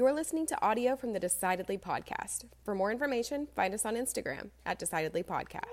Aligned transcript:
You're 0.00 0.14
listening 0.14 0.46
to 0.46 0.64
audio 0.64 0.96
from 0.96 1.12
the 1.12 1.20
Decidedly 1.20 1.76
podcast. 1.76 2.46
For 2.64 2.74
more 2.74 2.90
information, 2.90 3.48
find 3.54 3.74
us 3.74 3.84
on 3.84 3.96
Instagram 3.96 4.48
at 4.64 4.78
Decidedly 4.78 5.22
Podcast. 5.22 5.66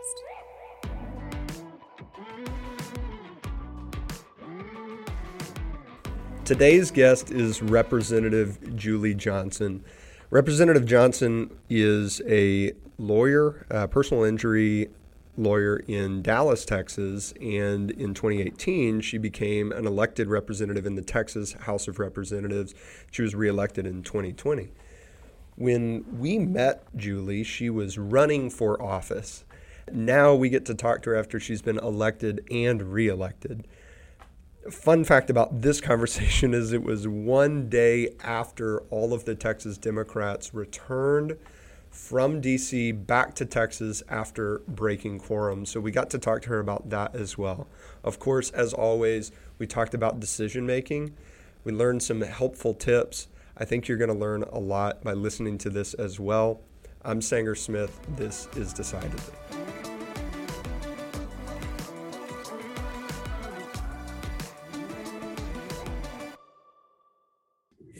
Today's 6.43 6.91
guest 6.91 7.31
is 7.31 7.61
Representative 7.61 8.75
Julie 8.75 9.15
Johnson. 9.15 9.85
Representative 10.29 10.85
Johnson 10.85 11.57
is 11.69 12.21
a 12.27 12.73
lawyer, 12.97 13.65
personal 13.91 14.25
injury 14.25 14.89
lawyer 15.37 15.77
in 15.87 16.21
Dallas, 16.21 16.65
Texas, 16.65 17.33
and 17.41 17.91
in 17.91 18.13
2018 18.13 19.01
she 19.01 19.17
became 19.17 19.71
an 19.71 19.85
elected 19.85 20.27
representative 20.27 20.85
in 20.85 20.95
the 20.95 21.01
Texas 21.01 21.53
House 21.53 21.87
of 21.87 21.99
Representatives. 21.99 22.73
She 23.11 23.21
was 23.21 23.35
reelected 23.35 23.85
in 23.85 24.03
2020. 24.03 24.71
When 25.55 26.05
we 26.19 26.37
met 26.37 26.83
Julie, 26.95 27.43
she 27.43 27.69
was 27.69 27.97
running 27.97 28.49
for 28.49 28.81
office. 28.81 29.43
Now 29.91 30.35
we 30.35 30.49
get 30.49 30.65
to 30.65 30.75
talk 30.75 31.01
to 31.03 31.11
her 31.11 31.15
after 31.15 31.39
she's 31.39 31.61
been 31.61 31.77
elected 31.79 32.45
and 32.51 32.93
reelected. 32.93 33.67
Fun 34.69 35.03
fact 35.03 35.29
about 35.29 35.61
this 35.61 35.79
conversation 35.81 36.53
is 36.53 36.73
it 36.73 36.83
was 36.83 37.07
one 37.07 37.69
day 37.69 38.15
after 38.23 38.81
all 38.89 39.13
of 39.13 39.25
the 39.25 39.35
Texas 39.35 39.77
Democrats 39.77 40.53
returned 40.53 41.37
from 41.89 42.41
DC 42.41 43.05
back 43.05 43.35
to 43.35 43.45
Texas 43.45 44.03
after 44.09 44.61
breaking 44.67 45.19
quorum. 45.19 45.65
So 45.65 45.79
we 45.79 45.91
got 45.91 46.09
to 46.11 46.17
talk 46.17 46.41
to 46.43 46.49
her 46.49 46.59
about 46.59 46.89
that 46.89 47.15
as 47.15 47.37
well. 47.37 47.67
Of 48.03 48.19
course, 48.19 48.49
as 48.51 48.73
always, 48.73 49.31
we 49.57 49.67
talked 49.67 49.93
about 49.93 50.19
decision 50.19 50.65
making. 50.65 51.15
We 51.63 51.71
learned 51.71 52.03
some 52.03 52.21
helpful 52.21 52.73
tips. 52.73 53.27
I 53.57 53.65
think 53.65 53.87
you're 53.87 53.97
going 53.97 54.13
to 54.13 54.17
learn 54.17 54.43
a 54.43 54.59
lot 54.59 55.03
by 55.03 55.13
listening 55.13 55.57
to 55.59 55.69
this 55.69 55.93
as 55.95 56.19
well. 56.19 56.61
I'm 57.03 57.21
Sanger 57.21 57.55
Smith. 57.55 57.99
This 58.15 58.47
is 58.55 58.73
Decidedly. 58.73 59.33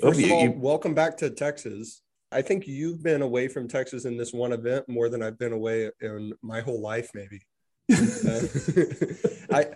Oh, 0.04 0.12
First 0.12 0.24
of 0.24 0.32
all, 0.32 0.50
welcome 0.50 0.94
back 0.94 1.18
to 1.18 1.30
Texas. 1.30 2.02
I 2.32 2.42
think 2.42 2.68
you've 2.68 3.02
been 3.02 3.22
away 3.22 3.48
from 3.48 3.68
Texas 3.68 4.06
in 4.06 4.18
this 4.18 4.34
one 4.34 4.52
event 4.52 4.88
more 4.90 5.10
than 5.10 5.24
I've 5.24 5.40
been 5.40 5.54
away 5.54 5.90
in 6.02 6.34
my 6.42 6.62
whole 6.62 6.82
life, 6.82 7.12
maybe. 7.14 7.42
uh, 7.92 8.42
I 9.52 9.68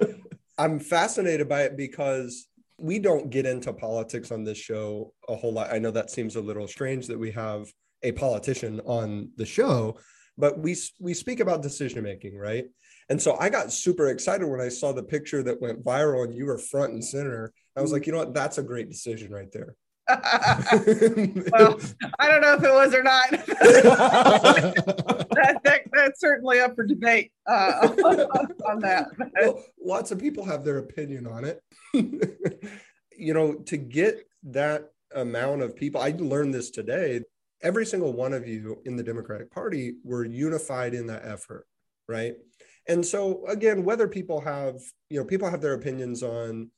I'm 0.57 0.79
fascinated 0.79 1.47
by 1.47 1.63
it 1.63 1.77
because 1.77 2.47
we 2.77 2.99
don't 2.99 3.29
get 3.29 3.45
into 3.45 3.71
politics 3.71 4.31
on 4.31 4.43
this 4.43 4.57
show 4.57 5.13
a 5.29 5.35
whole 5.35 5.53
lot. 5.53 5.73
I 5.73 5.79
know 5.79 5.91
that 5.91 6.11
seems 6.11 6.35
a 6.35 6.41
little 6.41 6.67
strange 6.67 7.07
that 7.07 7.17
we 7.17 7.31
have 7.31 7.71
a 8.03 8.11
politician 8.11 8.81
on 8.85 9.29
the 9.37 9.45
show, 9.45 9.97
but 10.37 10.59
we 10.59 10.75
we 10.99 11.13
speak 11.13 11.39
about 11.39 11.61
decision 11.61 12.03
making, 12.03 12.37
right? 12.37 12.65
And 13.09 13.21
so 13.21 13.37
I 13.39 13.49
got 13.49 13.71
super 13.71 14.09
excited 14.09 14.45
when 14.47 14.61
I 14.61 14.69
saw 14.69 14.91
the 14.91 15.03
picture 15.03 15.43
that 15.43 15.61
went 15.61 15.83
viral 15.83 16.25
and 16.25 16.33
you 16.33 16.45
were 16.45 16.57
front 16.57 16.93
and 16.93 17.03
center. 17.03 17.53
I 17.75 17.81
was 17.81 17.91
like, 17.91 18.05
you 18.05 18.11
know 18.11 18.19
what? 18.19 18.33
That's 18.33 18.57
a 18.57 18.63
great 18.63 18.89
decision 18.89 19.31
right 19.31 19.51
there. 19.51 19.75
well, 21.51 21.79
I 22.19 22.27
don't 22.27 22.41
know 22.41 22.53
if 22.55 22.63
it 22.63 22.73
was 22.73 22.93
or 22.93 23.03
not. 23.03 23.29
that, 25.31 25.61
that, 25.63 25.81
that's 25.91 26.19
certainly 26.19 26.59
up 26.59 26.75
for 26.75 26.85
debate 26.85 27.31
uh, 27.47 27.71
on 28.69 28.79
that. 28.79 29.07
Well, 29.39 29.63
lots 29.83 30.11
of 30.11 30.19
people 30.19 30.43
have 30.45 30.63
their 30.63 30.79
opinion 30.79 31.27
on 31.27 31.45
it. 31.45 31.61
you 31.93 33.33
know, 33.33 33.53
to 33.53 33.77
get 33.77 34.27
that 34.43 34.91
amount 35.15 35.61
of 35.61 35.75
people, 35.75 36.01
I 36.01 36.13
learned 36.17 36.53
this 36.53 36.69
today. 36.69 37.21
Every 37.63 37.85
single 37.85 38.13
one 38.13 38.33
of 38.33 38.47
you 38.47 38.81
in 38.85 38.95
the 38.95 39.03
Democratic 39.03 39.51
Party 39.51 39.93
were 40.03 40.25
unified 40.25 40.93
in 40.93 41.07
that 41.07 41.25
effort, 41.25 41.67
right? 42.07 42.33
And 42.87 43.05
so, 43.05 43.45
again, 43.47 43.83
whether 43.83 44.07
people 44.07 44.41
have, 44.41 44.75
you 45.09 45.19
know, 45.19 45.25
people 45.25 45.49
have 45.49 45.61
their 45.61 45.73
opinions 45.73 46.23
on 46.23 46.71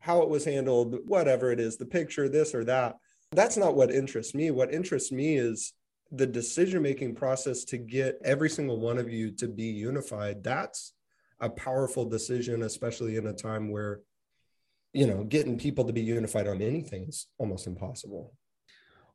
how 0.00 0.22
it 0.22 0.28
was 0.28 0.44
handled, 0.44 0.98
whatever 1.06 1.52
it 1.52 1.60
is, 1.60 1.76
the 1.76 1.86
picture, 1.86 2.28
this 2.28 2.54
or 2.54 2.64
that. 2.64 2.96
That's 3.32 3.56
not 3.56 3.76
what 3.76 3.92
interests 3.92 4.34
me. 4.34 4.50
What 4.50 4.74
interests 4.74 5.12
me 5.12 5.36
is 5.36 5.72
the 6.10 6.26
decision 6.26 6.82
making 6.82 7.14
process 7.14 7.64
to 7.64 7.78
get 7.78 8.18
every 8.24 8.50
single 8.50 8.80
one 8.80 8.98
of 8.98 9.08
you 9.08 9.30
to 9.32 9.46
be 9.46 9.64
unified. 9.64 10.42
That's 10.42 10.94
a 11.38 11.48
powerful 11.48 12.06
decision, 12.06 12.62
especially 12.62 13.16
in 13.16 13.26
a 13.26 13.32
time 13.32 13.70
where, 13.70 14.00
you 14.92 15.06
know, 15.06 15.22
getting 15.22 15.58
people 15.58 15.84
to 15.84 15.92
be 15.92 16.00
unified 16.00 16.48
on 16.48 16.60
anything 16.60 17.04
is 17.08 17.26
almost 17.38 17.66
impossible. 17.66 18.32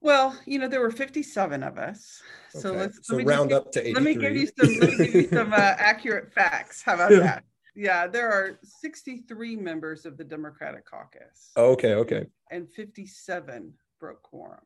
Well, 0.01 0.37
you 0.45 0.59
know, 0.59 0.67
there 0.67 0.81
were 0.81 0.91
57 0.91 1.63
of 1.63 1.77
us. 1.77 2.21
So 2.49 2.69
okay. 2.69 2.79
let's 2.79 2.99
so 3.07 3.15
let 3.15 3.25
round 3.25 3.51
up 3.51 3.71
to 3.73 3.81
83. 3.81 3.93
Let 3.93 4.03
me 4.03 4.15
give 4.15 4.35
you 4.35 4.47
some, 4.47 4.79
let 4.79 4.89
me 4.99 5.07
give 5.07 5.15
you 5.15 5.27
some 5.29 5.51
uh, 5.51 5.57
accurate 5.57 6.31
facts. 6.31 6.83
How 6.83 6.93
about 6.93 7.09
that? 7.09 7.43
Yeah, 7.75 8.07
there 8.07 8.31
are 8.31 8.59
63 8.63 9.57
members 9.57 10.05
of 10.05 10.17
the 10.17 10.23
Democratic 10.23 10.85
caucus. 10.85 11.51
Okay, 11.57 11.93
okay. 11.93 12.25
And 12.49 12.69
57 12.71 13.73
broke 13.99 14.23
quorum. 14.23 14.61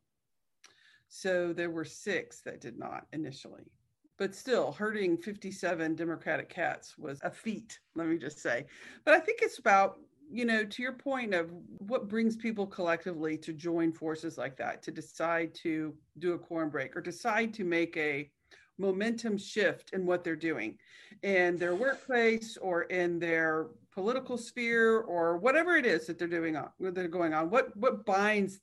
So 1.07 1.51
there 1.53 1.71
were 1.71 1.85
six 1.85 2.41
that 2.41 2.61
did 2.61 2.77
not 2.77 3.07
initially. 3.13 3.71
But 4.19 4.35
still, 4.35 4.73
herding 4.73 5.17
57 5.17 5.95
Democratic 5.95 6.49
cats 6.49 6.97
was 6.97 7.19
a 7.23 7.31
feat, 7.31 7.79
let 7.95 8.07
me 8.07 8.17
just 8.17 8.39
say. 8.39 8.65
But 9.05 9.15
I 9.15 9.19
think 9.19 9.39
it's 9.41 9.59
about, 9.59 9.97
you 10.29 10.45
know, 10.45 10.63
to 10.65 10.81
your 10.83 10.93
point 10.93 11.33
of 11.33 11.51
what 11.79 12.09
brings 12.09 12.35
people 12.35 12.67
collectively 12.67 13.37
to 13.37 13.53
join 13.53 13.91
forces 13.91 14.37
like 14.37 14.57
that, 14.57 14.83
to 14.83 14.91
decide 14.91 15.55
to 15.55 15.95
do 16.19 16.33
a 16.33 16.37
quorum 16.37 16.69
break 16.69 16.95
or 16.95 17.01
decide 17.01 17.53
to 17.55 17.63
make 17.63 17.95
a 17.97 18.29
momentum 18.79 19.37
shift 19.37 19.91
in 19.93 20.05
what 20.05 20.23
they're 20.23 20.35
doing 20.35 20.77
in 21.23 21.57
their 21.57 21.75
workplace 21.75 22.57
or 22.57 22.83
in 22.83 23.19
their 23.19 23.67
political 23.91 24.37
sphere 24.37 24.99
or 24.99 25.37
whatever 25.37 25.75
it 25.75 25.85
is 25.85 26.07
that 26.07 26.17
they're 26.17 26.27
doing 26.27 26.55
on 26.55 26.69
they're 26.79 27.07
going 27.07 27.33
on. 27.33 27.49
What 27.49 27.75
what 27.77 28.05
binds 28.05 28.59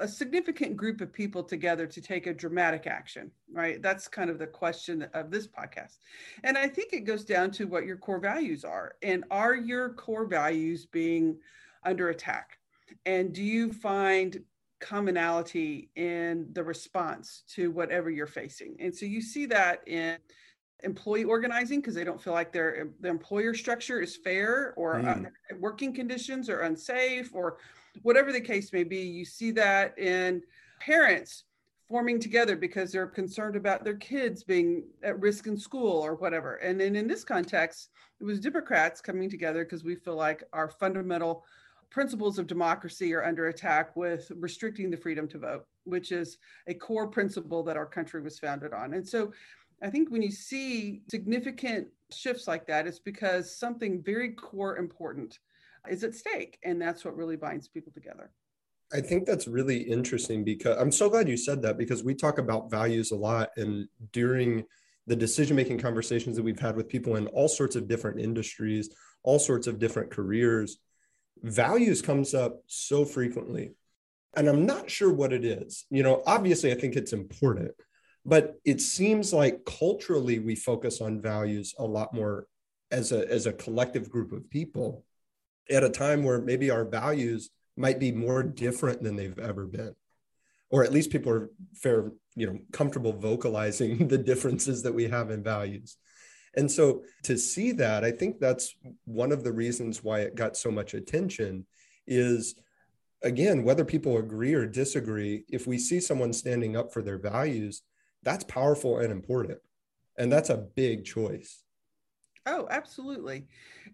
a 0.00 0.08
significant 0.08 0.76
group 0.76 1.00
of 1.00 1.12
people 1.12 1.42
together 1.42 1.86
to 1.86 2.00
take 2.00 2.26
a 2.26 2.34
dramatic 2.34 2.86
action 2.86 3.30
right? 3.52 3.80
That's 3.80 4.08
kind 4.08 4.28
of 4.28 4.38
the 4.38 4.46
question 4.46 5.06
of 5.14 5.30
this 5.30 5.46
podcast. 5.46 5.98
And 6.42 6.58
i 6.58 6.66
think 6.66 6.92
it 6.92 7.04
goes 7.04 7.24
down 7.24 7.52
to 7.52 7.66
what 7.66 7.86
your 7.86 7.96
core 7.96 8.18
values 8.18 8.64
are. 8.64 8.94
And 9.02 9.24
are 9.30 9.54
your 9.54 9.90
core 9.90 10.26
values 10.26 10.86
being 10.86 11.38
under 11.84 12.08
attack? 12.08 12.58
And 13.06 13.32
do 13.32 13.42
you 13.42 13.72
find 13.72 14.42
commonality 14.84 15.88
in 15.96 16.46
the 16.52 16.62
response 16.62 17.42
to 17.48 17.70
whatever 17.70 18.10
you're 18.10 18.26
facing. 18.26 18.76
And 18.78 18.94
so 18.94 19.06
you 19.06 19.22
see 19.22 19.46
that 19.46 19.86
in 19.88 20.18
employee 20.82 21.24
organizing 21.24 21.80
because 21.80 21.94
they 21.94 22.04
don't 22.04 22.22
feel 22.22 22.34
like 22.34 22.52
their 22.52 22.90
the 23.00 23.08
employer 23.08 23.54
structure 23.54 24.00
is 24.00 24.16
fair 24.16 24.74
or 24.76 24.96
mm. 24.96 25.26
uh, 25.26 25.30
working 25.58 25.94
conditions 25.94 26.50
are 26.50 26.60
unsafe 26.60 27.30
or 27.34 27.56
whatever 28.02 28.30
the 28.30 28.40
case 28.40 28.72
may 28.72 28.84
be. 28.84 28.98
You 29.00 29.24
see 29.24 29.50
that 29.52 29.98
in 29.98 30.42
parents 30.80 31.44
forming 31.88 32.20
together 32.20 32.54
because 32.54 32.92
they're 32.92 33.06
concerned 33.06 33.56
about 33.56 33.84
their 33.84 33.96
kids 33.96 34.44
being 34.44 34.84
at 35.02 35.18
risk 35.20 35.46
in 35.46 35.56
school 35.56 35.92
or 35.92 36.14
whatever. 36.14 36.56
And 36.56 36.78
then 36.78 36.94
in 36.94 37.06
this 37.06 37.24
context, 37.24 37.88
it 38.20 38.24
was 38.24 38.40
Democrats 38.40 39.00
coming 39.00 39.30
together 39.30 39.64
because 39.64 39.84
we 39.84 39.94
feel 39.94 40.16
like 40.16 40.44
our 40.52 40.68
fundamental 40.68 41.44
principles 41.94 42.40
of 42.40 42.48
democracy 42.48 43.14
are 43.14 43.22
under 43.22 43.46
attack 43.46 43.94
with 43.94 44.28
restricting 44.40 44.90
the 44.90 44.96
freedom 44.96 45.28
to 45.28 45.38
vote, 45.38 45.64
which 45.84 46.10
is 46.10 46.38
a 46.66 46.74
core 46.74 47.06
principle 47.06 47.62
that 47.62 47.76
our 47.76 47.86
country 47.86 48.20
was 48.20 48.36
founded 48.36 48.72
on. 48.72 48.94
And 48.94 49.08
so 49.08 49.32
I 49.80 49.90
think 49.90 50.10
when 50.10 50.20
you 50.20 50.32
see 50.32 51.02
significant 51.08 51.86
shifts 52.10 52.48
like 52.48 52.66
that, 52.66 52.88
it's 52.88 52.98
because 52.98 53.56
something 53.56 54.02
very 54.02 54.32
core 54.32 54.76
important 54.76 55.38
is 55.88 56.02
at 56.02 56.16
stake. 56.16 56.58
And 56.64 56.82
that's 56.82 57.04
what 57.04 57.16
really 57.16 57.36
binds 57.36 57.68
people 57.68 57.92
together. 57.92 58.32
I 58.92 59.00
think 59.00 59.24
that's 59.24 59.46
really 59.46 59.78
interesting 59.78 60.42
because 60.42 60.76
I'm 60.76 60.90
so 60.90 61.08
glad 61.08 61.28
you 61.28 61.36
said 61.36 61.62
that 61.62 61.78
because 61.78 62.02
we 62.02 62.16
talk 62.16 62.38
about 62.38 62.72
values 62.72 63.12
a 63.12 63.16
lot. 63.16 63.50
And 63.56 63.86
during 64.10 64.64
the 65.06 65.14
decision 65.14 65.54
making 65.54 65.78
conversations 65.78 66.34
that 66.34 66.42
we've 66.42 66.58
had 66.58 66.74
with 66.74 66.88
people 66.88 67.14
in 67.14 67.28
all 67.28 67.46
sorts 67.46 67.76
of 67.76 67.86
different 67.86 68.18
industries, 68.18 68.90
all 69.22 69.38
sorts 69.38 69.68
of 69.68 69.78
different 69.78 70.10
careers, 70.10 70.78
values 71.42 72.02
comes 72.02 72.34
up 72.34 72.60
so 72.66 73.04
frequently 73.04 73.72
and 74.36 74.48
i'm 74.48 74.66
not 74.66 74.90
sure 74.90 75.12
what 75.12 75.32
it 75.32 75.44
is. 75.44 75.86
You 75.90 76.02
know 76.02 76.22
obviously 76.26 76.72
i 76.72 76.74
think 76.74 76.96
it's 76.96 77.12
important 77.12 77.72
but 78.26 78.54
it 78.64 78.80
seems 78.80 79.32
like 79.32 79.64
culturally 79.64 80.38
we 80.38 80.54
focus 80.54 81.00
on 81.00 81.20
values 81.20 81.74
a 81.78 81.84
lot 81.84 82.14
more 82.14 82.46
as 82.90 83.12
a 83.12 83.28
as 83.30 83.46
a 83.46 83.52
collective 83.52 84.10
group 84.10 84.32
of 84.32 84.48
people 84.50 85.04
at 85.70 85.84
a 85.84 85.90
time 85.90 86.22
where 86.22 86.40
maybe 86.40 86.70
our 86.70 86.84
values 86.84 87.50
might 87.76 87.98
be 87.98 88.12
more 88.12 88.42
different 88.42 89.02
than 89.02 89.16
they've 89.16 89.38
ever 89.38 89.66
been 89.66 89.94
or 90.70 90.84
at 90.84 90.92
least 90.92 91.10
people 91.10 91.32
are 91.32 91.50
fair 91.74 92.12
you 92.34 92.46
know 92.46 92.58
comfortable 92.72 93.12
vocalizing 93.12 94.08
the 94.08 94.18
differences 94.18 94.82
that 94.82 94.94
we 94.94 95.04
have 95.04 95.30
in 95.30 95.42
values 95.42 95.96
and 96.56 96.70
so 96.70 97.02
to 97.24 97.36
see 97.36 97.72
that, 97.72 98.04
I 98.04 98.10
think 98.10 98.38
that's 98.38 98.74
one 99.04 99.32
of 99.32 99.44
the 99.44 99.52
reasons 99.52 100.02
why 100.02 100.20
it 100.20 100.34
got 100.34 100.56
so 100.56 100.70
much 100.70 100.94
attention 100.94 101.66
is 102.06 102.54
again, 103.24 103.64
whether 103.64 103.84
people 103.84 104.18
agree 104.18 104.54
or 104.54 104.66
disagree, 104.66 105.44
if 105.48 105.66
we 105.66 105.78
see 105.78 105.98
someone 105.98 106.32
standing 106.32 106.76
up 106.76 106.92
for 106.92 107.02
their 107.02 107.18
values, 107.18 107.82
that's 108.22 108.44
powerful 108.44 108.98
and 108.98 109.10
important. 109.10 109.58
And 110.18 110.30
that's 110.30 110.50
a 110.50 110.56
big 110.56 111.04
choice. 111.04 111.64
Oh, 112.46 112.68
absolutely. 112.70 113.46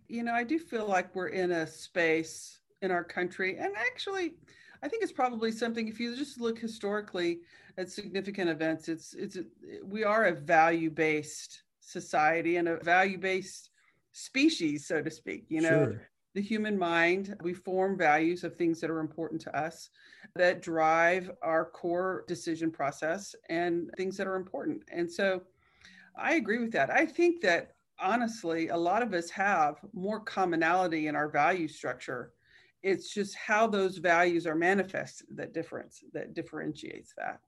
You 0.08 0.24
know, 0.24 0.34
I 0.34 0.44
do 0.44 0.58
feel 0.58 0.86
like 0.86 1.14
we're 1.14 1.28
in 1.28 1.52
a 1.52 1.66
space 1.66 2.58
in 2.82 2.90
our 2.90 3.04
country, 3.04 3.56
and 3.58 3.72
actually, 3.76 4.34
I 4.82 4.88
think 4.88 5.02
it's 5.02 5.12
probably 5.12 5.52
something. 5.52 5.86
If 5.86 6.00
you 6.00 6.16
just 6.16 6.40
look 6.40 6.58
historically 6.58 7.40
at 7.78 7.90
significant 7.90 8.50
events, 8.50 8.88
it's 8.88 9.14
it's 9.14 9.38
we 9.84 10.02
are 10.02 10.26
a 10.26 10.32
value 10.32 10.90
based 10.90 11.62
society 11.80 12.56
and 12.56 12.68
a 12.68 12.76
value 12.78 13.18
based 13.18 13.70
species, 14.12 14.86
so 14.86 15.02
to 15.02 15.10
speak. 15.10 15.46
You 15.48 15.62
know, 15.62 15.84
sure. 15.84 16.08
the 16.34 16.42
human 16.42 16.78
mind, 16.78 17.36
we 17.42 17.54
form 17.54 17.96
values 17.98 18.44
of 18.44 18.56
things 18.56 18.80
that 18.80 18.90
are 18.90 19.00
important 19.00 19.40
to 19.42 19.58
us 19.58 19.90
that 20.36 20.62
drive 20.62 21.30
our 21.42 21.64
core 21.64 22.24
decision 22.28 22.70
process 22.70 23.34
and 23.48 23.90
things 23.96 24.16
that 24.16 24.26
are 24.26 24.36
important. 24.36 24.82
And 24.92 25.10
so, 25.10 25.42
I 26.16 26.34
agree 26.34 26.58
with 26.58 26.72
that. 26.72 26.90
I 26.90 27.06
think 27.06 27.40
that 27.42 27.72
honestly, 28.00 28.68
a 28.68 28.76
lot 28.76 29.02
of 29.02 29.14
us 29.14 29.30
have 29.30 29.76
more 29.92 30.20
commonality 30.20 31.06
in 31.06 31.14
our 31.14 31.28
value 31.28 31.68
structure. 31.68 32.32
It's 32.82 33.12
just 33.12 33.34
how 33.36 33.66
those 33.66 33.98
values 33.98 34.46
are 34.46 34.54
manifested 34.54 35.28
that 35.36 35.52
difference 35.52 36.02
that 36.12 36.34
differentiates 36.34 37.12
that. 37.16 37.40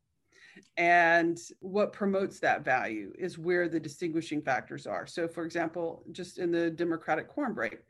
And 0.76 1.38
what 1.60 1.92
promotes 1.92 2.40
that 2.40 2.64
value 2.64 3.12
is 3.18 3.38
where 3.38 3.68
the 3.68 3.80
distinguishing 3.80 4.42
factors 4.42 4.86
are. 4.86 5.06
So, 5.06 5.28
for 5.28 5.44
example, 5.44 6.04
just 6.12 6.38
in 6.38 6.50
the 6.50 6.70
Democratic 6.70 7.28
quorum 7.28 7.54
break, 7.54 7.80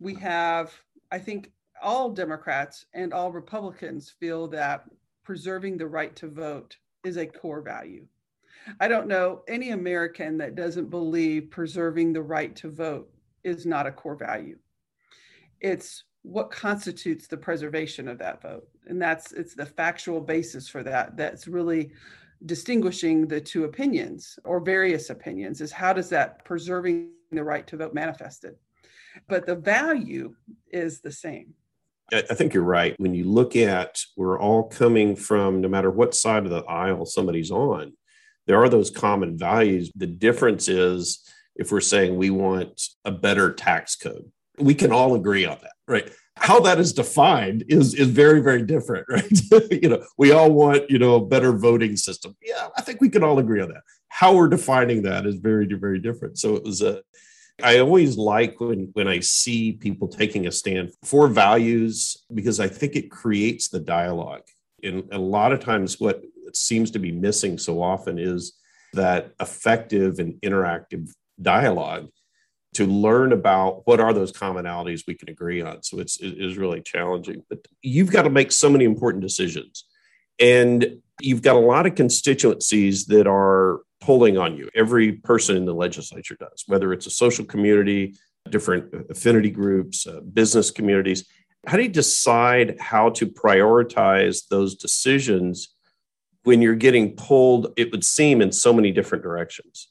we 0.00 0.14
have, 0.16 0.72
I 1.10 1.18
think, 1.18 1.52
all 1.82 2.10
Democrats 2.10 2.86
and 2.94 3.12
all 3.12 3.32
Republicans 3.32 4.10
feel 4.10 4.48
that 4.48 4.84
preserving 5.24 5.76
the 5.76 5.86
right 5.86 6.14
to 6.16 6.28
vote 6.28 6.76
is 7.04 7.16
a 7.16 7.26
core 7.26 7.60
value. 7.60 8.06
I 8.80 8.88
don't 8.88 9.06
know 9.06 9.42
any 9.48 9.70
American 9.70 10.38
that 10.38 10.54
doesn't 10.54 10.90
believe 10.90 11.50
preserving 11.50 12.12
the 12.12 12.22
right 12.22 12.54
to 12.56 12.70
vote 12.70 13.10
is 13.44 13.64
not 13.64 13.86
a 13.86 13.92
core 13.92 14.16
value. 14.16 14.58
It's 15.60 16.04
what 16.22 16.50
constitutes 16.50 17.26
the 17.26 17.36
preservation 17.36 18.08
of 18.08 18.18
that 18.18 18.42
vote. 18.42 18.68
And 18.86 19.00
that's 19.00 19.32
it's 19.32 19.54
the 19.54 19.66
factual 19.66 20.20
basis 20.20 20.68
for 20.68 20.82
that 20.82 21.16
that's 21.16 21.48
really 21.48 21.92
distinguishing 22.46 23.26
the 23.26 23.40
two 23.40 23.64
opinions 23.64 24.38
or 24.44 24.60
various 24.60 25.10
opinions 25.10 25.60
is 25.60 25.72
how 25.72 25.92
does 25.92 26.08
that 26.10 26.44
preserving 26.44 27.10
the 27.32 27.42
right 27.42 27.66
to 27.66 27.76
vote 27.76 27.94
manifested? 27.94 28.54
But 29.28 29.46
the 29.46 29.56
value 29.56 30.34
is 30.70 31.00
the 31.00 31.10
same. 31.10 31.54
I 32.12 32.22
think 32.22 32.54
you're 32.54 32.62
right. 32.62 32.94
When 32.98 33.14
you 33.14 33.24
look 33.24 33.54
at, 33.54 34.00
we're 34.16 34.40
all 34.40 34.62
coming 34.64 35.14
from 35.14 35.60
no 35.60 35.68
matter 35.68 35.90
what 35.90 36.14
side 36.14 36.44
of 36.44 36.50
the 36.50 36.64
aisle 36.64 37.04
somebody's 37.04 37.50
on, 37.50 37.92
there 38.46 38.62
are 38.62 38.70
those 38.70 38.90
common 38.90 39.36
values. 39.36 39.92
The 39.94 40.06
difference 40.06 40.68
is 40.68 41.20
if 41.54 41.70
we're 41.70 41.82
saying 41.82 42.16
we 42.16 42.30
want 42.30 42.80
a 43.04 43.10
better 43.10 43.52
tax 43.52 43.94
code, 43.94 44.30
we 44.58 44.74
can 44.74 44.92
all 44.92 45.14
agree 45.14 45.44
on 45.44 45.58
that, 45.62 45.72
right? 45.86 46.10
How 46.36 46.60
that 46.60 46.78
is 46.78 46.92
defined 46.92 47.64
is 47.68 47.94
is 47.94 48.08
very 48.08 48.40
very 48.40 48.62
different, 48.62 49.06
right? 49.10 49.30
you 49.70 49.88
know, 49.88 50.04
we 50.16 50.32
all 50.32 50.50
want 50.50 50.90
you 50.90 50.98
know 50.98 51.16
a 51.16 51.26
better 51.26 51.52
voting 51.52 51.96
system. 51.96 52.36
Yeah, 52.42 52.68
I 52.76 52.82
think 52.82 53.00
we 53.00 53.08
can 53.08 53.24
all 53.24 53.38
agree 53.38 53.60
on 53.60 53.68
that. 53.68 53.82
How 54.08 54.34
we're 54.34 54.48
defining 54.48 55.02
that 55.02 55.26
is 55.26 55.36
very 55.36 55.66
very 55.66 55.98
different. 55.98 56.38
So 56.38 56.56
it 56.56 56.64
was 56.64 56.82
a. 56.82 57.02
I 57.60 57.80
always 57.80 58.16
like 58.16 58.60
when 58.60 58.90
when 58.92 59.08
I 59.08 59.18
see 59.18 59.72
people 59.72 60.06
taking 60.06 60.46
a 60.46 60.52
stand 60.52 60.92
for 61.02 61.26
values 61.26 62.16
because 62.32 62.60
I 62.60 62.68
think 62.68 62.94
it 62.94 63.10
creates 63.10 63.68
the 63.68 63.80
dialogue. 63.80 64.44
And 64.84 65.08
a 65.10 65.18
lot 65.18 65.52
of 65.52 65.58
times, 65.58 65.98
what 65.98 66.22
seems 66.54 66.92
to 66.92 67.00
be 67.00 67.10
missing 67.10 67.58
so 67.58 67.82
often 67.82 68.16
is 68.16 68.52
that 68.92 69.32
effective 69.40 70.20
and 70.20 70.34
interactive 70.40 71.10
dialogue 71.42 72.08
to 72.78 72.86
learn 72.86 73.32
about 73.32 73.86
what 73.86 74.00
are 74.00 74.12
those 74.12 74.32
commonalities 74.32 75.02
we 75.06 75.14
can 75.14 75.28
agree 75.28 75.60
on. 75.60 75.82
So 75.82 75.98
it's 75.98 76.18
it 76.20 76.34
is 76.38 76.56
really 76.56 76.80
challenging. 76.80 77.42
But 77.48 77.66
you've 77.82 78.10
got 78.10 78.22
to 78.22 78.30
make 78.30 78.52
so 78.52 78.70
many 78.70 78.84
important 78.84 79.22
decisions. 79.22 79.84
And 80.40 81.00
you've 81.20 81.42
got 81.42 81.56
a 81.56 81.60
lot 81.74 81.86
of 81.86 81.96
constituencies 81.96 83.06
that 83.06 83.26
are 83.26 83.80
pulling 84.00 84.38
on 84.38 84.56
you. 84.56 84.68
Every 84.74 85.12
person 85.12 85.56
in 85.56 85.64
the 85.64 85.74
legislature 85.74 86.36
does, 86.38 86.62
whether 86.68 86.92
it's 86.92 87.06
a 87.06 87.10
social 87.10 87.44
community, 87.44 88.14
different 88.48 88.94
affinity 89.10 89.50
groups, 89.50 90.06
uh, 90.06 90.20
business 90.20 90.70
communities. 90.70 91.26
How 91.66 91.76
do 91.76 91.82
you 91.82 91.88
decide 91.88 92.76
how 92.78 93.10
to 93.10 93.26
prioritize 93.26 94.46
those 94.48 94.76
decisions 94.76 95.74
when 96.44 96.62
you're 96.62 96.74
getting 96.74 97.14
pulled, 97.14 97.74
it 97.76 97.90
would 97.90 98.04
seem, 98.04 98.40
in 98.40 98.52
so 98.52 98.72
many 98.72 98.90
different 98.90 99.22
directions. 99.22 99.88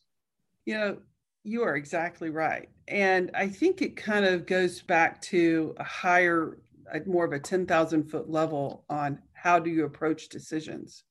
Know, 0.65 0.97
you 1.43 1.61
are 1.63 1.75
exactly 1.75 2.29
right. 2.29 2.67
And 2.87 3.31
I 3.33 3.47
think 3.47 3.81
it 3.81 3.95
kind 3.97 4.25
of 4.25 4.45
goes 4.45 4.81
back 4.81 5.21
to 5.23 5.75
a 5.77 5.83
higher, 5.83 6.57
more 7.05 7.25
of 7.25 7.33
a 7.33 7.39
10,000 7.39 8.03
foot 8.09 8.29
level 8.29 8.85
on 8.89 9.19
how 9.33 9.59
do 9.59 9.69
you 9.69 9.85
approach 9.85 10.29
decisions. 10.29 11.03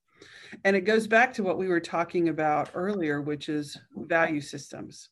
And 0.64 0.74
it 0.74 0.82
goes 0.82 1.06
back 1.06 1.32
to 1.34 1.42
what 1.42 1.58
we 1.58 1.68
were 1.68 1.80
talking 1.80 2.28
about 2.28 2.70
earlier, 2.74 3.20
which 3.20 3.48
is 3.48 3.76
value 3.94 4.40
systems. 4.40 5.10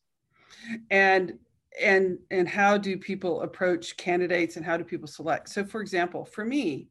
And 0.90 1.38
and 1.82 2.18
and 2.30 2.48
how 2.48 2.78
do 2.78 2.96
people 2.96 3.42
approach 3.42 3.96
candidates 3.96 4.56
and 4.56 4.64
how 4.64 4.76
do 4.76 4.84
people 4.84 5.08
select? 5.08 5.48
So 5.48 5.64
for 5.64 5.80
example, 5.80 6.24
for 6.24 6.44
me, 6.44 6.88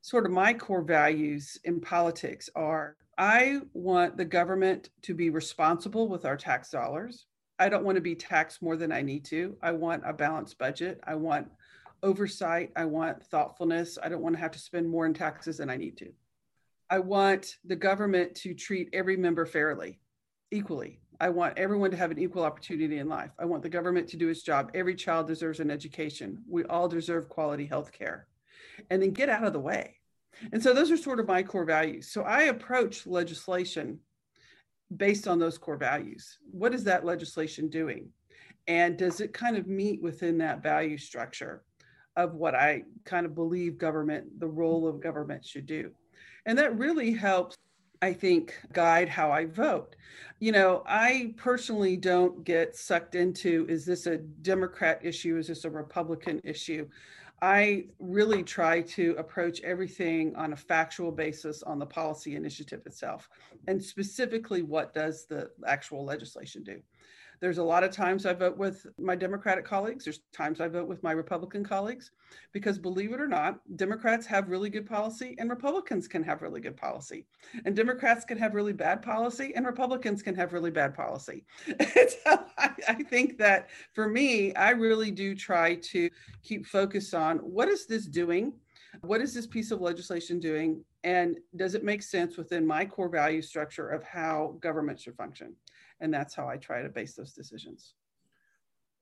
sort 0.00 0.26
of 0.26 0.32
my 0.32 0.52
core 0.52 0.82
values 0.82 1.58
in 1.64 1.80
politics 1.80 2.50
are 2.54 2.96
I 3.16 3.60
want 3.72 4.16
the 4.16 4.24
government 4.24 4.90
to 5.02 5.14
be 5.14 5.30
responsible 5.30 6.08
with 6.08 6.24
our 6.24 6.36
tax 6.36 6.70
dollars. 6.70 7.26
I 7.58 7.68
don't 7.68 7.84
want 7.84 7.96
to 7.96 8.02
be 8.02 8.14
taxed 8.14 8.62
more 8.62 8.76
than 8.76 8.92
I 8.92 9.02
need 9.02 9.24
to. 9.26 9.56
I 9.62 9.72
want 9.72 10.02
a 10.06 10.12
balanced 10.12 10.58
budget. 10.58 11.00
I 11.04 11.16
want 11.16 11.48
oversight. 12.02 12.70
I 12.76 12.84
want 12.84 13.24
thoughtfulness. 13.24 13.98
I 14.02 14.08
don't 14.08 14.22
want 14.22 14.36
to 14.36 14.40
have 14.40 14.52
to 14.52 14.58
spend 14.58 14.88
more 14.88 15.06
in 15.06 15.14
taxes 15.14 15.58
than 15.58 15.70
I 15.70 15.76
need 15.76 15.96
to. 15.98 16.12
I 16.90 17.00
want 17.00 17.56
the 17.64 17.76
government 17.76 18.34
to 18.36 18.54
treat 18.54 18.88
every 18.92 19.16
member 19.16 19.44
fairly, 19.44 19.98
equally. 20.50 21.00
I 21.20 21.30
want 21.30 21.58
everyone 21.58 21.90
to 21.90 21.96
have 21.96 22.12
an 22.12 22.18
equal 22.18 22.44
opportunity 22.44 22.98
in 22.98 23.08
life. 23.08 23.32
I 23.38 23.44
want 23.44 23.62
the 23.64 23.68
government 23.68 24.08
to 24.10 24.16
do 24.16 24.28
its 24.28 24.42
job. 24.42 24.70
Every 24.72 24.94
child 24.94 25.26
deserves 25.26 25.58
an 25.58 25.70
education. 25.70 26.44
We 26.48 26.64
all 26.64 26.88
deserve 26.88 27.28
quality 27.28 27.66
health 27.66 27.92
care 27.92 28.28
and 28.88 29.02
then 29.02 29.10
get 29.10 29.28
out 29.28 29.44
of 29.44 29.52
the 29.52 29.58
way. 29.58 29.96
And 30.52 30.62
so 30.62 30.72
those 30.72 30.92
are 30.92 30.96
sort 30.96 31.18
of 31.18 31.26
my 31.26 31.42
core 31.42 31.64
values. 31.64 32.08
So 32.08 32.22
I 32.22 32.42
approach 32.42 33.06
legislation 33.06 33.98
based 34.96 35.28
on 35.28 35.38
those 35.38 35.58
core 35.58 35.76
values. 35.76 36.38
What 36.50 36.74
is 36.74 36.84
that 36.84 37.04
legislation 37.04 37.68
doing? 37.68 38.08
And 38.66 38.96
does 38.96 39.20
it 39.20 39.32
kind 39.32 39.56
of 39.56 39.66
meet 39.66 40.02
within 40.02 40.38
that 40.38 40.62
value 40.62 40.98
structure 40.98 41.62
of 42.16 42.34
what 42.34 42.54
I 42.54 42.84
kind 43.04 43.24
of 43.24 43.34
believe 43.34 43.78
government, 43.78 44.40
the 44.40 44.46
role 44.46 44.86
of 44.86 45.00
government 45.00 45.44
should 45.44 45.66
do? 45.66 45.90
And 46.46 46.58
that 46.58 46.78
really 46.78 47.12
helps, 47.12 47.56
I 48.02 48.12
think, 48.12 48.54
guide 48.72 49.08
how 49.08 49.30
I 49.30 49.46
vote. 49.46 49.96
You 50.40 50.52
know, 50.52 50.82
I 50.86 51.34
personally 51.36 51.96
don't 51.96 52.44
get 52.44 52.76
sucked 52.76 53.14
into 53.14 53.66
is 53.68 53.84
this 53.84 54.06
a 54.06 54.18
Democrat 54.18 55.00
issue? 55.02 55.36
Is 55.36 55.48
this 55.48 55.64
a 55.64 55.70
Republican 55.70 56.40
issue? 56.44 56.88
I 57.40 57.86
really 58.00 58.42
try 58.42 58.80
to 58.82 59.14
approach 59.16 59.60
everything 59.60 60.34
on 60.34 60.52
a 60.52 60.56
factual 60.56 61.12
basis 61.12 61.62
on 61.62 61.78
the 61.78 61.86
policy 61.86 62.34
initiative 62.34 62.82
itself, 62.84 63.28
and 63.68 63.82
specifically 63.82 64.62
what 64.62 64.92
does 64.92 65.26
the 65.26 65.50
actual 65.66 66.04
legislation 66.04 66.64
do. 66.64 66.80
There's 67.40 67.58
a 67.58 67.62
lot 67.62 67.84
of 67.84 67.92
times 67.92 68.26
I 68.26 68.32
vote 68.32 68.56
with 68.56 68.86
my 68.98 69.14
Democratic 69.14 69.64
colleagues. 69.64 70.04
There's 70.04 70.20
times 70.32 70.60
I 70.60 70.68
vote 70.68 70.88
with 70.88 71.02
my 71.02 71.12
Republican 71.12 71.62
colleagues 71.64 72.10
because 72.52 72.78
believe 72.78 73.12
it 73.12 73.20
or 73.20 73.28
not, 73.28 73.60
Democrats 73.76 74.26
have 74.26 74.48
really 74.48 74.70
good 74.70 74.86
policy 74.86 75.36
and 75.38 75.48
Republicans 75.48 76.08
can 76.08 76.22
have 76.24 76.42
really 76.42 76.60
good 76.60 76.76
policy. 76.76 77.26
And 77.64 77.76
Democrats 77.76 78.24
can 78.24 78.38
have 78.38 78.54
really 78.54 78.72
bad 78.72 79.02
policy 79.02 79.52
and 79.54 79.66
Republicans 79.66 80.22
can 80.22 80.34
have 80.34 80.52
really 80.52 80.70
bad 80.70 80.94
policy. 80.94 81.44
so 82.24 82.44
I, 82.58 82.70
I 82.88 83.02
think 83.04 83.38
that 83.38 83.68
for 83.94 84.08
me, 84.08 84.54
I 84.54 84.70
really 84.70 85.10
do 85.10 85.34
try 85.34 85.76
to 85.76 86.10
keep 86.42 86.66
focused 86.66 87.14
on 87.14 87.38
what 87.38 87.68
is 87.68 87.86
this 87.86 88.06
doing? 88.06 88.52
What 89.02 89.20
is 89.20 89.32
this 89.34 89.46
piece 89.46 89.70
of 89.70 89.80
legislation 89.80 90.40
doing? 90.40 90.84
And 91.04 91.38
does 91.56 91.74
it 91.74 91.84
make 91.84 92.02
sense 92.02 92.36
within 92.36 92.66
my 92.66 92.84
core 92.84 93.08
value 93.08 93.42
structure 93.42 93.88
of 93.88 94.02
how 94.02 94.56
government 94.60 95.00
should 95.00 95.16
function? 95.16 95.54
And 96.00 96.12
that's 96.12 96.34
how 96.34 96.48
I 96.48 96.56
try 96.56 96.82
to 96.82 96.88
base 96.88 97.14
those 97.14 97.32
decisions. 97.32 97.94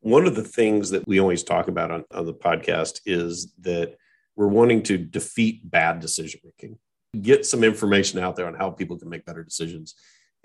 One 0.01 0.27
of 0.27 0.35
the 0.35 0.45
things 0.45 0.91
that 0.91 1.07
we 1.07 1.21
always 1.21 1.43
talk 1.43 1.69
about 1.69 1.91
on, 1.91 2.05
on 2.13 2.27
the 2.27 2.35
podcast 2.35 3.01
is 3.07 3.53
that 3.61 3.97
we're 4.37 4.47
wanting 4.47 4.83
to 4.85 4.99
defeat 4.99 5.69
bad 5.69 6.01
decision 6.01 6.41
making, 6.45 6.79
get 7.23 7.47
some 7.47 7.65
information 7.65 8.21
out 8.21 8.37
there 8.37 8.47
on 8.47 8.55
how 8.55 8.71
people 8.71 8.99
can 8.99 9.09
make 9.09 9.25
better 9.25 9.43
decisions. 9.43 9.95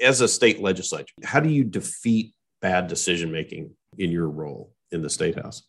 As 0.02 0.22
a 0.22 0.28
state 0.28 0.62
legislature, 0.62 1.14
how 1.24 1.40
do 1.40 1.50
you 1.50 1.64
defeat 1.64 2.34
bad 2.62 2.88
decision 2.88 3.32
making 3.32 3.72
in 3.98 4.12
your 4.12 4.30
role 4.30 4.74
in 4.92 5.02
the 5.02 5.10
state 5.10 5.36
house? 5.36 5.64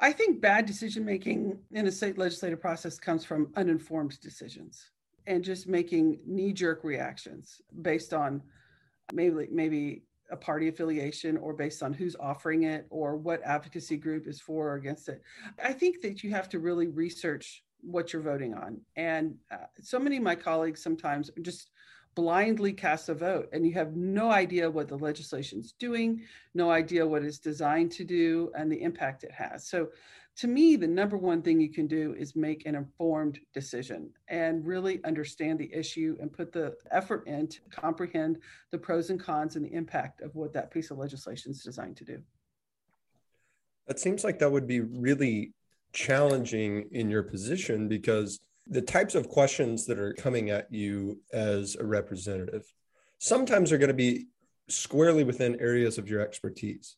I 0.00 0.12
think 0.12 0.40
bad 0.40 0.64
decision 0.64 1.04
making 1.04 1.58
in 1.72 1.86
a 1.86 1.92
state 1.92 2.16
legislative 2.16 2.60
process 2.60 2.98
comes 2.98 3.24
from 3.24 3.52
uninformed 3.56 4.18
decisions 4.20 4.90
and 5.26 5.44
just 5.44 5.68
making 5.68 6.20
knee 6.26 6.52
jerk 6.52 6.84
reactions 6.84 7.60
based 7.82 8.14
on 8.14 8.40
maybe 9.12 9.48
maybe 9.50 10.02
a 10.30 10.36
party 10.36 10.68
affiliation 10.68 11.36
or 11.36 11.52
based 11.52 11.82
on 11.82 11.92
who's 11.92 12.16
offering 12.20 12.62
it 12.62 12.86
or 12.90 13.16
what 13.16 13.42
advocacy 13.42 13.96
group 13.96 14.26
is 14.28 14.40
for 14.40 14.68
or 14.68 14.74
against 14.74 15.08
it. 15.08 15.22
I 15.62 15.72
think 15.72 16.00
that 16.02 16.22
you 16.22 16.30
have 16.30 16.48
to 16.50 16.58
really 16.58 16.86
research 16.86 17.64
what 17.80 18.12
you're 18.12 18.22
voting 18.22 18.54
on. 18.54 18.80
And 18.96 19.34
uh, 19.50 19.66
so 19.80 19.98
many 19.98 20.18
of 20.18 20.22
my 20.22 20.34
colleagues 20.34 20.82
sometimes 20.82 21.30
just 21.42 21.70
blindly 22.14 22.72
cast 22.72 23.08
a 23.08 23.14
vote 23.14 23.48
and 23.52 23.66
you 23.66 23.72
have 23.72 23.94
no 23.96 24.30
idea 24.30 24.70
what 24.70 24.88
the 24.88 24.98
legislation 24.98 25.60
is 25.60 25.72
doing, 25.72 26.22
no 26.54 26.70
idea 26.70 27.06
what 27.06 27.22
it's 27.22 27.38
designed 27.38 27.92
to 27.92 28.04
do 28.04 28.50
and 28.56 28.70
the 28.70 28.82
impact 28.82 29.24
it 29.24 29.32
has. 29.32 29.68
So 29.68 29.88
to 30.36 30.48
me, 30.48 30.76
the 30.76 30.86
number 30.86 31.16
one 31.16 31.42
thing 31.42 31.60
you 31.60 31.70
can 31.70 31.86
do 31.86 32.14
is 32.18 32.34
make 32.34 32.64
an 32.64 32.74
informed 32.74 33.38
decision 33.52 34.10
and 34.28 34.64
really 34.64 35.00
understand 35.04 35.58
the 35.58 35.72
issue 35.72 36.16
and 36.20 36.32
put 36.32 36.52
the 36.52 36.74
effort 36.90 37.26
in 37.26 37.46
to 37.48 37.60
comprehend 37.70 38.38
the 38.70 38.78
pros 38.78 39.10
and 39.10 39.20
cons 39.20 39.56
and 39.56 39.64
the 39.64 39.72
impact 39.72 40.22
of 40.22 40.34
what 40.34 40.52
that 40.52 40.70
piece 40.70 40.90
of 40.90 40.98
legislation 40.98 41.50
is 41.50 41.62
designed 41.62 41.96
to 41.98 42.04
do. 42.04 42.22
That 43.86 43.98
seems 43.98 44.24
like 44.24 44.38
that 44.38 44.50
would 44.50 44.66
be 44.66 44.80
really 44.80 45.52
challenging 45.92 46.88
in 46.92 47.10
your 47.10 47.24
position 47.24 47.88
because 47.88 48.40
the 48.66 48.82
types 48.82 49.14
of 49.14 49.28
questions 49.28 49.84
that 49.86 49.98
are 49.98 50.14
coming 50.14 50.50
at 50.50 50.72
you 50.72 51.20
as 51.32 51.76
a 51.76 51.84
representative 51.84 52.64
sometimes 53.18 53.72
are 53.72 53.78
going 53.78 53.88
to 53.88 53.94
be 53.94 54.28
squarely 54.68 55.24
within 55.24 55.60
areas 55.60 55.98
of 55.98 56.08
your 56.08 56.20
expertise 56.20 56.96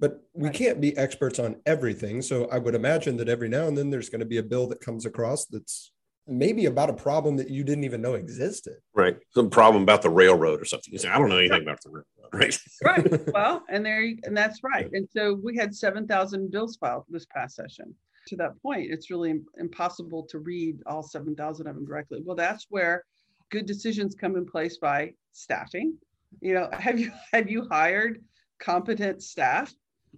but 0.00 0.22
we 0.34 0.46
right. 0.46 0.54
can't 0.54 0.80
be 0.80 0.96
experts 0.96 1.38
on 1.38 1.56
everything 1.66 2.22
so 2.22 2.46
i 2.46 2.58
would 2.58 2.74
imagine 2.74 3.16
that 3.16 3.28
every 3.28 3.48
now 3.48 3.66
and 3.66 3.76
then 3.76 3.90
there's 3.90 4.08
going 4.08 4.20
to 4.20 4.26
be 4.26 4.38
a 4.38 4.42
bill 4.42 4.66
that 4.66 4.80
comes 4.80 5.06
across 5.06 5.46
that's 5.46 5.92
maybe 6.26 6.66
about 6.66 6.88
a 6.88 6.94
problem 6.94 7.36
that 7.36 7.50
you 7.50 7.62
didn't 7.64 7.84
even 7.84 8.00
know 8.00 8.14
existed 8.14 8.76
right 8.94 9.18
some 9.30 9.50
problem 9.50 9.82
about 9.82 10.02
the 10.02 10.10
railroad 10.10 10.60
or 10.60 10.64
something 10.64 10.92
you 10.92 10.98
say 10.98 11.08
i 11.08 11.18
don't 11.18 11.28
know 11.28 11.38
anything 11.38 11.62
about 11.62 11.80
the 11.82 11.90
railroad 11.90 12.04
right 12.32 12.58
right 12.84 13.32
well 13.34 13.62
and 13.68 13.84
there 13.84 14.02
and 14.24 14.36
that's 14.36 14.60
right 14.62 14.90
and 14.92 15.08
so 15.14 15.38
we 15.42 15.56
had 15.56 15.74
7000 15.74 16.50
bills 16.50 16.76
filed 16.76 17.04
this 17.08 17.26
past 17.26 17.54
session 17.56 17.94
to 18.26 18.36
that 18.36 18.60
point, 18.62 18.90
it's 18.90 19.10
really 19.10 19.40
impossible 19.58 20.24
to 20.24 20.38
read 20.38 20.78
all 20.86 21.02
7,000 21.02 21.66
of 21.66 21.74
them 21.74 21.84
directly. 21.84 22.22
Well, 22.24 22.36
that's 22.36 22.66
where 22.70 23.04
good 23.50 23.66
decisions 23.66 24.14
come 24.14 24.36
in 24.36 24.46
place 24.46 24.78
by 24.78 25.12
staffing. 25.32 25.96
You 26.40 26.54
know, 26.54 26.68
have 26.78 26.98
you 26.98 27.12
have 27.32 27.50
you 27.50 27.66
hired 27.70 28.22
competent 28.58 29.22
staff 29.22 29.72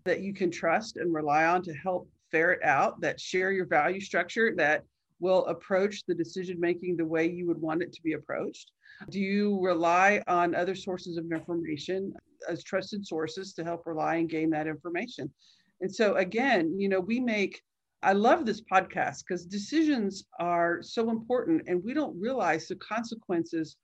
that 0.05 0.21
you 0.21 0.33
can 0.35 0.51
trust 0.51 0.97
and 0.97 1.13
rely 1.13 1.45
on 1.45 1.63
to 1.63 1.73
help 1.75 2.09
ferret 2.31 2.63
out 2.63 3.01
that 3.01 3.21
share 3.21 3.53
your 3.53 3.67
value 3.67 4.01
structure 4.01 4.55
that 4.57 4.85
will 5.21 5.47
approach 5.47 6.03
the 6.07 6.15
decision 6.15 6.61
making 6.61 6.97
the 6.97 7.05
way 7.05 7.27
you 7.27 7.47
would 7.47 7.61
want 7.61 7.83
it 7.83 7.93
to 7.93 8.03
be 8.03 8.13
approached? 8.13 8.73
Do 9.11 9.21
you 9.21 9.61
rely 9.61 10.23
on 10.27 10.55
other 10.55 10.75
sources 10.75 11.17
of 11.17 11.31
information 11.31 12.13
as 12.49 12.65
trusted 12.65 13.07
sources 13.07 13.53
to 13.55 13.65
help 13.65 13.87
rely 13.87 14.17
and 14.17 14.29
gain 14.29 14.51
that 14.51 14.67
information? 14.67 15.33
And 15.81 15.95
so 15.95 16.15
again, 16.17 16.75
you 16.79 16.89
know, 16.89 17.01
we 17.01 17.21
make 17.21 17.61
I 18.03 18.13
love 18.13 18.47
this 18.47 18.61
podcast 18.61 19.25
because 19.27 19.47
decisions 19.47 20.27
are 20.39 20.81
so 20.83 21.11
important 21.11 21.63
and 21.67 21.83
we 21.83 21.95
don't 21.95 22.19
realize 22.21 22.69
the 22.69 22.77
consequences 22.77 23.77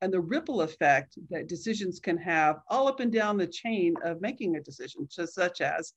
and 0.00 0.12
the 0.12 0.20
ripple 0.20 0.62
effect 0.62 1.18
that 1.30 1.48
decisions 1.48 2.00
can 2.00 2.16
have 2.16 2.56
all 2.68 2.88
up 2.88 3.00
and 3.00 3.12
down 3.12 3.36
the 3.36 3.46
chain 3.46 3.94
of 4.04 4.20
making 4.20 4.56
a 4.56 4.60
decision, 4.62 5.06
just 5.10 5.34
such 5.34 5.60
as 5.60 5.92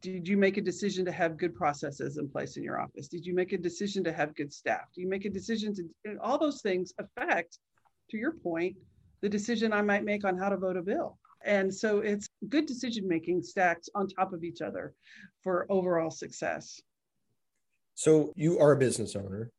did 0.00 0.28
you 0.28 0.36
make 0.36 0.58
a 0.58 0.62
decision 0.62 1.04
to 1.04 1.12
have 1.12 1.36
good 1.36 1.54
processes 1.54 2.16
in 2.16 2.28
place 2.28 2.56
in 2.56 2.62
your 2.62 2.80
office? 2.80 3.08
Did 3.08 3.26
you 3.26 3.34
make 3.34 3.52
a 3.52 3.58
decision 3.58 4.04
to 4.04 4.12
have 4.12 4.34
good 4.34 4.52
staff? 4.52 4.84
Do 4.94 5.00
you 5.00 5.08
make 5.08 5.24
a 5.24 5.30
decision 5.30 5.74
to 5.74 6.16
all 6.22 6.38
those 6.38 6.62
things 6.62 6.92
affect, 6.98 7.58
to 8.10 8.16
your 8.16 8.32
point, 8.32 8.76
the 9.22 9.28
decision 9.28 9.72
I 9.72 9.82
might 9.82 10.04
make 10.04 10.24
on 10.24 10.38
how 10.38 10.50
to 10.50 10.56
vote 10.56 10.76
a 10.76 10.82
bill? 10.82 11.18
And 11.44 11.74
so 11.74 11.98
it's 11.98 12.28
good 12.48 12.66
decision 12.66 13.08
making 13.08 13.42
stacks 13.42 13.88
on 13.96 14.06
top 14.06 14.32
of 14.32 14.44
each 14.44 14.60
other 14.60 14.94
for 15.42 15.66
overall 15.68 16.10
success. 16.10 16.80
So 17.94 18.32
you 18.36 18.60
are 18.60 18.72
a 18.72 18.76
business 18.76 19.16
owner, 19.16 19.50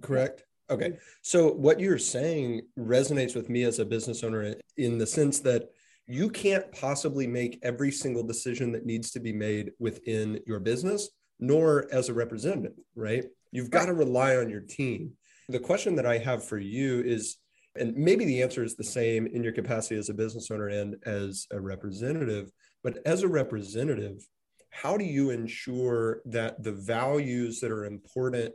correct? 0.00 0.44
Okay. 0.70 0.90
Mm-hmm. 0.90 0.98
So 1.22 1.52
what 1.52 1.80
you're 1.80 1.98
saying 1.98 2.62
resonates 2.78 3.34
with 3.34 3.48
me 3.48 3.64
as 3.64 3.78
a 3.78 3.84
business 3.84 4.22
owner 4.22 4.54
in 4.76 4.98
the 4.98 5.06
sense 5.06 5.40
that 5.40 5.70
you 6.06 6.30
can't 6.30 6.70
possibly 6.72 7.26
make 7.26 7.58
every 7.62 7.90
single 7.90 8.22
decision 8.22 8.72
that 8.72 8.86
needs 8.86 9.10
to 9.12 9.20
be 9.20 9.32
made 9.32 9.72
within 9.78 10.40
your 10.46 10.58
business, 10.58 11.10
nor 11.38 11.86
as 11.92 12.08
a 12.08 12.14
representative, 12.14 12.72
right? 12.96 13.26
You've 13.52 13.70
got 13.70 13.86
to 13.86 13.94
rely 13.94 14.36
on 14.36 14.48
your 14.48 14.62
team. 14.62 15.12
The 15.50 15.58
question 15.58 15.96
that 15.96 16.06
I 16.06 16.18
have 16.18 16.44
for 16.44 16.58
you 16.58 17.02
is, 17.02 17.36
and 17.76 17.94
maybe 17.94 18.24
the 18.24 18.42
answer 18.42 18.64
is 18.64 18.74
the 18.74 18.84
same 18.84 19.26
in 19.26 19.42
your 19.42 19.52
capacity 19.52 19.96
as 19.96 20.08
a 20.08 20.14
business 20.14 20.50
owner 20.50 20.68
and 20.68 20.96
as 21.04 21.46
a 21.50 21.60
representative, 21.60 22.50
but 22.82 22.98
as 23.06 23.22
a 23.22 23.28
representative, 23.28 24.26
how 24.70 24.96
do 24.96 25.04
you 25.04 25.30
ensure 25.30 26.20
that 26.24 26.62
the 26.62 26.72
values 26.72 27.60
that 27.60 27.70
are 27.70 27.84
important 27.84 28.54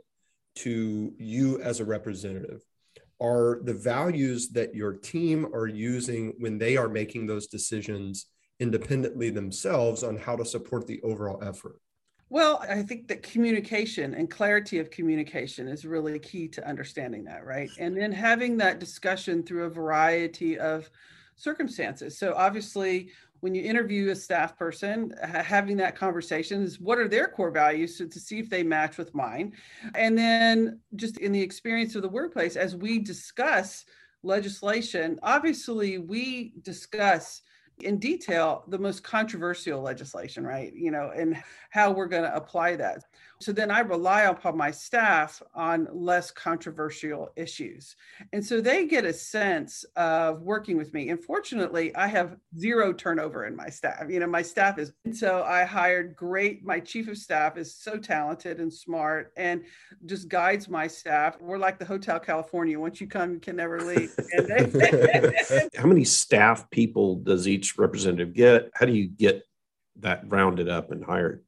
to 0.56 1.12
you 1.18 1.60
as 1.60 1.80
a 1.80 1.84
representative 1.84 2.62
are 3.20 3.60
the 3.62 3.74
values 3.74 4.50
that 4.50 4.74
your 4.74 4.92
team 4.92 5.46
are 5.54 5.66
using 5.66 6.34
when 6.38 6.58
they 6.58 6.76
are 6.76 6.88
making 6.88 7.26
those 7.26 7.46
decisions 7.46 8.26
independently 8.60 9.30
themselves 9.30 10.02
on 10.02 10.16
how 10.16 10.36
to 10.36 10.44
support 10.44 10.86
the 10.86 11.00
overall 11.02 11.42
effort? 11.42 11.80
Well, 12.30 12.64
I 12.68 12.82
think 12.82 13.08
that 13.08 13.22
communication 13.22 14.14
and 14.14 14.30
clarity 14.30 14.78
of 14.78 14.90
communication 14.90 15.68
is 15.68 15.84
really 15.84 16.18
key 16.18 16.48
to 16.48 16.66
understanding 16.66 17.24
that, 17.24 17.44
right? 17.44 17.70
And 17.78 17.96
then 17.96 18.10
having 18.10 18.56
that 18.56 18.80
discussion 18.80 19.42
through 19.42 19.64
a 19.64 19.70
variety 19.70 20.58
of 20.58 20.90
circumstances. 21.36 22.18
So, 22.18 22.34
obviously, 22.36 23.10
when 23.44 23.54
you 23.54 23.62
interview 23.62 24.08
a 24.08 24.16
staff 24.16 24.56
person, 24.56 25.12
having 25.22 25.76
that 25.76 25.94
conversation 25.94 26.62
is 26.62 26.80
what 26.80 26.96
are 26.96 27.08
their 27.08 27.28
core 27.28 27.50
values 27.50 27.98
to, 27.98 28.08
see 28.18 28.38
if 28.38 28.48
they 28.48 28.62
match 28.62 28.96
with 28.96 29.14
mine. 29.14 29.52
And 29.94 30.16
then 30.16 30.80
just 30.96 31.18
in 31.18 31.30
the 31.30 31.42
experience 31.42 31.94
of 31.94 32.00
the 32.00 32.08
workplace, 32.08 32.56
as 32.56 32.74
we 32.74 33.00
discuss 33.00 33.84
legislation, 34.22 35.20
obviously 35.22 35.98
we 35.98 36.54
discuss 36.62 37.42
in 37.80 37.98
detail 37.98 38.64
the 38.68 38.78
most 38.78 39.04
controversial 39.04 39.82
legislation, 39.82 40.46
right? 40.46 40.72
You 40.74 40.90
know, 40.90 41.10
and 41.14 41.36
how 41.68 41.90
we're 41.90 42.06
going 42.06 42.22
to 42.22 42.34
apply 42.34 42.76
that. 42.76 43.04
So 43.44 43.52
then 43.52 43.70
I 43.70 43.80
rely 43.80 44.22
upon 44.22 44.56
my 44.56 44.70
staff 44.70 45.42
on 45.54 45.86
less 45.92 46.30
controversial 46.30 47.28
issues. 47.36 47.94
And 48.32 48.42
so 48.42 48.62
they 48.62 48.86
get 48.86 49.04
a 49.04 49.12
sense 49.12 49.84
of 49.96 50.40
working 50.40 50.78
with 50.78 50.94
me. 50.94 51.10
And 51.10 51.22
fortunately, 51.22 51.94
I 51.94 52.06
have 52.06 52.38
zero 52.56 52.94
turnover 52.94 53.44
in 53.44 53.54
my 53.54 53.68
staff. 53.68 54.04
You 54.08 54.20
know, 54.20 54.26
my 54.26 54.40
staff 54.40 54.78
is, 54.78 54.94
so 55.12 55.42
I 55.42 55.64
hired 55.64 56.16
great, 56.16 56.64
my 56.64 56.80
chief 56.80 57.06
of 57.06 57.18
staff 57.18 57.58
is 57.58 57.76
so 57.76 57.98
talented 57.98 58.60
and 58.60 58.72
smart 58.72 59.34
and 59.36 59.62
just 60.06 60.28
guides 60.30 60.66
my 60.70 60.86
staff. 60.86 61.38
We're 61.38 61.58
like 61.58 61.78
the 61.78 61.84
Hotel 61.84 62.18
California. 62.18 62.80
Once 62.80 62.98
you 62.98 63.06
come, 63.06 63.34
you 63.34 63.40
can 63.40 63.56
never 63.56 63.78
leave. 63.82 64.10
How 65.76 65.86
many 65.86 66.04
staff 66.04 66.70
people 66.70 67.16
does 67.16 67.46
each 67.46 67.76
representative 67.76 68.32
get? 68.32 68.70
How 68.72 68.86
do 68.86 68.92
you 68.94 69.06
get 69.06 69.42
that 70.00 70.22
rounded 70.30 70.70
up 70.70 70.90
and 70.90 71.04
hired? 71.04 71.43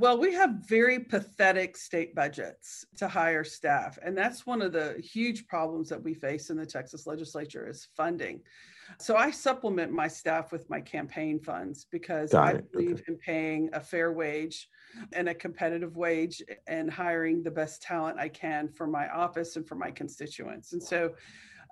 Well, 0.00 0.16
we 0.16 0.32
have 0.32 0.66
very 0.66 0.98
pathetic 1.00 1.76
state 1.76 2.14
budgets 2.14 2.86
to 2.96 3.06
hire 3.06 3.44
staff. 3.44 3.98
And 4.02 4.16
that's 4.16 4.46
one 4.46 4.62
of 4.62 4.72
the 4.72 4.98
huge 4.98 5.46
problems 5.46 5.90
that 5.90 6.02
we 6.02 6.14
face 6.14 6.48
in 6.48 6.56
the 6.56 6.64
Texas 6.64 7.06
legislature 7.06 7.68
is 7.68 7.86
funding. 7.94 8.40
So 8.98 9.16
I 9.16 9.30
supplement 9.30 9.92
my 9.92 10.08
staff 10.08 10.52
with 10.52 10.70
my 10.70 10.80
campaign 10.80 11.38
funds 11.38 11.86
because 11.90 12.32
Got 12.32 12.48
I 12.48 12.50
it. 12.52 12.72
believe 12.72 12.92
okay. 12.92 13.04
in 13.08 13.16
paying 13.18 13.70
a 13.74 13.80
fair 13.80 14.10
wage 14.12 14.70
and 15.12 15.28
a 15.28 15.34
competitive 15.34 15.98
wage 15.98 16.42
and 16.66 16.90
hiring 16.90 17.42
the 17.42 17.50
best 17.50 17.82
talent 17.82 18.18
I 18.18 18.30
can 18.30 18.70
for 18.70 18.86
my 18.86 19.06
office 19.10 19.56
and 19.56 19.68
for 19.68 19.74
my 19.74 19.90
constituents. 19.90 20.72
And 20.72 20.82
so 20.82 21.12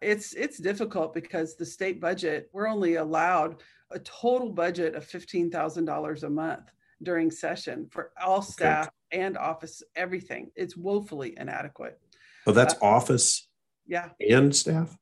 it's 0.02 0.35
it's 0.35 0.58
difficult 0.58 1.14
because 1.14 1.56
the 1.56 1.66
state 1.66 1.99
budget, 1.99 2.50
we're 2.52 2.68
only 2.68 2.97
allowed 2.97 3.62
a 3.90 3.99
total 4.00 4.50
budget 4.50 4.94
of 4.94 5.08
$15,000 5.08 6.23
a 6.23 6.30
month 6.30 6.70
during 7.02 7.31
session 7.31 7.88
for 7.90 8.11
all 8.21 8.43
staff 8.43 8.90
okay. 9.12 9.23
and 9.23 9.37
office, 9.37 9.83
everything. 9.95 10.50
It's 10.57 10.76
woefully 10.76 11.35
inadequate. 11.37 11.99
Oh, 12.47 12.52
that's 12.52 12.75
uh, 12.75 12.78
office 12.87 13.49
yeah. 13.87 14.11
and 14.21 14.55
staff? 14.55 14.97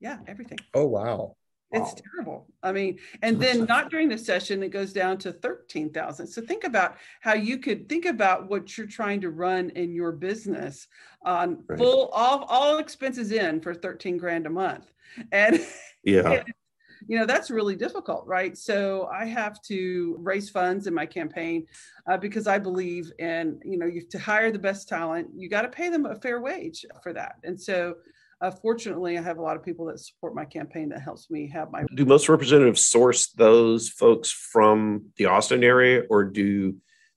Yeah, 0.00 0.18
everything. 0.26 0.58
Oh, 0.74 0.86
wow. 0.86 1.36
It's 1.72 1.90
wow. 1.90 1.98
terrible. 2.12 2.46
I 2.62 2.72
mean, 2.72 2.98
and 3.22 3.40
then 3.40 3.64
not 3.64 3.90
during 3.90 4.08
the 4.08 4.18
session, 4.18 4.62
it 4.62 4.68
goes 4.68 4.92
down 4.92 5.18
to 5.18 5.32
13,000. 5.32 6.26
So 6.26 6.40
think 6.40 6.64
about 6.64 6.96
how 7.20 7.34
you 7.34 7.58
could 7.58 7.88
think 7.88 8.04
about 8.04 8.48
what 8.48 8.76
you're 8.78 8.86
trying 8.86 9.20
to 9.22 9.30
run 9.30 9.70
in 9.70 9.92
your 9.92 10.12
business 10.12 10.86
on 11.22 11.64
right. 11.68 11.78
full, 11.78 12.10
all, 12.12 12.44
all 12.44 12.78
expenses 12.78 13.32
in 13.32 13.60
for 13.60 13.74
13 13.74 14.18
grand 14.18 14.46
a 14.46 14.50
month. 14.50 14.92
And 15.32 15.64
yeah. 16.04 16.44
you 17.06 17.18
know 17.18 17.26
that's 17.26 17.50
really 17.50 17.76
difficult 17.76 18.26
right? 18.26 18.56
So 18.56 19.08
i 19.12 19.24
have 19.24 19.60
to 19.62 20.16
raise 20.20 20.50
funds 20.50 20.86
in 20.86 20.94
my 20.94 21.06
campaign 21.06 21.66
uh, 22.08 22.16
because 22.16 22.46
i 22.46 22.58
believe 22.58 23.10
in 23.18 23.60
you 23.64 23.78
know 23.78 23.86
you 23.86 24.02
to 24.10 24.18
hire 24.18 24.50
the 24.50 24.58
best 24.58 24.88
talent 24.88 25.28
you 25.34 25.48
got 25.48 25.62
to 25.62 25.68
pay 25.68 25.88
them 25.88 26.06
a 26.06 26.14
fair 26.14 26.40
wage 26.40 26.84
for 27.02 27.12
that. 27.12 27.36
And 27.44 27.60
so 27.60 27.96
uh, 28.40 28.50
fortunately 28.50 29.16
i 29.16 29.22
have 29.22 29.38
a 29.38 29.42
lot 29.42 29.56
of 29.56 29.64
people 29.64 29.86
that 29.86 29.98
support 29.98 30.34
my 30.34 30.44
campaign 30.44 30.88
that 30.88 31.00
helps 31.00 31.30
me 31.30 31.48
have 31.48 31.70
my 31.70 31.84
do 31.94 32.04
most 32.04 32.28
representatives 32.28 32.84
source 32.84 33.28
those 33.32 33.88
folks 33.88 34.30
from 34.30 35.06
the 35.16 35.26
austin 35.26 35.62
area 35.62 36.02
or 36.10 36.24
do 36.24 36.74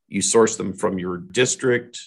you 0.07 0.21
source 0.21 0.55
them 0.55 0.73
from 0.73 0.97
your 0.97 1.17
district 1.17 1.99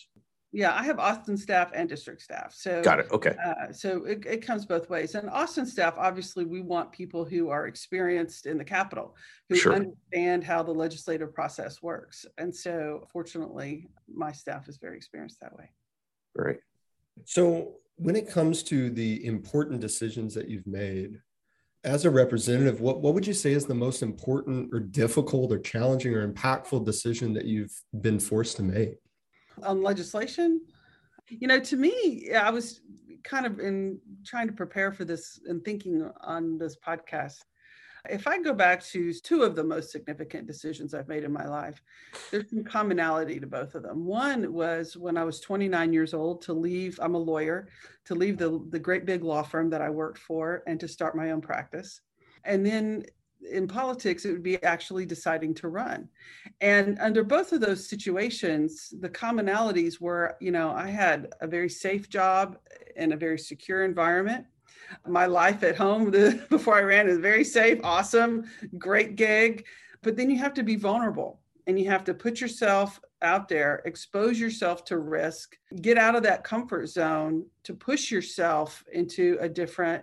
yeah, 0.52 0.74
I 0.74 0.82
have 0.82 0.98
Austin 0.98 1.36
staff 1.36 1.70
and 1.74 1.88
district 1.88 2.22
staff. 2.22 2.52
So 2.54 2.82
got 2.82 2.98
it. 2.98 3.06
Okay. 3.12 3.36
Uh, 3.44 3.72
so 3.72 4.04
it, 4.04 4.26
it 4.26 4.44
comes 4.44 4.66
both 4.66 4.90
ways. 4.90 5.14
And 5.14 5.30
Austin 5.30 5.64
staff, 5.64 5.94
obviously, 5.96 6.44
we 6.44 6.60
want 6.60 6.90
people 6.90 7.24
who 7.24 7.50
are 7.50 7.68
experienced 7.68 8.46
in 8.46 8.58
the 8.58 8.64
Capitol, 8.64 9.14
who 9.48 9.54
sure. 9.54 9.74
understand 9.74 10.42
how 10.42 10.64
the 10.64 10.72
legislative 10.72 11.32
process 11.32 11.80
works. 11.82 12.26
And 12.36 12.54
so, 12.54 13.06
fortunately, 13.12 13.88
my 14.12 14.32
staff 14.32 14.68
is 14.68 14.78
very 14.78 14.96
experienced 14.96 15.38
that 15.40 15.56
way. 15.56 15.70
Great. 16.34 16.58
So, 17.26 17.76
when 17.96 18.16
it 18.16 18.28
comes 18.28 18.64
to 18.64 18.90
the 18.90 19.24
important 19.24 19.80
decisions 19.80 20.34
that 20.34 20.48
you've 20.48 20.66
made, 20.66 21.20
as 21.84 22.04
a 22.04 22.10
representative, 22.10 22.80
what, 22.80 23.00
what 23.00 23.14
would 23.14 23.26
you 23.26 23.32
say 23.34 23.52
is 23.52 23.66
the 23.66 23.74
most 23.74 24.02
important 24.02 24.74
or 24.74 24.80
difficult 24.80 25.52
or 25.52 25.58
challenging 25.58 26.14
or 26.14 26.26
impactful 26.26 26.84
decision 26.84 27.32
that 27.34 27.44
you've 27.44 27.72
been 28.00 28.18
forced 28.18 28.56
to 28.56 28.62
make? 28.62 28.96
On 29.62 29.82
legislation? 29.82 30.60
You 31.28 31.46
know 31.46 31.60
to 31.60 31.76
me 31.76 32.32
i 32.32 32.50
was 32.50 32.80
kind 33.22 33.46
of 33.46 33.60
in 33.60 34.00
trying 34.24 34.46
to 34.46 34.52
prepare 34.52 34.92
for 34.92 35.04
this 35.04 35.40
and 35.46 35.64
thinking 35.64 36.10
on 36.22 36.58
this 36.58 36.76
podcast. 36.76 37.44
If 38.08 38.26
i 38.26 38.40
go 38.40 38.54
back 38.54 38.82
to 38.86 39.12
two 39.12 39.42
of 39.42 39.54
the 39.54 39.62
most 39.62 39.92
significant 39.92 40.46
decisions 40.46 40.94
i've 40.94 41.08
made 41.08 41.22
in 41.22 41.32
my 41.32 41.46
life 41.46 41.82
there's 42.30 42.48
some 42.48 42.64
commonality 42.64 43.38
to 43.38 43.46
both 43.46 43.74
of 43.74 43.82
them. 43.82 44.06
One 44.06 44.52
was 44.52 44.96
when 44.96 45.16
i 45.16 45.24
was 45.24 45.40
29 45.40 45.92
years 45.92 46.14
old 46.14 46.42
to 46.42 46.52
leave 46.52 46.98
i'm 47.02 47.14
a 47.14 47.18
lawyer 47.18 47.68
to 48.06 48.14
leave 48.14 48.38
the, 48.38 48.64
the 48.70 48.78
great 48.78 49.04
big 49.04 49.22
law 49.22 49.42
firm 49.42 49.70
that 49.70 49.82
i 49.82 49.90
worked 49.90 50.18
for 50.18 50.62
and 50.66 50.80
to 50.80 50.88
start 50.88 51.14
my 51.14 51.30
own 51.30 51.42
practice. 51.42 52.00
And 52.44 52.64
then 52.64 53.04
in 53.48 53.66
politics, 53.66 54.24
it 54.24 54.32
would 54.32 54.42
be 54.42 54.62
actually 54.62 55.06
deciding 55.06 55.54
to 55.54 55.68
run. 55.68 56.08
And 56.60 56.98
under 57.00 57.24
both 57.24 57.52
of 57.52 57.60
those 57.60 57.88
situations, 57.88 58.92
the 59.00 59.08
commonalities 59.08 60.00
were, 60.00 60.36
you 60.40 60.50
know, 60.50 60.70
I 60.70 60.88
had 60.88 61.32
a 61.40 61.46
very 61.46 61.68
safe 61.68 62.08
job 62.08 62.58
in 62.96 63.12
a 63.12 63.16
very 63.16 63.38
secure 63.38 63.84
environment. 63.84 64.46
My 65.06 65.26
life 65.26 65.62
at 65.62 65.76
home 65.76 66.10
the, 66.10 66.44
before 66.50 66.76
I 66.76 66.82
ran 66.82 67.08
is 67.08 67.18
very 67.18 67.44
safe, 67.44 67.80
awesome, 67.84 68.44
great 68.78 69.16
gig. 69.16 69.64
But 70.02 70.16
then 70.16 70.30
you 70.30 70.38
have 70.38 70.54
to 70.54 70.62
be 70.62 70.76
vulnerable 70.76 71.40
and 71.66 71.78
you 71.78 71.88
have 71.90 72.04
to 72.04 72.14
put 72.14 72.40
yourself 72.40 73.00
out 73.22 73.48
there, 73.48 73.82
expose 73.84 74.40
yourself 74.40 74.84
to 74.86 74.98
risk, 74.98 75.56
get 75.82 75.98
out 75.98 76.16
of 76.16 76.22
that 76.22 76.42
comfort 76.42 76.88
zone 76.88 77.44
to 77.64 77.74
push 77.74 78.10
yourself 78.10 78.82
into 78.92 79.36
a 79.40 79.48
different 79.48 80.02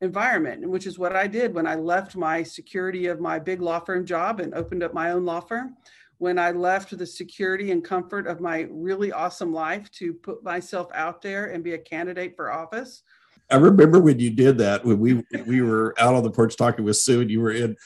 environment, 0.00 0.68
which 0.68 0.86
is 0.86 0.98
what 0.98 1.16
I 1.16 1.26
did 1.26 1.54
when 1.54 1.66
I 1.66 1.74
left 1.74 2.16
my 2.16 2.42
security 2.42 3.06
of 3.06 3.20
my 3.20 3.38
big 3.38 3.62
law 3.62 3.80
firm 3.80 4.04
job 4.04 4.40
and 4.40 4.54
opened 4.54 4.82
up 4.82 4.92
my 4.92 5.12
own 5.12 5.24
law 5.24 5.40
firm. 5.40 5.76
When 6.18 6.38
I 6.38 6.50
left 6.50 6.96
the 6.96 7.06
security 7.06 7.72
and 7.72 7.84
comfort 7.84 8.26
of 8.26 8.40
my 8.40 8.66
really 8.70 9.12
awesome 9.12 9.52
life 9.52 9.90
to 9.92 10.14
put 10.14 10.42
myself 10.42 10.88
out 10.94 11.20
there 11.20 11.46
and 11.46 11.62
be 11.62 11.74
a 11.74 11.78
candidate 11.78 12.34
for 12.36 12.50
office. 12.50 13.02
I 13.50 13.56
remember 13.56 14.00
when 14.00 14.18
you 14.18 14.30
did 14.30 14.58
that 14.58 14.84
when 14.84 14.98
we 14.98 15.22
we 15.46 15.60
were 15.60 15.94
out 15.98 16.14
on 16.14 16.22
the 16.22 16.30
porch 16.30 16.56
talking 16.56 16.84
with 16.84 16.96
Sue 16.96 17.20
and 17.20 17.30
you 17.30 17.40
were 17.40 17.52
in 17.52 17.76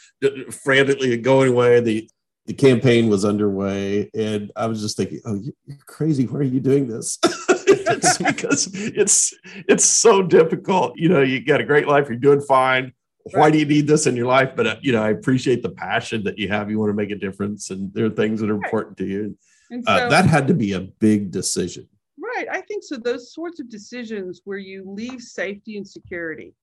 frantically 0.50 1.16
going 1.18 1.50
away. 1.50 1.80
The 1.80 2.08
the 2.46 2.54
campaign 2.54 3.08
was 3.08 3.24
underway, 3.24 4.10
and 4.14 4.50
I 4.56 4.66
was 4.66 4.80
just 4.80 4.96
thinking, 4.96 5.20
"Oh, 5.26 5.38
you're 5.66 5.76
crazy! 5.86 6.26
Why 6.26 6.38
are 6.38 6.42
you 6.42 6.60
doing 6.60 6.88
this?" 6.88 7.18
it's 7.90 8.18
because 8.32 8.70
it's 8.74 9.34
it's 9.68 9.84
so 9.84 10.22
difficult. 10.22 10.96
You 10.96 11.08
know, 11.08 11.22
you 11.22 11.44
got 11.44 11.60
a 11.60 11.64
great 11.64 11.86
life, 11.86 12.08
you're 12.08 12.18
doing 12.18 12.40
fine. 12.40 12.92
Why 13.24 13.40
right. 13.40 13.52
do 13.52 13.58
you 13.58 13.66
need 13.66 13.86
this 13.86 14.06
in 14.06 14.16
your 14.16 14.26
life? 14.26 14.52
But 14.56 14.66
uh, 14.66 14.76
you 14.80 14.92
know, 14.92 15.02
I 15.02 15.10
appreciate 15.10 15.62
the 15.62 15.70
passion 15.70 16.24
that 16.24 16.38
you 16.38 16.48
have. 16.48 16.70
You 16.70 16.78
want 16.78 16.90
to 16.90 16.94
make 16.94 17.10
a 17.10 17.16
difference, 17.16 17.70
and 17.70 17.92
there 17.92 18.06
are 18.06 18.10
things 18.10 18.40
that 18.40 18.50
are 18.50 18.54
important 18.54 18.96
to 18.98 19.06
you. 19.06 19.36
Uh, 19.72 19.98
so, 19.98 20.06
uh, 20.06 20.08
that 20.08 20.26
had 20.26 20.48
to 20.48 20.54
be 20.54 20.72
a 20.72 20.80
big 20.80 21.30
decision. 21.30 21.86
Right, 22.18 22.46
I 22.50 22.60
think 22.62 22.82
so. 22.82 22.96
Those 22.96 23.32
sorts 23.32 23.60
of 23.60 23.68
decisions 23.68 24.40
where 24.44 24.58
you 24.58 24.84
leave 24.86 25.20
safety 25.20 25.76
and 25.76 25.86
security, 25.86 26.54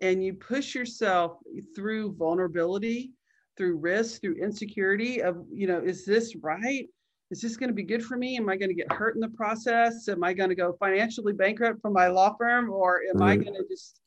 and 0.00 0.24
you 0.24 0.34
push 0.34 0.74
yourself 0.74 1.38
through 1.76 2.14
vulnerability, 2.14 3.12
through 3.56 3.76
risk, 3.76 4.20
through 4.20 4.36
insecurity 4.36 5.22
of 5.22 5.44
you 5.52 5.66
know, 5.66 5.78
is 5.78 6.04
this 6.04 6.34
right? 6.36 6.88
Is 7.34 7.40
this 7.40 7.56
going 7.56 7.68
to 7.68 7.74
be 7.74 7.82
good 7.82 8.04
for 8.04 8.16
me? 8.16 8.36
Am 8.36 8.48
I 8.48 8.56
going 8.56 8.68
to 8.68 8.76
get 8.76 8.92
hurt 8.92 9.16
in 9.16 9.20
the 9.20 9.26
process? 9.26 10.08
Am 10.08 10.22
I 10.22 10.32
going 10.32 10.50
to 10.50 10.54
go 10.54 10.76
financially 10.78 11.32
bankrupt 11.32 11.82
from 11.82 11.92
my 11.92 12.06
law 12.06 12.36
firm, 12.38 12.70
or 12.70 13.00
am 13.12 13.20
I 13.20 13.34
going 13.34 13.54
to 13.54 13.66
just 13.68 13.98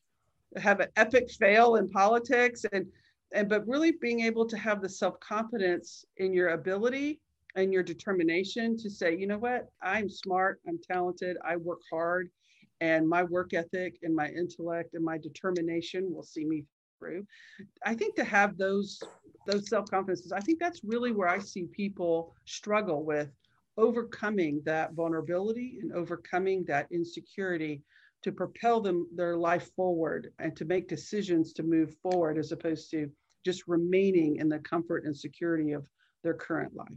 have 0.56 0.80
an 0.80 0.88
epic 0.96 1.30
fail 1.38 1.76
in 1.76 1.90
politics? 1.90 2.64
And 2.72 2.86
and 3.34 3.50
but 3.50 3.68
really 3.68 3.92
being 3.92 4.22
able 4.22 4.46
to 4.48 4.58
have 4.58 4.82
the 4.82 4.88
self 4.88 5.20
confidence 5.20 6.06
in 6.16 6.32
your 6.32 6.52
ability 6.52 7.20
and 7.58 7.74
your 7.74 7.84
determination 7.84 8.78
to 8.78 8.90
say, 8.90 9.18
you 9.18 9.28
know 9.28 9.40
what, 9.40 9.68
I'm 9.82 10.08
smart, 10.08 10.62
I'm 10.66 10.80
talented, 10.90 11.36
I 11.44 11.58
work 11.58 11.82
hard, 11.92 12.30
and 12.80 13.10
my 13.10 13.24
work 13.24 13.54
ethic 13.54 13.98
and 14.04 14.16
my 14.16 14.30
intellect 14.30 14.94
and 14.94 15.04
my 15.04 15.18
determination 15.18 16.14
will 16.14 16.24
see 16.24 16.46
me 16.46 16.64
through. 17.00 17.26
I 17.86 17.96
think 17.96 18.16
to 18.16 18.24
have 18.24 18.58
those 18.58 19.02
those 19.46 19.70
self 19.70 19.90
confidences, 19.90 20.32
I 20.32 20.42
think 20.42 20.60
that's 20.60 20.84
really 20.84 21.12
where 21.12 21.30
I 21.30 21.40
see 21.40 21.66
people 21.66 22.36
struggle 22.46 23.04
with 23.04 23.30
overcoming 23.78 24.62
that 24.66 24.94
vulnerability 24.94 25.78
and 25.82 25.94
overcoming 25.94 26.66
that 26.66 26.88
insecurity 26.92 27.82
to 28.24 28.32
propel 28.32 28.82
them 28.82 29.08
their 29.16 29.38
life 29.38 29.70
forward 29.76 30.32
and 30.40 30.56
to 30.58 30.66
make 30.66 30.88
decisions 30.88 31.54
to 31.54 31.64
move 31.64 31.96
forward 32.02 32.38
as 32.38 32.52
opposed 32.52 32.90
to 32.92 33.10
just 33.46 33.68
remaining 33.68 34.38
in 34.38 34.50
the 34.50 34.60
comfort 34.60 35.06
and 35.06 35.16
security 35.16 35.72
of 35.72 35.86
their 36.24 36.34
current 36.34 36.76
life. 36.76 36.88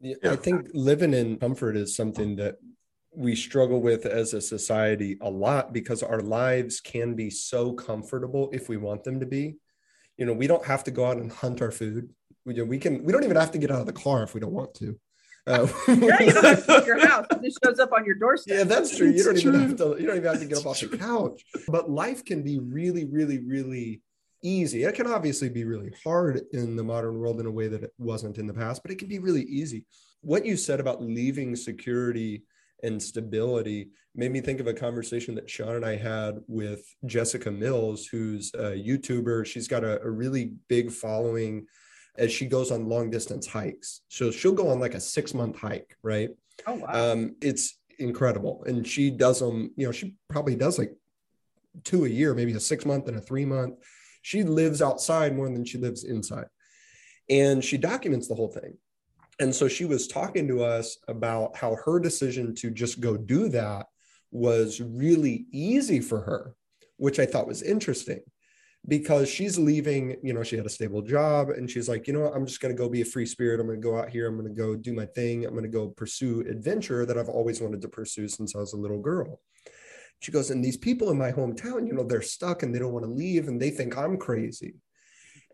Yeah, 0.00 0.16
I 0.32 0.36
think 0.36 0.68
living 0.74 1.14
in 1.14 1.38
comfort 1.38 1.76
is 1.76 1.96
something 1.96 2.36
that 2.36 2.56
we 3.16 3.36
struggle 3.36 3.80
with 3.80 4.06
as 4.06 4.34
a 4.34 4.40
society 4.40 5.16
a 5.20 5.30
lot 5.30 5.72
because 5.72 6.02
our 6.02 6.20
lives 6.20 6.80
can 6.80 7.14
be 7.14 7.30
so 7.30 7.72
comfortable 7.72 8.50
if 8.52 8.68
we 8.68 8.76
want 8.76 9.04
them 9.04 9.20
to 9.20 9.26
be. 9.26 9.56
You 10.16 10.26
know, 10.26 10.32
we 10.32 10.46
don't 10.46 10.64
have 10.64 10.84
to 10.84 10.90
go 10.90 11.04
out 11.04 11.16
and 11.16 11.30
hunt 11.30 11.62
our 11.62 11.70
food. 11.70 12.10
We, 12.44 12.60
we 12.62 12.78
can. 12.78 13.04
We 13.04 13.12
don't 13.12 13.24
even 13.24 13.36
have 13.36 13.52
to 13.52 13.58
get 13.58 13.70
out 13.70 13.80
of 13.80 13.86
the 13.86 13.92
car 13.92 14.22
if 14.22 14.34
we 14.34 14.40
don't 14.40 14.52
want 14.52 14.74
to. 14.74 14.98
Uh, 15.46 15.66
yeah, 15.88 16.22
you 16.22 16.32
don't 16.32 16.44
have 16.44 16.66
to 16.66 16.76
leave 16.76 16.86
your 16.86 17.06
house. 17.06 17.26
It 17.30 17.42
just 17.42 17.58
shows 17.64 17.78
up 17.78 17.92
on 17.92 18.04
your 18.04 18.14
doorstep. 18.14 18.56
Yeah, 18.56 18.64
that's 18.64 18.96
true. 18.96 19.10
You 19.10 19.24
don't 19.24 19.36
even 19.36 19.60
have 19.60 19.76
to. 19.76 19.96
You 19.98 20.06
don't 20.06 20.16
even 20.16 20.30
have 20.30 20.40
to 20.40 20.46
get 20.46 20.58
up 20.58 20.66
off 20.66 20.80
the 20.80 20.96
couch. 20.96 21.44
But 21.68 21.90
life 21.90 22.24
can 22.24 22.42
be 22.42 22.58
really, 22.58 23.04
really, 23.04 23.38
really 23.44 24.02
easy. 24.42 24.84
It 24.84 24.94
can 24.94 25.06
obviously 25.06 25.48
be 25.48 25.64
really 25.64 25.92
hard 26.04 26.42
in 26.52 26.76
the 26.76 26.84
modern 26.84 27.18
world 27.18 27.40
in 27.40 27.46
a 27.46 27.50
way 27.50 27.68
that 27.68 27.82
it 27.82 27.92
wasn't 27.98 28.38
in 28.38 28.46
the 28.46 28.54
past, 28.54 28.82
but 28.82 28.92
it 28.92 28.98
can 28.98 29.08
be 29.08 29.18
really 29.18 29.42
easy. 29.42 29.84
What 30.20 30.46
you 30.46 30.56
said 30.56 30.80
about 30.80 31.02
leaving 31.02 31.56
security 31.56 32.44
and 32.84 33.02
stability 33.02 33.88
made 34.14 34.30
me 34.30 34.40
think 34.40 34.60
of 34.60 34.66
a 34.68 34.74
conversation 34.74 35.34
that 35.34 35.50
Sean 35.50 35.76
and 35.76 35.84
I 35.84 35.96
had 35.96 36.38
with 36.46 36.84
Jessica 37.06 37.50
Mills, 37.50 38.06
who's 38.06 38.52
a 38.54 38.70
YouTuber. 38.72 39.44
She's 39.44 39.66
got 39.66 39.82
a, 39.82 40.00
a 40.02 40.10
really 40.10 40.52
big 40.68 40.92
following 40.92 41.66
as 42.16 42.30
she 42.32 42.46
goes 42.46 42.70
on 42.70 42.88
long 42.88 43.10
distance 43.10 43.46
hikes. 43.46 44.02
So 44.08 44.30
she'll 44.30 44.52
go 44.52 44.68
on 44.68 44.78
like 44.78 44.94
a 44.94 45.00
six 45.00 45.34
month 45.34 45.58
hike, 45.58 45.96
right? 46.02 46.30
Oh, 46.66 46.74
wow. 46.74 47.12
Um, 47.12 47.34
it's 47.42 47.78
incredible. 47.98 48.62
And 48.66 48.86
she 48.86 49.10
does 49.10 49.40
them, 49.40 49.72
you 49.76 49.86
know, 49.86 49.92
she 49.92 50.14
probably 50.28 50.54
does 50.54 50.78
like 50.78 50.92
two 51.82 52.04
a 52.04 52.08
year, 52.08 52.34
maybe 52.34 52.52
a 52.52 52.60
six 52.60 52.86
month 52.86 53.08
and 53.08 53.16
a 53.16 53.20
three 53.20 53.44
month. 53.44 53.74
She 54.22 54.44
lives 54.44 54.80
outside 54.80 55.34
more 55.34 55.48
than 55.48 55.64
she 55.64 55.78
lives 55.78 56.04
inside. 56.04 56.46
And 57.28 57.64
she 57.64 57.78
documents 57.78 58.28
the 58.28 58.34
whole 58.34 58.48
thing. 58.48 58.76
And 59.40 59.54
so 59.54 59.68
she 59.68 59.84
was 59.84 60.06
talking 60.06 60.46
to 60.48 60.62
us 60.62 60.98
about 61.08 61.56
how 61.56 61.76
her 61.84 61.98
decision 61.98 62.54
to 62.56 62.70
just 62.70 63.00
go 63.00 63.16
do 63.16 63.48
that 63.48 63.86
was 64.30 64.80
really 64.80 65.46
easy 65.52 66.00
for 66.00 66.20
her, 66.20 66.54
which 66.96 67.18
I 67.18 67.26
thought 67.26 67.48
was 67.48 67.62
interesting 67.62 68.20
because 68.86 69.30
she's 69.30 69.58
leaving, 69.58 70.16
you 70.22 70.34
know, 70.34 70.42
she 70.42 70.56
had 70.56 70.66
a 70.66 70.70
stable 70.70 71.00
job 71.00 71.48
and 71.48 71.70
she's 71.70 71.88
like, 71.88 72.06
you 72.06 72.12
know, 72.12 72.26
I'm 72.26 72.46
just 72.46 72.60
going 72.60 72.74
to 72.74 72.78
go 72.78 72.88
be 72.88 73.00
a 73.00 73.06
free 73.06 73.24
spirit. 73.24 73.58
I'm 73.58 73.66
going 73.66 73.80
to 73.80 73.86
go 73.86 73.98
out 73.98 74.10
here. 74.10 74.26
I'm 74.28 74.36
going 74.36 74.54
to 74.54 74.54
go 74.54 74.76
do 74.76 74.92
my 74.92 75.06
thing. 75.06 75.44
I'm 75.44 75.52
going 75.52 75.64
to 75.64 75.70
go 75.70 75.88
pursue 75.88 76.40
adventure 76.42 77.06
that 77.06 77.16
I've 77.16 77.30
always 77.30 77.60
wanted 77.60 77.80
to 77.82 77.88
pursue 77.88 78.28
since 78.28 78.54
I 78.54 78.58
was 78.58 78.74
a 78.74 78.78
little 78.78 79.00
girl. 79.00 79.40
She 80.20 80.32
goes, 80.32 80.50
and 80.50 80.62
these 80.62 80.76
people 80.76 81.10
in 81.10 81.18
my 81.18 81.32
hometown, 81.32 81.86
you 81.86 81.94
know, 81.94 82.04
they're 82.04 82.22
stuck 82.22 82.62
and 82.62 82.74
they 82.74 82.78
don't 82.78 82.92
want 82.92 83.04
to 83.04 83.10
leave 83.10 83.48
and 83.48 83.60
they 83.60 83.70
think 83.70 83.96
I'm 83.96 84.16
crazy. 84.16 84.74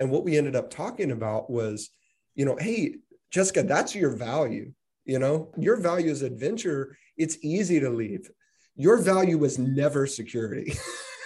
And 0.01 0.11
what 0.11 0.25
we 0.25 0.37
ended 0.37 0.57
up 0.57 0.71
talking 0.71 1.13
about 1.13 1.51
was, 1.51 1.91
you 2.35 2.45
know, 2.45 2.57
hey, 2.57 2.97
Jessica, 3.31 3.63
that's 3.63 3.95
your 3.95 4.11
value. 4.11 4.73
You 5.05 5.19
know, 5.19 5.51
your 5.57 5.77
value 5.77 6.11
is 6.11 6.23
adventure. 6.23 6.97
It's 7.17 7.39
easy 7.43 7.81
to 7.81 7.91
leave. 7.91 8.31
your 8.77 8.97
value 8.97 9.37
was 9.39 9.59
never 9.59 10.07
security. 10.07 10.73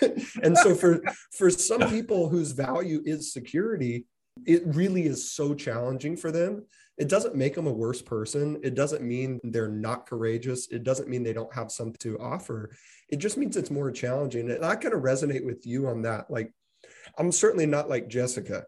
and 0.42 0.56
so 0.58 0.74
for 0.74 1.02
for 1.36 1.50
some 1.50 1.88
people 1.88 2.28
whose 2.28 2.52
value 2.52 3.02
is 3.04 3.32
security, 3.32 4.06
it 4.46 4.62
really 4.66 5.06
is 5.06 5.32
so 5.32 5.54
challenging 5.54 6.16
for 6.16 6.32
them. 6.32 6.64
It 6.96 7.08
doesn't 7.08 7.34
make 7.34 7.54
them 7.54 7.66
a 7.66 7.72
worse 7.72 8.02
person. 8.02 8.60
It 8.62 8.74
doesn't 8.74 9.02
mean 9.02 9.40
they're 9.42 9.68
not 9.68 10.06
courageous. 10.06 10.68
It 10.70 10.84
doesn't 10.84 11.08
mean 11.08 11.22
they 11.22 11.32
don't 11.32 11.52
have 11.54 11.70
something 11.72 11.96
to 12.00 12.18
offer. 12.18 12.70
It 13.08 13.16
just 13.16 13.36
means 13.36 13.56
it's 13.56 13.70
more 13.70 13.90
challenging. 13.90 14.50
And 14.50 14.64
I 14.64 14.76
kind 14.76 14.94
of 14.94 15.02
resonate 15.02 15.44
with 15.44 15.66
you 15.66 15.88
on 15.88 16.02
that. 16.02 16.30
Like, 16.30 16.52
I'm 17.18 17.32
certainly 17.32 17.66
not 17.66 17.88
like 17.88 18.08
Jessica 18.08 18.64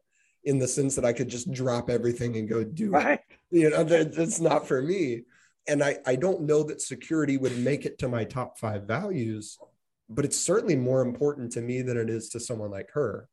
in 0.46 0.58
the 0.58 0.68
sense 0.68 0.94
that 0.94 1.04
I 1.04 1.12
could 1.12 1.28
just 1.28 1.52
drop 1.52 1.90
everything 1.90 2.36
and 2.36 2.48
go 2.48 2.64
do 2.64 2.90
right. 2.90 3.18
it. 3.18 3.36
You 3.50 3.70
know, 3.70 3.84
that's 3.84 4.40
not 4.40 4.66
for 4.66 4.80
me. 4.80 5.22
And 5.68 5.82
I, 5.82 5.98
I 6.06 6.14
don't 6.14 6.42
know 6.42 6.62
that 6.62 6.80
security 6.80 7.36
would 7.36 7.58
make 7.58 7.84
it 7.84 7.98
to 7.98 8.08
my 8.08 8.24
top 8.24 8.56
five 8.56 8.84
values, 8.84 9.58
but 10.08 10.24
it's 10.24 10.38
certainly 10.38 10.76
more 10.76 11.02
important 11.02 11.52
to 11.52 11.60
me 11.60 11.82
than 11.82 11.96
it 11.96 12.08
is 12.08 12.28
to 12.30 12.40
someone 12.40 12.70
like 12.70 12.92
her. 12.92 13.28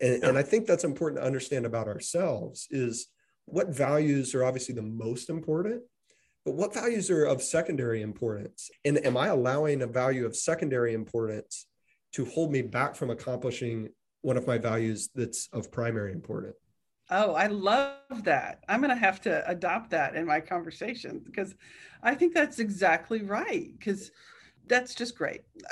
And, 0.00 0.20
yeah. 0.20 0.28
and 0.28 0.36
I 0.36 0.42
think 0.42 0.66
that's 0.66 0.84
important 0.84 1.20
to 1.20 1.26
understand 1.26 1.64
about 1.64 1.86
ourselves 1.86 2.66
is 2.70 3.06
what 3.44 3.68
values 3.68 4.34
are 4.34 4.44
obviously 4.44 4.74
the 4.74 4.82
most 4.82 5.30
important, 5.30 5.82
but 6.44 6.54
what 6.54 6.74
values 6.74 7.08
are 7.08 7.24
of 7.24 7.40
secondary 7.40 8.02
importance? 8.02 8.68
And 8.84 9.04
am 9.06 9.16
I 9.16 9.28
allowing 9.28 9.82
a 9.82 9.86
value 9.86 10.26
of 10.26 10.34
secondary 10.34 10.92
importance 10.92 11.66
to 12.14 12.24
hold 12.24 12.50
me 12.50 12.62
back 12.62 12.96
from 12.96 13.10
accomplishing 13.10 13.90
one 14.26 14.36
of 14.36 14.44
my 14.44 14.58
values 14.58 15.08
that's 15.14 15.48
of 15.52 15.70
primary 15.70 16.10
importance? 16.10 16.56
Oh, 17.10 17.34
I 17.34 17.46
love 17.46 18.24
that. 18.24 18.64
I'm 18.68 18.80
going 18.80 18.90
to 18.90 19.00
have 19.00 19.20
to 19.20 19.48
adopt 19.48 19.90
that 19.90 20.16
in 20.16 20.26
my 20.26 20.40
conversation 20.40 21.20
because 21.24 21.54
I 22.02 22.16
think 22.16 22.34
that's 22.34 22.58
exactly 22.58 23.22
right. 23.22 23.70
Because 23.78 24.10
that's 24.66 24.96
just 24.96 25.16
great. 25.16 25.42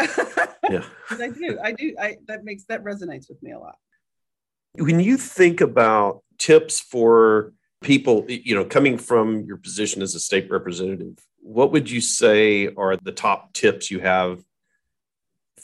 yeah. 0.71 0.85
I 1.11 1.31
do. 1.31 1.59
I 1.61 1.73
do. 1.73 1.97
I 2.01 2.17
that 2.29 2.45
makes 2.45 2.63
that 2.67 2.85
resonates 2.85 3.29
with 3.29 3.43
me 3.43 3.51
a 3.51 3.59
lot. 3.59 3.75
When 4.77 5.01
you 5.01 5.17
think 5.17 5.61
about 5.61 6.23
tips 6.39 6.79
for 6.79 7.53
people, 7.83 8.25
you 8.29 8.55
know, 8.55 8.65
coming 8.65 8.99
from 8.99 9.43
your 9.47 9.57
position 9.57 10.01
as 10.01 10.15
a 10.15 10.21
state 10.21 10.49
representative, 10.49 11.19
what 11.41 11.73
would 11.73 11.91
you 11.91 12.01
say 12.01 12.73
are 12.77 12.97
the 12.97 13.11
top 13.11 13.53
tips 13.53 13.91
you 13.91 13.99
have 13.99 14.45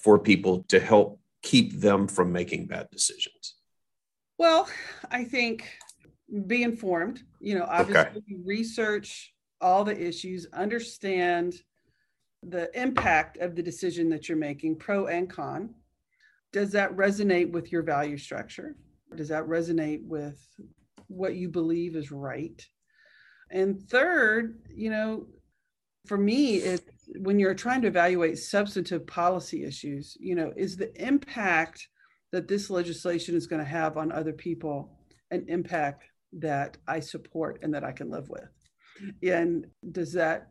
for 0.03 0.19
people 0.19 0.65
to 0.69 0.81
help 0.81 1.20
keep 1.43 1.81
them 1.81 2.07
from 2.07 2.33
making 2.33 2.67
bad 2.67 2.89
decisions? 2.91 3.57
Well, 4.39 4.69
I 5.11 5.25
think 5.25 5.69
be 6.47 6.63
informed, 6.63 7.23
you 7.41 7.59
know, 7.59 7.67
obviously 7.69 8.19
okay. 8.19 8.37
research 8.45 9.35
all 9.61 9.85
the 9.85 10.01
issues, 10.01 10.47
understand 10.53 11.55
the 12.43 12.71
impact 12.81 13.37
of 13.39 13.55
the 13.55 13.63
decision 13.63 14.09
that 14.11 14.29
you're 14.29 14.39
making, 14.39 14.77
pro 14.77 15.07
and 15.07 15.29
con. 15.29 15.75
Does 16.53 16.73
that 16.73 16.97
resonate 16.97 17.51
with 17.51 17.71
your 17.71 17.83
value 17.83 18.17
structure? 18.17 18.77
Does 19.15 19.29
that 19.29 19.45
resonate 19.45 20.07
with 20.07 20.41
what 21.09 21.35
you 21.35 21.49
believe 21.49 21.97
is 21.97 22.11
right? 22.11 22.67
And 23.51 23.81
third, 23.89 24.61
you 24.75 24.91
know, 24.91 25.27
for 26.07 26.17
me, 26.17 26.57
it's 26.57 27.00
when 27.19 27.39
you're 27.39 27.55
trying 27.55 27.83
to 27.83 27.89
evaluate 27.89 28.39
substantive 28.39 29.07
policy 29.07 29.65
issues, 29.65 30.17
you 30.21 30.35
know, 30.35 30.53
is 30.57 30.77
the 30.77 30.93
impact 31.03 31.89
that 32.33 32.49
this 32.49 32.71
legislation 32.71 33.35
is 33.35 33.47
going 33.47 33.63
to 33.63 33.69
have 33.69 33.97
on 33.97 34.13
other 34.13 34.33
people 34.33 34.97
an 35.31 35.45
impact 35.49 36.05
that 36.33 36.77
I 36.87 37.01
support 37.01 37.61
and 37.63 37.75
that 37.75 37.85
I 37.85 37.93
can 37.93 38.11
live 38.11 38.29
with? 38.29 38.49
And 39.23 39.67
does 39.93 40.13
that 40.13 40.49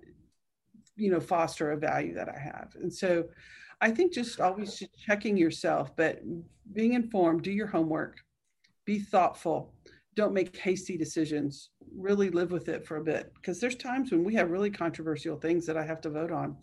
you 1.00 1.10
know 1.10 1.20
foster 1.20 1.72
a 1.72 1.78
value 1.78 2.14
that 2.14 2.30
i 2.30 2.38
have 2.38 2.76
and 2.82 2.94
so 2.94 3.24
i 3.82 3.90
think 3.90 4.14
just 4.14 4.40
always 4.40 4.84
checking 4.98 5.38
yourself 5.38 5.96
but 5.96 6.20
being 6.74 6.94
informed 6.94 7.42
do 7.42 7.52
your 7.52 7.68
homework 7.68 8.18
be 8.86 9.00
thoughtful 9.00 9.74
don't 10.16 10.34
make 10.34 10.56
hasty 10.58 10.98
decisions 10.98 11.70
really 11.96 12.30
live 12.30 12.52
with 12.52 12.70
it 12.70 12.86
for 12.86 12.98
a 12.98 13.04
bit 13.04 13.32
because 13.36 13.60
there's 13.60 13.76
times 13.76 14.12
when 14.12 14.24
we 14.24 14.36
have 14.36 14.52
really 14.52 14.70
controversial 14.70 15.38
things 15.38 15.66
that 15.66 15.78
i 15.78 15.84
have 15.84 16.02
to 16.02 16.10
vote 16.10 16.32
on 16.32 16.56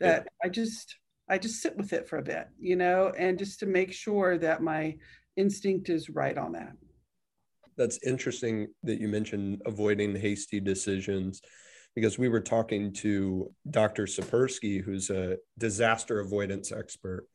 that 0.00 0.24
yeah. 0.24 0.46
i 0.46 0.48
just 0.48 0.96
i 1.28 1.38
just 1.38 1.62
sit 1.62 1.76
with 1.76 1.92
it 1.92 2.08
for 2.08 2.18
a 2.18 2.22
bit 2.22 2.48
you 2.58 2.76
know 2.76 3.12
and 3.18 3.38
just 3.38 3.60
to 3.60 3.66
make 3.66 3.92
sure 3.92 4.38
that 4.38 4.62
my 4.62 4.94
instinct 5.36 5.88
is 5.88 6.10
right 6.10 6.38
on 6.38 6.52
that 6.52 6.72
that's 7.76 7.98
interesting 8.06 8.68
that 8.82 9.00
you 9.00 9.08
mentioned 9.08 9.60
avoiding 9.66 10.14
hasty 10.16 10.60
decisions 10.60 11.42
because 11.96 12.18
we 12.18 12.28
were 12.28 12.40
talking 12.40 12.92
to 12.92 13.50
Dr. 13.70 14.04
Tsipursky, 14.04 14.84
who's 14.84 15.08
a 15.08 15.38
disaster 15.58 16.20
avoidance 16.20 16.70
expert. 16.70 17.26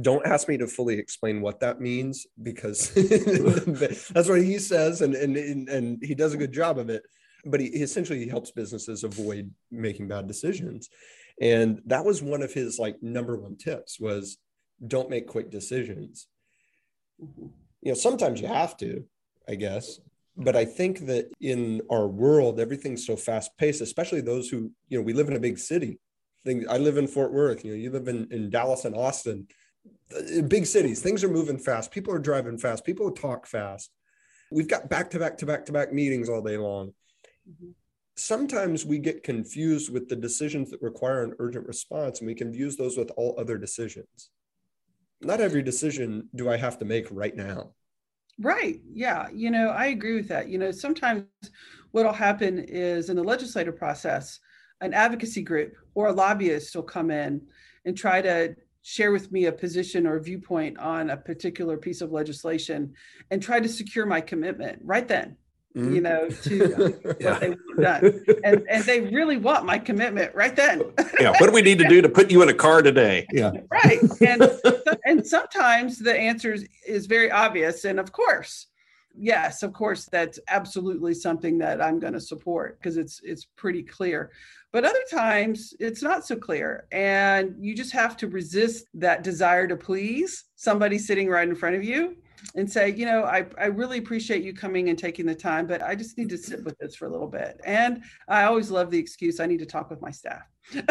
Don't 0.00 0.26
ask 0.26 0.48
me 0.48 0.58
to 0.58 0.66
fully 0.66 0.98
explain 0.98 1.40
what 1.40 1.60
that 1.60 1.80
means 1.80 2.26
because 2.42 2.90
that's 2.94 4.28
what 4.28 4.42
he 4.42 4.58
says, 4.58 5.02
and, 5.02 5.14
and 5.14 5.68
and 5.68 6.02
he 6.02 6.14
does 6.14 6.34
a 6.34 6.38
good 6.38 6.52
job 6.52 6.78
of 6.78 6.90
it. 6.90 7.02
But 7.44 7.60
he, 7.60 7.70
he 7.70 7.82
essentially 7.82 8.26
helps 8.26 8.50
businesses 8.50 9.04
avoid 9.04 9.52
making 9.70 10.08
bad 10.08 10.26
decisions, 10.26 10.88
and 11.40 11.80
that 11.86 12.04
was 12.04 12.22
one 12.22 12.42
of 12.42 12.52
his 12.52 12.78
like 12.78 13.02
number 13.02 13.36
one 13.36 13.56
tips 13.56 14.00
was 14.00 14.38
don't 14.84 15.10
make 15.10 15.28
quick 15.28 15.50
decisions. 15.50 16.26
You 17.20 17.52
know, 17.92 17.94
sometimes 17.94 18.40
you 18.40 18.48
have 18.48 18.76
to, 18.78 19.04
I 19.48 19.54
guess, 19.54 20.00
but 20.36 20.56
I 20.56 20.64
think 20.64 21.06
that 21.06 21.30
in 21.40 21.82
our 21.90 22.08
world, 22.08 22.58
everything's 22.58 23.06
so 23.06 23.16
fast 23.16 23.56
paced, 23.56 23.80
especially 23.80 24.20
those 24.20 24.48
who, 24.48 24.72
you 24.88 24.98
know, 24.98 25.02
we 25.02 25.12
live 25.12 25.28
in 25.28 25.36
a 25.36 25.40
big 25.40 25.58
city. 25.58 26.00
I 26.46 26.76
live 26.76 26.98
in 26.98 27.06
Fort 27.06 27.32
Worth, 27.32 27.64
you 27.64 27.70
know, 27.70 27.76
you 27.76 27.90
live 27.90 28.08
in, 28.08 28.28
in 28.30 28.50
Dallas 28.50 28.84
and 28.84 28.94
Austin, 28.94 29.46
big 30.48 30.66
cities. 30.66 31.00
Things 31.00 31.24
are 31.24 31.28
moving 31.28 31.58
fast. 31.58 31.90
People 31.90 32.14
are 32.14 32.18
driving 32.18 32.58
fast. 32.58 32.84
People 32.84 33.10
talk 33.10 33.46
fast. 33.46 33.90
We've 34.50 34.68
got 34.68 34.88
back 34.88 35.10
to 35.10 35.18
back 35.18 35.38
to 35.38 35.46
back 35.46 35.66
to 35.66 35.72
back 35.72 35.92
meetings 35.92 36.28
all 36.28 36.42
day 36.42 36.56
long. 36.56 36.92
Mm-hmm. 37.48 37.70
Sometimes 38.16 38.84
we 38.84 38.98
get 38.98 39.24
confused 39.24 39.92
with 39.92 40.08
the 40.08 40.16
decisions 40.16 40.70
that 40.70 40.80
require 40.80 41.24
an 41.24 41.34
urgent 41.40 41.66
response, 41.66 42.20
and 42.20 42.28
we 42.28 42.34
confuse 42.34 42.76
those 42.76 42.96
with 42.96 43.10
all 43.16 43.34
other 43.38 43.58
decisions. 43.58 44.30
Not 45.20 45.40
every 45.40 45.62
decision 45.62 46.28
do 46.34 46.48
I 46.48 46.56
have 46.56 46.78
to 46.78 46.84
make 46.84 47.06
right 47.10 47.34
now. 47.34 47.72
Right. 48.38 48.80
Yeah. 48.92 49.28
You 49.32 49.50
know, 49.50 49.68
I 49.68 49.86
agree 49.86 50.14
with 50.14 50.28
that. 50.28 50.48
You 50.48 50.58
know, 50.58 50.70
sometimes 50.70 51.24
what'll 51.92 52.12
happen 52.12 52.58
is 52.58 53.10
in 53.10 53.16
the 53.16 53.22
legislative 53.22 53.76
process, 53.76 54.38
an 54.80 54.92
advocacy 54.92 55.42
group 55.42 55.74
or 55.94 56.08
a 56.08 56.12
lobbyist 56.12 56.74
will 56.74 56.82
come 56.82 57.10
in 57.10 57.40
and 57.84 57.96
try 57.96 58.20
to 58.22 58.54
share 58.84 59.10
with 59.10 59.32
me 59.32 59.46
a 59.46 59.52
position 59.52 60.06
or 60.06 60.20
viewpoint 60.20 60.78
on 60.78 61.10
a 61.10 61.16
particular 61.16 61.76
piece 61.76 62.02
of 62.02 62.12
legislation 62.12 62.92
and 63.30 63.42
try 63.42 63.58
to 63.58 63.68
secure 63.68 64.06
my 64.06 64.20
commitment 64.20 64.78
right 64.84 65.08
then 65.08 65.36
mm-hmm. 65.76 65.94
you 65.94 66.00
know, 66.00 66.28
to 66.28 67.16
yeah. 67.20 67.30
what 67.30 67.40
they 67.40 67.48
want 67.48 67.80
done. 67.80 68.24
And, 68.44 68.64
and 68.68 68.84
they 68.84 69.00
really 69.00 69.36
want 69.36 69.64
my 69.64 69.78
commitment 69.78 70.34
right 70.34 70.54
then. 70.54 70.82
yeah. 71.20 71.30
What 71.30 71.46
do 71.46 71.52
we 71.52 71.62
need 71.62 71.78
to 71.78 71.88
do 71.88 72.00
to 72.00 72.08
put 72.08 72.30
you 72.30 72.42
in 72.42 72.48
a 72.48 72.54
car 72.54 72.82
today? 72.82 73.26
Yeah. 73.32 73.52
Right. 73.70 74.00
And, 74.20 74.50
and 75.04 75.26
sometimes 75.26 75.98
the 75.98 76.14
answer 76.14 76.52
is, 76.52 76.66
is 76.86 77.06
very 77.06 77.30
obvious. 77.30 77.84
And 77.84 77.98
of 77.98 78.12
course, 78.12 78.68
yes, 79.16 79.62
of 79.62 79.72
course, 79.72 80.06
that's 80.06 80.38
absolutely 80.48 81.14
something 81.14 81.58
that 81.58 81.82
I'm 81.82 81.98
going 81.98 82.12
to 82.12 82.20
support 82.20 82.78
because 82.78 82.96
it's 82.96 83.20
it's 83.24 83.46
pretty 83.56 83.82
clear. 83.82 84.30
But 84.74 84.84
other 84.84 85.04
times 85.08 85.72
it's 85.78 86.02
not 86.02 86.26
so 86.26 86.34
clear, 86.34 86.88
and 86.90 87.54
you 87.60 87.76
just 87.76 87.92
have 87.92 88.16
to 88.16 88.26
resist 88.26 88.86
that 88.94 89.22
desire 89.22 89.68
to 89.68 89.76
please 89.76 90.46
somebody 90.56 90.98
sitting 90.98 91.28
right 91.28 91.48
in 91.48 91.54
front 91.54 91.76
of 91.76 91.84
you 91.84 92.16
and 92.54 92.70
say, 92.70 92.92
you 92.94 93.06
know, 93.06 93.24
I, 93.24 93.46
I 93.58 93.66
really 93.66 93.98
appreciate 93.98 94.42
you 94.42 94.54
coming 94.54 94.88
and 94.88 94.98
taking 94.98 95.26
the 95.26 95.34
time, 95.34 95.66
but 95.66 95.82
I 95.82 95.94
just 95.94 96.18
need 96.18 96.28
to 96.30 96.38
sit 96.38 96.64
with 96.64 96.78
this 96.78 96.94
for 96.94 97.06
a 97.06 97.10
little 97.10 97.28
bit. 97.28 97.60
And 97.64 98.02
I 98.28 98.44
always 98.44 98.70
love 98.70 98.90
the 98.90 98.98
excuse 98.98 99.40
I 99.40 99.46
need 99.46 99.58
to 99.60 99.66
talk 99.66 99.90
with 99.90 100.00
my 100.00 100.10
staff. 100.10 100.42
yeah, 100.72 100.82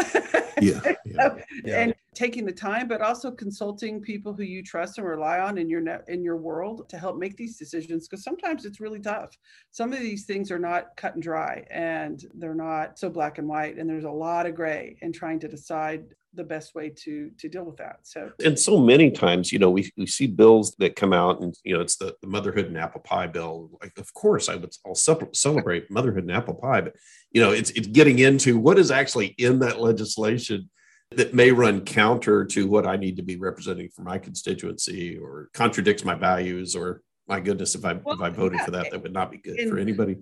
yeah, 1.06 1.36
yeah, 1.63 1.79
And 1.79 1.95
taking 2.13 2.45
the 2.45 2.51
time, 2.51 2.88
but 2.88 3.01
also 3.01 3.32
consulting 3.32 4.01
people 4.01 4.34
who 4.34 4.43
you 4.43 4.63
trust 4.63 4.97
and 4.97 5.08
rely 5.08 5.39
on 5.39 5.58
in 5.58 5.69
your 5.69 5.82
net, 5.82 6.03
in 6.08 6.23
your 6.23 6.38
world 6.38 6.88
to 6.89 6.97
help 6.97 7.17
make 7.17 7.36
these 7.38 7.58
decisions. 7.58 8.08
Because 8.08 8.23
sometimes 8.23 8.65
it's 8.65 8.79
really 8.79 8.99
tough. 8.99 9.36
Some 9.71 9.93
of 9.93 9.99
these 9.99 10.25
things 10.25 10.51
are 10.51 10.60
not 10.60 10.95
cut 10.95 11.15
and 11.15 11.23
dry, 11.23 11.65
and 11.71 12.23
they're 12.36 12.53
not 12.53 12.99
so 12.99 13.10
black 13.10 13.38
and 13.38 13.47
white. 13.47 13.77
And 13.77 13.89
there's 13.89 14.03
a 14.03 14.12
lot 14.12 14.45
of 14.45 14.56
gray 14.56 14.97
in 15.01 15.12
trying 15.12 15.39
to 15.39 15.47
decide 15.47 16.06
the 16.36 16.43
best 16.43 16.74
way 16.74 16.89
to 16.89 17.30
to 17.38 17.48
deal 17.48 17.63
with 17.63 17.78
that 17.78 17.98
so 18.04 18.32
and 18.43 18.58
so 18.58 18.80
many 18.80 19.12
times 19.12 19.52
you 19.52 19.60
know 19.60 19.69
we, 19.69 19.91
we 19.98 20.06
see 20.06 20.28
bills 20.28 20.76
that 20.80 20.96
come 20.96 21.13
out 21.13 21.41
and 21.41 21.56
you 21.63 21.74
know 21.74 21.82
it's 21.82 21.98
the, 21.98 22.15
the 22.22 22.28
motherhood 22.28 22.65
and 22.65 22.78
apple 22.78 23.02
pie 23.02 23.28
bill 23.28 23.69
like 23.82 23.96
of 23.98 24.12
course 24.13 24.50
i 24.50 24.56
would 24.56 24.72
i'll 24.86 24.96
celebrate 24.96 25.91
motherhood 25.91 26.24
and 26.24 26.32
apple 26.32 26.56
pie 26.56 26.82
but 26.82 26.96
you 27.32 27.41
know 27.41 27.52
it's 27.52 27.69
it's 27.72 27.88
getting 27.88 28.19
into 28.19 28.58
what 28.58 28.80
is 28.80 28.91
actually 28.91 29.28
in 29.38 29.60
that 29.60 29.80
legislation 29.80 30.69
that 31.12 31.34
may 31.34 31.52
run 31.52 31.82
counter 31.82 32.43
to 32.43 32.67
what 32.67 32.88
i 32.88 32.96
need 32.96 33.17
to 33.17 33.24
be 33.24 33.38
representing 33.38 33.89
for 33.89 34.02
my 34.02 34.17
constituency 34.17 35.17
or 35.17 35.50
contradicts 35.54 36.04
my 36.04 36.15
values 36.15 36.76
or 36.76 37.02
my 37.28 37.39
goodness 37.39 37.76
if 37.76 37.86
i 37.86 37.93
well, 37.93 38.15
if 38.15 38.22
i 38.22 38.30
voted 38.30 38.58
yeah. 38.60 38.65
for 38.65 38.72
that 38.72 38.89
that 38.89 39.02
would 39.02 39.13
not 39.13 39.32
be 39.32 39.38
good 39.38 39.60
and, 39.60 39.69
for 39.69 39.78
anybody 39.78 40.17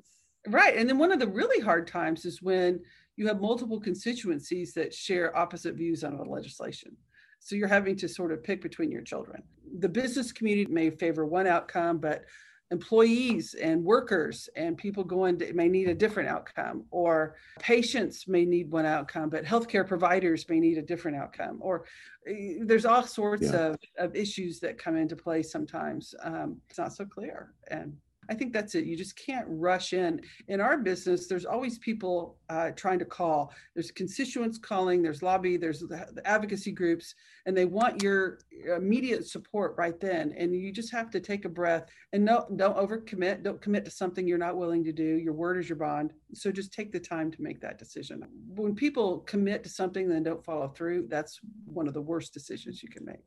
right 0.47 0.75
and 0.75 0.89
then 0.89 0.97
one 0.97 1.11
of 1.11 1.19
the 1.19 1.27
really 1.27 1.63
hard 1.63 1.87
times 1.87 2.25
is 2.25 2.41
when 2.41 2.81
you 3.17 3.27
have 3.27 3.41
multiple 3.41 3.79
constituencies 3.79 4.73
that 4.73 4.93
share 4.93 5.35
opposite 5.37 5.75
views 5.75 6.03
on 6.03 6.13
a 6.13 6.23
legislation. 6.23 6.95
So 7.39 7.55
you're 7.55 7.67
having 7.67 7.95
to 7.97 8.07
sort 8.07 8.31
of 8.31 8.43
pick 8.43 8.61
between 8.61 8.91
your 8.91 9.01
children. 9.01 9.43
The 9.79 9.89
business 9.89 10.31
community 10.31 10.71
may 10.71 10.91
favor 10.91 11.25
one 11.25 11.47
outcome, 11.47 11.97
but 11.97 12.25
employees 12.71 13.53
and 13.53 13.83
workers 13.83 14.49
and 14.55 14.77
people 14.77 15.03
going 15.03 15.37
to 15.37 15.53
may 15.53 15.67
need 15.67 15.89
a 15.89 15.93
different 15.93 16.29
outcome 16.29 16.85
or 16.89 17.35
patients 17.59 18.27
may 18.29 18.45
need 18.45 18.71
one 18.71 18.85
outcome 18.85 19.29
but 19.29 19.43
healthcare 19.43 19.85
providers 19.85 20.45
may 20.47 20.59
need 20.59 20.77
a 20.77 20.81
different 20.81 21.17
outcome 21.17 21.57
or 21.59 21.83
eh, 22.27 22.59
there's 22.63 22.85
all 22.85 23.03
sorts 23.03 23.43
yeah. 23.43 23.67
of, 23.67 23.77
of 23.97 24.15
issues 24.15 24.61
that 24.61 24.77
come 24.77 24.95
into 24.95 25.17
play 25.17 25.43
sometimes 25.43 26.15
um, 26.23 26.57
it's 26.69 26.79
not 26.79 26.93
so 26.93 27.03
clear 27.03 27.53
and 27.69 27.93
I 28.31 28.33
think 28.33 28.53
that's 28.53 28.75
it. 28.75 28.85
You 28.85 28.95
just 28.95 29.17
can't 29.17 29.45
rush 29.49 29.91
in. 29.91 30.21
In 30.47 30.61
our 30.61 30.77
business, 30.77 31.27
there's 31.27 31.43
always 31.43 31.77
people 31.79 32.37
uh, 32.49 32.71
trying 32.71 32.97
to 32.99 33.05
call. 33.05 33.53
There's 33.73 33.91
constituents 33.91 34.57
calling. 34.57 35.01
There's 35.01 35.21
lobby. 35.21 35.57
There's 35.57 35.81
the, 35.81 36.21
advocacy 36.23 36.71
groups, 36.71 37.13
and 37.45 37.57
they 37.57 37.65
want 37.65 38.01
your 38.01 38.39
immediate 38.73 39.27
support 39.27 39.75
right 39.77 39.99
then. 39.99 40.33
And 40.37 40.55
you 40.55 40.71
just 40.71 40.93
have 40.93 41.09
to 41.09 41.19
take 41.19 41.43
a 41.43 41.49
breath 41.49 41.89
and 42.13 42.23
no, 42.23 42.47
don't 42.55 42.77
overcommit. 42.77 43.43
Don't 43.43 43.61
commit 43.61 43.83
to 43.83 43.91
something 43.91 44.25
you're 44.25 44.37
not 44.37 44.55
willing 44.55 44.85
to 44.85 44.93
do. 44.93 45.17
Your 45.17 45.33
word 45.33 45.57
is 45.57 45.67
your 45.67 45.77
bond. 45.77 46.13
So 46.33 46.53
just 46.53 46.71
take 46.71 46.93
the 46.93 47.01
time 47.01 47.31
to 47.31 47.41
make 47.41 47.59
that 47.59 47.79
decision. 47.79 48.23
When 48.55 48.75
people 48.75 49.19
commit 49.19 49.61
to 49.65 49.69
something 49.69 50.05
and 50.05 50.11
then 50.13 50.23
don't 50.23 50.45
follow 50.45 50.69
through, 50.69 51.07
that's 51.09 51.41
one 51.65 51.89
of 51.89 51.93
the 51.93 52.01
worst 52.01 52.33
decisions 52.33 52.81
you 52.81 52.87
can 52.87 53.03
make. 53.03 53.25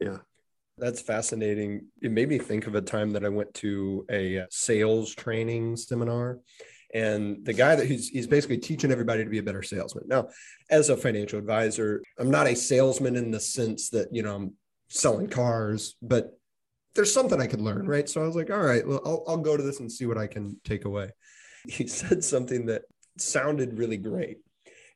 Yeah. 0.00 0.18
That's 0.78 1.00
fascinating. 1.00 1.86
It 2.02 2.10
made 2.10 2.28
me 2.28 2.38
think 2.38 2.66
of 2.66 2.74
a 2.74 2.82
time 2.82 3.10
that 3.12 3.24
I 3.24 3.30
went 3.30 3.54
to 3.54 4.04
a 4.10 4.40
uh, 4.40 4.46
sales 4.50 5.14
training 5.14 5.76
seminar. 5.76 6.38
And 6.92 7.44
the 7.44 7.54
guy 7.54 7.76
that 7.76 7.86
he's, 7.86 8.08
he's 8.08 8.26
basically 8.26 8.58
teaching 8.58 8.92
everybody 8.92 9.24
to 9.24 9.30
be 9.30 9.38
a 9.38 9.42
better 9.42 9.62
salesman. 9.62 10.04
Now, 10.06 10.28
as 10.70 10.90
a 10.90 10.96
financial 10.96 11.38
advisor, 11.38 12.02
I'm 12.18 12.30
not 12.30 12.46
a 12.46 12.54
salesman 12.54 13.16
in 13.16 13.30
the 13.30 13.40
sense 13.40 13.90
that, 13.90 14.14
you 14.14 14.22
know, 14.22 14.34
I'm 14.34 14.52
selling 14.88 15.28
cars, 15.28 15.96
but 16.02 16.38
there's 16.94 17.12
something 17.12 17.40
I 17.40 17.46
could 17.46 17.60
learn, 17.60 17.86
right? 17.86 18.08
So 18.08 18.22
I 18.22 18.26
was 18.26 18.36
like, 18.36 18.50
all 18.50 18.60
right, 18.60 18.86
well, 18.86 19.00
I'll, 19.04 19.24
I'll 19.26 19.36
go 19.38 19.56
to 19.56 19.62
this 19.62 19.80
and 19.80 19.90
see 19.90 20.06
what 20.06 20.18
I 20.18 20.26
can 20.26 20.60
take 20.64 20.84
away. 20.84 21.10
He 21.66 21.86
said 21.88 22.22
something 22.22 22.66
that 22.66 22.82
sounded 23.18 23.78
really 23.78 23.96
great 23.96 24.38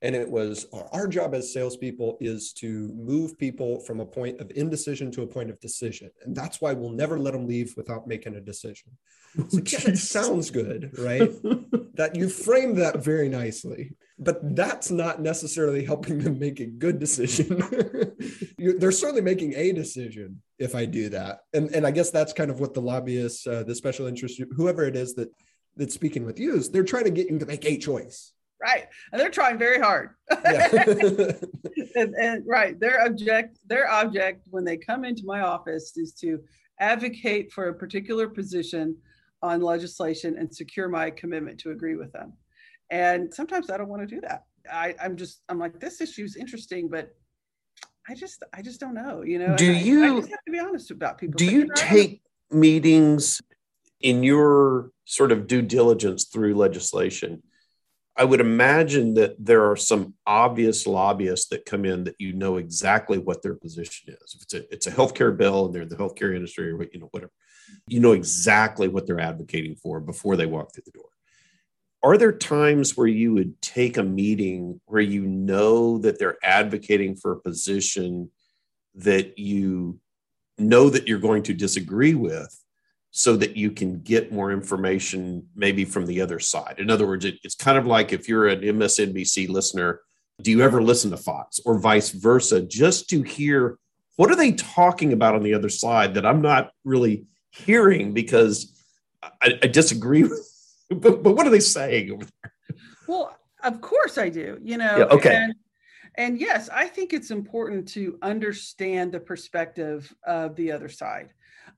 and 0.02 0.16
it 0.16 0.28
was 0.28 0.66
our 0.92 1.06
job 1.06 1.34
as 1.34 1.52
salespeople 1.52 2.16
is 2.20 2.52
to 2.54 2.88
move 2.94 3.38
people 3.38 3.80
from 3.80 4.00
a 4.00 4.06
point 4.06 4.40
of 4.40 4.50
indecision 4.54 5.10
to 5.12 5.22
a 5.22 5.26
point 5.26 5.50
of 5.50 5.60
decision. 5.60 6.10
And 6.24 6.34
that's 6.34 6.60
why 6.60 6.72
we'll 6.72 6.90
never 6.90 7.18
let 7.18 7.32
them 7.32 7.46
leave 7.46 7.74
without 7.76 8.06
making 8.06 8.34
a 8.34 8.40
decision. 8.40 8.92
So, 9.48 9.60
yeah, 9.64 9.78
that 9.80 9.98
sounds 9.98 10.50
good, 10.50 10.90
right? 10.98 11.30
that 11.94 12.16
you 12.16 12.30
framed 12.30 12.78
that 12.78 13.04
very 13.04 13.28
nicely, 13.28 13.92
but 14.18 14.56
that's 14.56 14.90
not 14.90 15.20
necessarily 15.20 15.84
helping 15.84 16.18
them 16.18 16.38
make 16.38 16.60
a 16.60 16.66
good 16.66 16.98
decision. 16.98 17.62
they're 18.58 18.90
certainly 18.90 19.20
making 19.20 19.54
a 19.54 19.72
decision 19.72 20.40
if 20.58 20.74
I 20.74 20.86
do 20.86 21.10
that. 21.10 21.40
And, 21.52 21.70
and 21.74 21.86
I 21.86 21.90
guess 21.90 22.10
that's 22.10 22.32
kind 22.32 22.50
of 22.50 22.58
what 22.58 22.74
the 22.74 22.80
lobbyists, 22.80 23.46
uh, 23.46 23.64
the 23.64 23.74
special 23.74 24.06
interest, 24.06 24.40
whoever 24.56 24.84
it 24.84 24.96
is 24.96 25.14
that 25.14 25.28
that's 25.76 25.94
speaking 25.94 26.24
with 26.24 26.40
you 26.40 26.56
is 26.56 26.70
they're 26.70 26.84
trying 26.84 27.04
to 27.04 27.10
get 27.10 27.30
you 27.30 27.38
to 27.38 27.46
make 27.46 27.64
a 27.64 27.78
choice 27.78 28.32
right. 28.60 28.86
And 29.12 29.20
they're 29.20 29.30
trying 29.30 29.58
very 29.58 29.80
hard. 29.80 30.10
Yeah. 30.30 30.68
and, 31.96 32.14
and, 32.14 32.44
right 32.46 32.78
their 32.78 33.04
object 33.04 33.58
their 33.66 33.90
object 33.90 34.42
when 34.50 34.64
they 34.64 34.76
come 34.76 35.04
into 35.04 35.22
my 35.24 35.40
office 35.40 35.96
is 35.96 36.12
to 36.14 36.40
advocate 36.78 37.52
for 37.52 37.68
a 37.68 37.74
particular 37.74 38.28
position 38.28 38.96
on 39.42 39.60
legislation 39.60 40.36
and 40.38 40.54
secure 40.54 40.88
my 40.88 41.10
commitment 41.10 41.58
to 41.60 41.70
agree 41.70 41.96
with 41.96 42.12
them. 42.12 42.32
And 42.90 43.32
sometimes 43.32 43.70
i 43.70 43.76
don't 43.76 43.88
want 43.88 44.02
to 44.02 44.14
do 44.14 44.20
that. 44.22 44.44
I, 44.70 44.94
i'm 45.02 45.16
just 45.16 45.42
i'm 45.48 45.58
like 45.58 45.80
this 45.80 46.00
issue 46.00 46.24
is 46.24 46.36
interesting 46.36 46.88
but 46.88 47.10
i 48.08 48.14
just 48.14 48.42
i 48.52 48.60
just 48.60 48.78
don't 48.78 48.94
know 48.94 49.22
you 49.22 49.38
know? 49.38 49.56
Do 49.56 49.72
you 49.72 50.04
I, 50.04 50.08
I 50.08 50.14
have 50.14 50.44
to 50.46 50.52
be 50.52 50.58
honest 50.58 50.90
about 50.90 51.18
people 51.18 51.38
do 51.38 51.46
you 51.46 51.70
take 51.74 52.20
meetings 52.50 53.40
in 54.00 54.22
your 54.22 54.90
sort 55.04 55.32
of 55.32 55.46
due 55.46 55.62
diligence 55.62 56.24
through 56.24 56.54
legislation 56.54 57.42
I 58.16 58.24
would 58.24 58.40
imagine 58.40 59.14
that 59.14 59.36
there 59.38 59.70
are 59.70 59.76
some 59.76 60.14
obvious 60.26 60.86
lobbyists 60.86 61.48
that 61.50 61.64
come 61.64 61.84
in 61.84 62.04
that 62.04 62.16
you 62.18 62.32
know 62.32 62.56
exactly 62.56 63.18
what 63.18 63.42
their 63.42 63.54
position 63.54 64.14
is. 64.14 64.34
If 64.34 64.42
it's 64.42 64.54
a 64.54 64.74
it's 64.74 64.86
a 64.86 64.90
healthcare 64.90 65.36
bill 65.36 65.66
and 65.66 65.74
they're 65.74 65.82
in 65.82 65.88
the 65.88 65.96
healthcare 65.96 66.34
industry 66.34 66.70
or 66.70 66.82
you 66.92 67.00
know 67.00 67.08
whatever, 67.12 67.32
you 67.86 68.00
know 68.00 68.12
exactly 68.12 68.88
what 68.88 69.06
they're 69.06 69.20
advocating 69.20 69.76
for 69.76 70.00
before 70.00 70.36
they 70.36 70.46
walk 70.46 70.74
through 70.74 70.84
the 70.86 70.92
door. 70.92 71.08
Are 72.02 72.16
there 72.16 72.32
times 72.32 72.96
where 72.96 73.06
you 73.06 73.34
would 73.34 73.60
take 73.60 73.96
a 73.96 74.02
meeting 74.02 74.80
where 74.86 75.02
you 75.02 75.26
know 75.26 75.98
that 75.98 76.18
they're 76.18 76.38
advocating 76.42 77.14
for 77.14 77.32
a 77.32 77.40
position 77.40 78.30
that 78.96 79.38
you 79.38 80.00
know 80.58 80.90
that 80.90 81.06
you're 81.06 81.18
going 81.18 81.42
to 81.44 81.54
disagree 81.54 82.14
with, 82.14 82.54
so 83.10 83.36
that 83.36 83.56
you 83.56 83.70
can 83.70 84.00
get 84.00 84.32
more 84.32 84.52
information 84.52 85.46
maybe 85.56 85.84
from 85.84 86.06
the 86.06 86.20
other 86.20 86.38
side. 86.38 86.76
In 86.78 86.90
other 86.90 87.06
words, 87.06 87.24
it, 87.24 87.38
it's 87.42 87.56
kind 87.56 87.76
of 87.76 87.86
like 87.86 88.12
if 88.12 88.28
you're 88.28 88.46
an 88.46 88.60
MSNBC 88.60 89.48
listener, 89.48 90.00
do 90.40 90.50
you 90.50 90.62
ever 90.62 90.82
listen 90.82 91.10
to 91.10 91.16
Fox 91.16 91.60
or 91.64 91.78
vice 91.78 92.10
versa, 92.10 92.62
just 92.62 93.10
to 93.10 93.22
hear 93.22 93.78
what 94.16 94.30
are 94.30 94.36
they 94.36 94.52
talking 94.52 95.12
about 95.12 95.34
on 95.34 95.42
the 95.42 95.54
other 95.54 95.68
side 95.68 96.14
that 96.14 96.26
I'm 96.26 96.40
not 96.40 96.70
really 96.84 97.26
hearing 97.50 98.12
because 98.12 98.78
I, 99.22 99.58
I 99.62 99.66
disagree 99.66 100.22
with, 100.22 100.46
but, 100.90 101.22
but 101.22 101.34
what 101.34 101.46
are 101.46 101.50
they 101.50 101.60
saying 101.60 102.12
over 102.12 102.24
there? 102.24 102.52
Well, 103.08 103.36
of 103.64 103.80
course 103.80 104.18
I 104.18 104.28
do, 104.28 104.58
you 104.62 104.76
know. 104.76 104.98
Yeah, 104.98 105.04
okay. 105.04 105.34
And, 105.34 105.54
and 106.16 106.40
yes, 106.40 106.68
I 106.68 106.86
think 106.86 107.12
it's 107.12 107.30
important 107.30 107.88
to 107.88 108.18
understand 108.22 109.12
the 109.12 109.20
perspective 109.20 110.14
of 110.24 110.54
the 110.54 110.70
other 110.72 110.88
side 110.88 111.30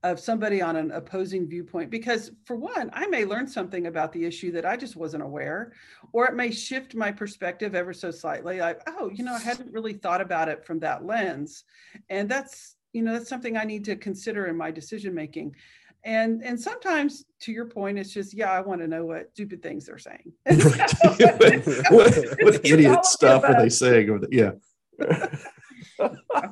of 0.03 0.19
somebody 0.19 0.61
on 0.61 0.77
an 0.77 0.91
opposing 0.91 1.49
viewpoint 1.49 1.89
because 1.91 2.33
for 2.45 2.57
one 2.57 2.91
i 2.93 3.07
may 3.07 3.25
learn 3.25 3.47
something 3.47 3.87
about 3.87 4.13
the 4.13 4.25
issue 4.25 4.51
that 4.51 4.67
i 4.67 4.77
just 4.77 4.97
wasn't 4.97 5.23
aware 5.23 5.73
or 6.13 6.27
it 6.27 6.35
may 6.35 6.51
shift 6.51 6.95
my 6.95 7.11
perspective 7.11 7.75
ever 7.75 7.93
so 7.93 8.11
slightly. 8.11 8.61
Like 8.61 8.81
oh 8.87 9.11
you 9.13 9.25
know 9.25 9.35
i 9.35 9.39
hadn't 9.39 9.73
really 9.73 9.95
thought 9.95 10.21
about 10.21 10.49
it 10.49 10.65
from 10.65 10.79
that 10.81 11.05
lens. 11.05 11.65
And 12.11 12.29
that's 12.29 12.77
you 12.93 13.03
know 13.03 13.13
that's 13.13 13.29
something 13.29 13.57
i 13.57 13.65
need 13.65 13.85
to 13.87 13.97
consider 13.97 14.47
in 14.47 14.57
my 14.57 14.71
decision 14.71 15.15
making. 15.15 15.57
And 16.05 16.43
and 16.43 16.61
sometimes 16.61 17.25
to 17.41 17.53
your 17.53 17.67
point 17.67 17.99
it's 17.99 18.13
just 18.13 18.35
yeah 18.35 18.51
i 18.51 18.61
want 18.61 18.81
to 18.81 18.89
know 18.89 19.05
what 19.05 19.31
stupid 19.33 19.63
things 19.63 19.87
they're 19.87 19.99
saying. 19.99 20.33
What, 21.91 22.15
what 22.41 22.61
idiot 22.65 23.05
stuff 23.05 23.45
are 23.45 23.61
they 23.61 23.69
saying 23.69 24.25
yeah 24.31 24.53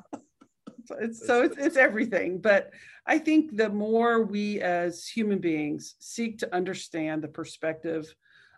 it's 1.00 1.26
so 1.26 1.42
it's, 1.42 1.56
it's 1.58 1.76
everything 1.76 2.38
but 2.38 2.70
i 3.06 3.18
think 3.18 3.56
the 3.56 3.68
more 3.68 4.22
we 4.22 4.60
as 4.60 5.06
human 5.06 5.38
beings 5.38 5.94
seek 5.98 6.38
to 6.38 6.54
understand 6.54 7.22
the 7.22 7.28
perspective 7.28 8.14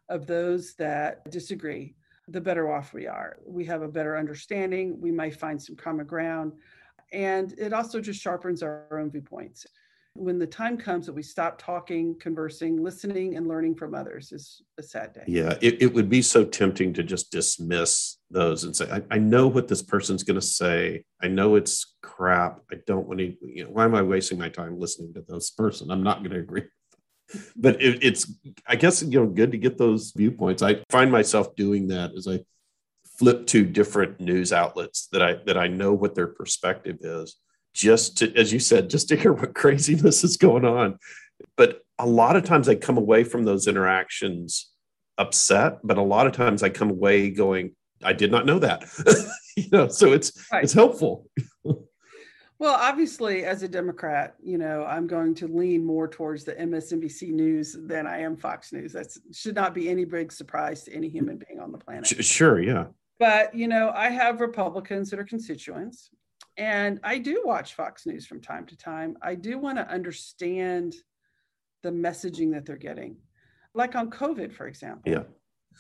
of 0.09 0.27
those 0.27 0.75
that 0.75 1.31
disagree 1.31 1.95
the 2.29 2.41
better 2.41 2.73
off 2.73 2.95
we 2.95 3.07
are. 3.07 3.37
We 3.45 3.65
have 3.65 3.83
a 3.83 3.89
better 3.89 4.17
understanding. 4.17 5.01
We 5.01 5.11
might 5.11 5.37
find 5.37 5.61
some 5.61 5.77
common 5.77 6.07
ground 6.07 6.53
and 7.13 7.55
it 7.59 7.73
also 7.73 8.01
just 8.01 8.21
sharpens 8.21 8.63
our 8.63 8.87
own 8.99 9.11
viewpoints 9.11 9.67
when 10.15 10.39
the 10.39 10.47
time 10.47 10.77
comes 10.77 11.07
that 11.07 11.15
we 11.15 11.23
stop 11.23 11.59
talking, 11.59 12.15
conversing, 12.19 12.83
listening, 12.83 13.37
and 13.37 13.49
learning 13.49 13.75
from 13.75 13.95
others 13.95 14.31
is 14.31 14.63
a 14.79 14.83
sad 14.83 15.15
day. 15.15 15.25
Yeah, 15.27 15.57
it, 15.63 15.81
it 15.83 15.95
would 15.95 16.11
be 16.11 16.21
so 16.21 16.45
tempting 16.45 16.93
to 16.95 17.03
just 17.03 17.33
dismiss 17.33 18.19
those 18.31 18.65
and 18.65 18.77
say, 18.77 18.91
I, 18.91 19.03
I 19.11 19.19
know 19.19 19.49
what 19.49 19.69
this 19.69 19.83
person's 19.83 20.23
going 20.23 20.39
to 20.39 20.47
say. 20.47 21.05
I 21.23 21.29
know 21.29 21.55
it's 21.55 21.95
crap. 22.03 22.61
I 22.71 22.77
don't 22.87 23.09
want 23.09 23.21
to, 23.21 23.35
you 23.43 23.65
know, 23.65 23.71
why 23.71 23.85
am 23.85 23.95
I 23.95 24.03
wasting 24.03 24.39
my 24.39 24.51
time 24.51 24.79
listening 24.79 25.15
to 25.15 25.25
this 25.27 25.51
person? 25.51 25.91
I'm 25.91 26.03
not 26.03 26.19
going 26.19 26.33
to 26.33 26.41
agree. 26.41 26.65
but 27.57 27.81
it, 27.81 28.05
it's, 28.05 28.31
I 28.67 28.77
guess, 28.77 29.03
you 29.03 29.19
know, 29.19 29.27
good 29.27 29.53
to 29.53 29.59
get 29.59 29.79
those 29.79 30.13
viewpoints. 30.15 30.63
I 30.63 30.83
find 30.91 31.11
myself 31.11 31.57
doing 31.57 31.89
that 31.89 32.13
as 32.17 32.29
I 32.29 32.41
flip 33.19 33.47
to 33.47 33.65
different 33.65 34.21
news 34.21 34.53
outlets 34.53 35.09
that 35.13 35.23
I 35.23 35.35
that 35.47 35.57
I 35.57 35.69
know 35.69 35.93
what 35.93 36.15
their 36.15 36.27
perspective 36.27 36.97
is 37.03 37.37
just 37.75 38.19
to, 38.19 38.35
as 38.37 38.53
you 38.53 38.59
said, 38.59 38.91
just 38.91 39.09
to 39.09 39.17
hear 39.17 39.33
what 39.33 39.55
craziness 39.63 40.25
is 40.25 40.37
going 40.37 40.65
on. 40.65 40.99
But 41.57 41.83
a 41.99 42.07
lot 42.07 42.37
of 42.37 42.45
times 42.45 42.69
I 42.69 42.75
come 42.75 42.99
away 42.99 43.25
from 43.25 43.45
those 43.45 43.67
interactions 43.67 44.71
upset, 45.19 45.79
but 45.85 45.99
a 45.99 46.03
lot 46.03 46.27
of 46.27 46.33
times 46.33 46.63
I 46.63 46.69
come 46.69 46.91
away 46.91 47.31
going, 47.31 47.75
I 48.03 48.13
did 48.13 48.31
not 48.31 48.47
know 48.47 48.59
that. 48.59 48.85
you 49.57 49.69
know, 49.71 49.89
so 49.89 50.13
it's 50.13 50.47
right. 50.53 50.65
it's 50.65 50.73
helpful. 50.73 51.29
well, 51.65 52.75
obviously, 52.75 53.45
as 53.45 53.63
a 53.63 53.69
Democrat, 53.69 54.35
you 54.43 54.59
know, 54.59 54.85
I'm 54.85 55.07
going 55.07 55.35
to 55.37 55.47
lean 55.47 55.85
more 55.85 56.09
towards 56.09 56.45
the 56.45 56.55
MSNBC 56.55 57.29
news 57.29 57.77
than 57.79 58.07
I 58.07 58.21
am 58.21 58.37
Fox 58.37 58.73
News. 58.73 58.93
That 58.93 59.07
should 59.33 59.55
not 59.55 59.75
be 59.75 59.89
any 59.89 60.05
big 60.05 60.33
surprise 60.33 60.83
to 60.85 60.93
any 60.93 61.09
human 61.09 61.39
being 61.47 61.61
on 61.61 61.71
the 61.71 61.79
planet. 61.79 62.07
Sure, 62.07 62.61
yeah. 62.61 62.87
But 63.19 63.55
you 63.55 63.69
know, 63.69 63.93
I 63.95 64.09
have 64.09 64.41
Republicans 64.41 65.11
that 65.11 65.21
are 65.21 65.25
constituents, 65.25 66.11
and 66.57 67.01
I 67.03 67.19
do 67.19 67.43
watch 67.45 67.75
Fox 67.75 68.07
News 68.07 68.27
from 68.27 68.41
time 68.41 68.67
to 68.67 68.77
time. 68.77 69.17
I 69.23 69.35
do 69.35 69.59
want 69.59 69.79
to 69.79 69.89
understand 69.89 70.95
the 71.83 71.91
messaging 71.91 72.53
that 72.53 72.67
they're 72.67 72.77
getting. 72.77 73.17
Like 73.75 73.95
on 73.95 74.11
COVID, 74.11 74.53
for 74.53 74.67
example. 74.67 75.11
Yeah. 75.11 75.25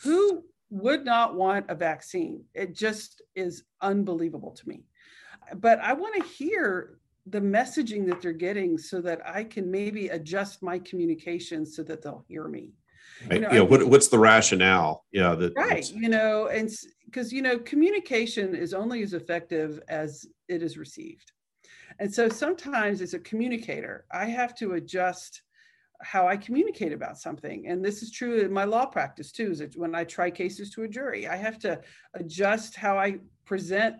Who 0.02 0.44
would 0.70 1.04
not 1.04 1.35
want 1.35 1.66
a 1.68 1.74
vaccine. 1.74 2.44
It 2.54 2.74
just 2.74 3.20
is 3.35 3.64
unbelievable 3.82 4.52
to 4.52 4.68
me. 4.68 4.85
But 5.56 5.78
I 5.80 5.92
want 5.92 6.14
to 6.14 6.22
hear 6.22 6.98
the 7.26 7.40
messaging 7.40 8.06
that 8.08 8.22
they're 8.22 8.32
getting 8.32 8.78
so 8.78 9.00
that 9.02 9.20
I 9.28 9.44
can 9.44 9.70
maybe 9.70 10.08
adjust 10.08 10.62
my 10.62 10.78
communication 10.78 11.66
so 11.66 11.82
that 11.85 12.02
they'll 12.02 12.24
hear 12.26 12.48
me. 12.48 12.70
Right. 13.29 13.35
You 13.35 13.40
know, 13.40 13.48
you 13.51 13.59
know 13.59 13.64
what, 13.64 13.85
what's 13.85 14.09
the 14.09 14.18
rationale? 14.18 15.05
Yeah, 15.12 15.35
that, 15.35 15.53
right. 15.57 15.88
You 15.90 16.09
know, 16.09 16.48
and 16.48 16.70
because 17.05 17.33
you 17.33 17.42
know, 17.42 17.59
communication 17.59 18.55
is 18.55 18.75
only 18.75 19.03
as 19.03 19.14
effective 19.14 19.81
as 19.88 20.27
it 20.48 20.62
is 20.62 20.79
received. 20.79 21.33
And 21.98 22.12
so 22.12 22.29
sometimes 22.29 23.01
as 23.01 23.14
a 23.14 23.18
communicator, 23.18 24.07
I 24.11 24.25
have 24.27 24.55
to 24.57 24.72
adjust 24.72 25.42
how 26.03 26.27
I 26.27 26.37
communicate 26.37 26.92
about 26.92 27.18
something. 27.18 27.66
And 27.68 27.85
this 27.85 28.03
is 28.03 28.11
true 28.11 28.40
in 28.40 28.53
my 28.53 28.64
law 28.64 28.87
practice 28.87 29.31
too, 29.31 29.53
is 29.53 29.59
that 29.59 29.77
when 29.77 29.94
I 29.94 30.05
try 30.05 30.31
cases 30.31 30.70
to 30.70 30.83
a 30.83 30.88
jury, 30.88 31.29
I 31.29 31.37
have 31.37 31.59
to 31.61 31.81
adjust 32.14 32.75
how 32.75 32.98
I 32.98 33.18
present 33.44 33.96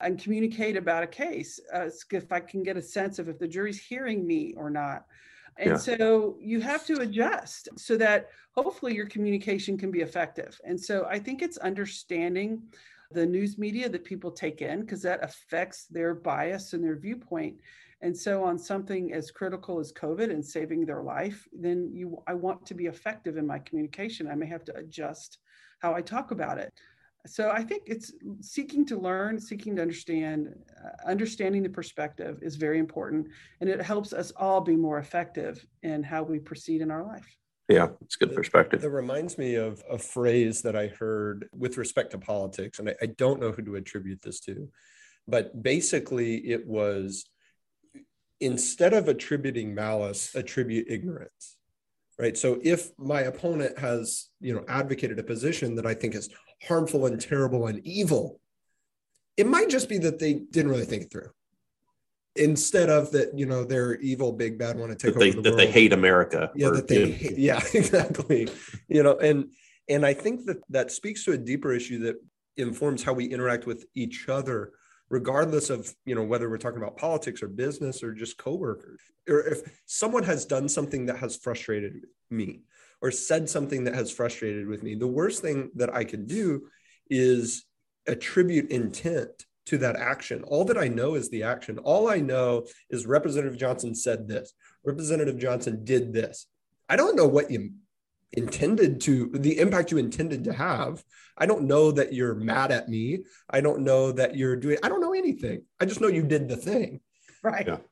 and 0.00 0.18
communicate 0.18 0.76
about 0.76 1.02
a 1.02 1.06
case 1.06 1.60
uh, 1.72 1.88
if 2.10 2.32
I 2.32 2.40
can 2.40 2.62
get 2.62 2.76
a 2.76 2.82
sense 2.82 3.18
of 3.18 3.28
if 3.28 3.38
the 3.38 3.48
jury's 3.48 3.80
hearing 3.80 4.26
me 4.26 4.54
or 4.56 4.70
not. 4.70 5.04
And 5.58 5.70
yeah. 5.70 5.76
so 5.76 6.36
you 6.40 6.60
have 6.60 6.84
to 6.86 7.00
adjust 7.00 7.68
so 7.76 7.96
that 7.96 8.28
hopefully 8.54 8.94
your 8.94 9.06
communication 9.06 9.78
can 9.78 9.90
be 9.90 10.00
effective. 10.00 10.60
And 10.64 10.78
so 10.78 11.06
I 11.08 11.18
think 11.18 11.40
it's 11.40 11.56
understanding 11.58 12.62
the 13.12 13.24
news 13.24 13.56
media 13.56 13.88
that 13.88 14.04
people 14.04 14.30
take 14.30 14.60
in 14.60 14.80
because 14.80 15.02
that 15.02 15.24
affects 15.24 15.86
their 15.86 16.14
bias 16.14 16.72
and 16.72 16.84
their 16.84 16.96
viewpoint. 16.96 17.60
And 18.02 18.16
so 18.16 18.44
on 18.44 18.58
something 18.58 19.14
as 19.14 19.30
critical 19.30 19.78
as 19.78 19.92
COVID 19.92 20.30
and 20.30 20.44
saving 20.44 20.84
their 20.84 21.02
life, 21.02 21.48
then 21.52 21.90
you 21.94 22.22
I 22.26 22.34
want 22.34 22.66
to 22.66 22.74
be 22.74 22.86
effective 22.86 23.38
in 23.38 23.46
my 23.46 23.58
communication. 23.58 24.28
I 24.28 24.34
may 24.34 24.46
have 24.46 24.64
to 24.64 24.76
adjust 24.76 25.38
how 25.80 25.94
I 25.94 26.02
talk 26.02 26.30
about 26.30 26.58
it 26.58 26.72
so 27.26 27.50
i 27.50 27.62
think 27.62 27.82
it's 27.86 28.12
seeking 28.40 28.84
to 28.84 28.98
learn 28.98 29.38
seeking 29.38 29.76
to 29.76 29.82
understand 29.82 30.54
uh, 30.84 31.08
understanding 31.08 31.62
the 31.62 31.68
perspective 31.68 32.38
is 32.42 32.56
very 32.56 32.78
important 32.78 33.26
and 33.60 33.68
it 33.68 33.82
helps 33.82 34.12
us 34.12 34.32
all 34.36 34.60
be 34.60 34.76
more 34.76 34.98
effective 34.98 35.64
in 35.82 36.02
how 36.02 36.22
we 36.22 36.38
proceed 36.38 36.80
in 36.80 36.90
our 36.90 37.04
life. 37.04 37.26
Yeah 37.68 37.88
it's 38.00 38.16
good 38.16 38.34
perspective. 38.34 38.84
It, 38.84 38.86
it 38.86 38.90
reminds 38.90 39.38
me 39.38 39.56
of 39.56 39.82
a 39.90 39.98
phrase 39.98 40.62
that 40.62 40.76
i 40.76 40.86
heard 40.86 41.48
with 41.52 41.76
respect 41.76 42.12
to 42.12 42.18
politics 42.18 42.78
and 42.78 42.88
I, 42.88 42.94
I 43.02 43.06
don't 43.06 43.40
know 43.40 43.52
who 43.52 43.62
to 43.62 43.76
attribute 43.76 44.22
this 44.22 44.40
to 44.40 44.68
but 45.28 45.62
basically 45.62 46.36
it 46.48 46.66
was 46.66 47.24
instead 48.40 48.92
of 48.92 49.08
attributing 49.08 49.74
malice 49.74 50.34
attribute 50.34 50.86
ignorance 50.88 51.56
right? 52.18 52.36
So 52.36 52.58
if 52.62 52.92
my 52.98 53.22
opponent 53.22 53.78
has 53.78 54.28
you 54.40 54.54
know 54.54 54.64
advocated 54.68 55.18
a 55.18 55.22
position 55.22 55.74
that 55.76 55.86
i 55.86 55.94
think 55.94 56.14
is 56.14 56.28
harmful 56.62 57.06
and 57.06 57.20
terrible 57.20 57.66
and 57.66 57.84
evil. 57.86 58.40
It 59.36 59.46
might 59.46 59.68
just 59.68 59.88
be 59.88 59.98
that 59.98 60.18
they 60.18 60.34
didn't 60.34 60.70
really 60.70 60.84
think 60.84 61.04
it 61.04 61.10
through. 61.10 61.30
Instead 62.36 62.90
of 62.90 63.12
that, 63.12 63.38
you 63.38 63.46
know, 63.46 63.64
they're 63.64 63.96
evil, 63.96 64.32
big 64.32 64.58
bad, 64.58 64.78
want 64.78 64.92
to 64.92 64.96
take 64.96 65.14
that 65.14 65.20
they, 65.20 65.30
the 65.30 65.40
that 65.40 65.50
world. 65.50 65.58
they 65.60 65.70
hate 65.70 65.92
America. 65.92 66.50
Yeah, 66.54 66.68
or, 66.68 66.76
that 66.76 66.88
they, 66.88 67.10
hate, 67.10 67.38
yeah, 67.38 67.60
exactly. 67.74 68.48
you 68.88 69.02
know, 69.02 69.18
and 69.18 69.50
and 69.88 70.04
I 70.04 70.12
think 70.12 70.44
that 70.46 70.58
that 70.68 70.90
speaks 70.90 71.24
to 71.24 71.32
a 71.32 71.38
deeper 71.38 71.72
issue 71.72 72.00
that 72.00 72.16
informs 72.56 73.02
how 73.02 73.12
we 73.12 73.26
interact 73.26 73.66
with 73.66 73.86
each 73.94 74.28
other 74.28 74.72
regardless 75.08 75.70
of 75.70 75.94
you 76.04 76.14
know 76.14 76.24
whether 76.24 76.50
we're 76.50 76.58
talking 76.58 76.82
about 76.82 76.96
politics 76.96 77.42
or 77.42 77.48
business 77.48 78.02
or 78.02 78.12
just 78.12 78.38
coworkers 78.38 79.00
or 79.28 79.40
if 79.40 79.60
someone 79.86 80.22
has 80.22 80.44
done 80.44 80.68
something 80.68 81.06
that 81.06 81.16
has 81.16 81.36
frustrated 81.36 82.06
me 82.30 82.62
or 83.06 83.12
said 83.12 83.48
something 83.48 83.84
that 83.84 83.94
has 83.94 84.10
frustrated 84.10 84.66
with 84.66 84.82
me, 84.82 84.96
the 84.96 85.06
worst 85.06 85.40
thing 85.40 85.70
that 85.76 85.94
I 85.94 86.02
could 86.02 86.26
do 86.26 86.66
is 87.08 87.64
attribute 88.08 88.72
intent 88.72 89.30
to 89.66 89.78
that 89.78 89.94
action. 89.94 90.42
All 90.42 90.64
that 90.64 90.76
I 90.76 90.88
know 90.88 91.14
is 91.14 91.30
the 91.30 91.44
action. 91.44 91.78
All 91.78 92.08
I 92.08 92.16
know 92.16 92.66
is 92.90 93.06
Representative 93.06 93.56
Johnson 93.56 93.94
said 93.94 94.26
this. 94.26 94.54
Representative 94.84 95.38
Johnson 95.38 95.84
did 95.84 96.12
this. 96.12 96.48
I 96.88 96.96
don't 96.96 97.14
know 97.14 97.28
what 97.28 97.48
you 97.48 97.70
intended 98.32 99.00
to 99.02 99.30
the 99.34 99.60
impact 99.60 99.92
you 99.92 99.98
intended 99.98 100.42
to 100.44 100.52
have. 100.52 101.04
I 101.38 101.46
don't 101.46 101.62
know 101.62 101.92
that 101.92 102.12
you're 102.12 102.34
mad 102.34 102.72
at 102.72 102.88
me. 102.88 103.20
I 103.48 103.60
don't 103.60 103.82
know 103.82 104.10
that 104.10 104.34
you're 104.34 104.56
doing 104.56 104.78
I 104.82 104.88
don't 104.88 105.00
know 105.00 105.14
anything. 105.14 105.62
I 105.78 105.84
just 105.84 106.00
know 106.00 106.08
you 106.08 106.24
did 106.24 106.48
the 106.48 106.56
thing. 106.56 107.00
Right. 107.42 107.66
Yeah. 107.66 107.78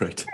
Right. 0.00 0.24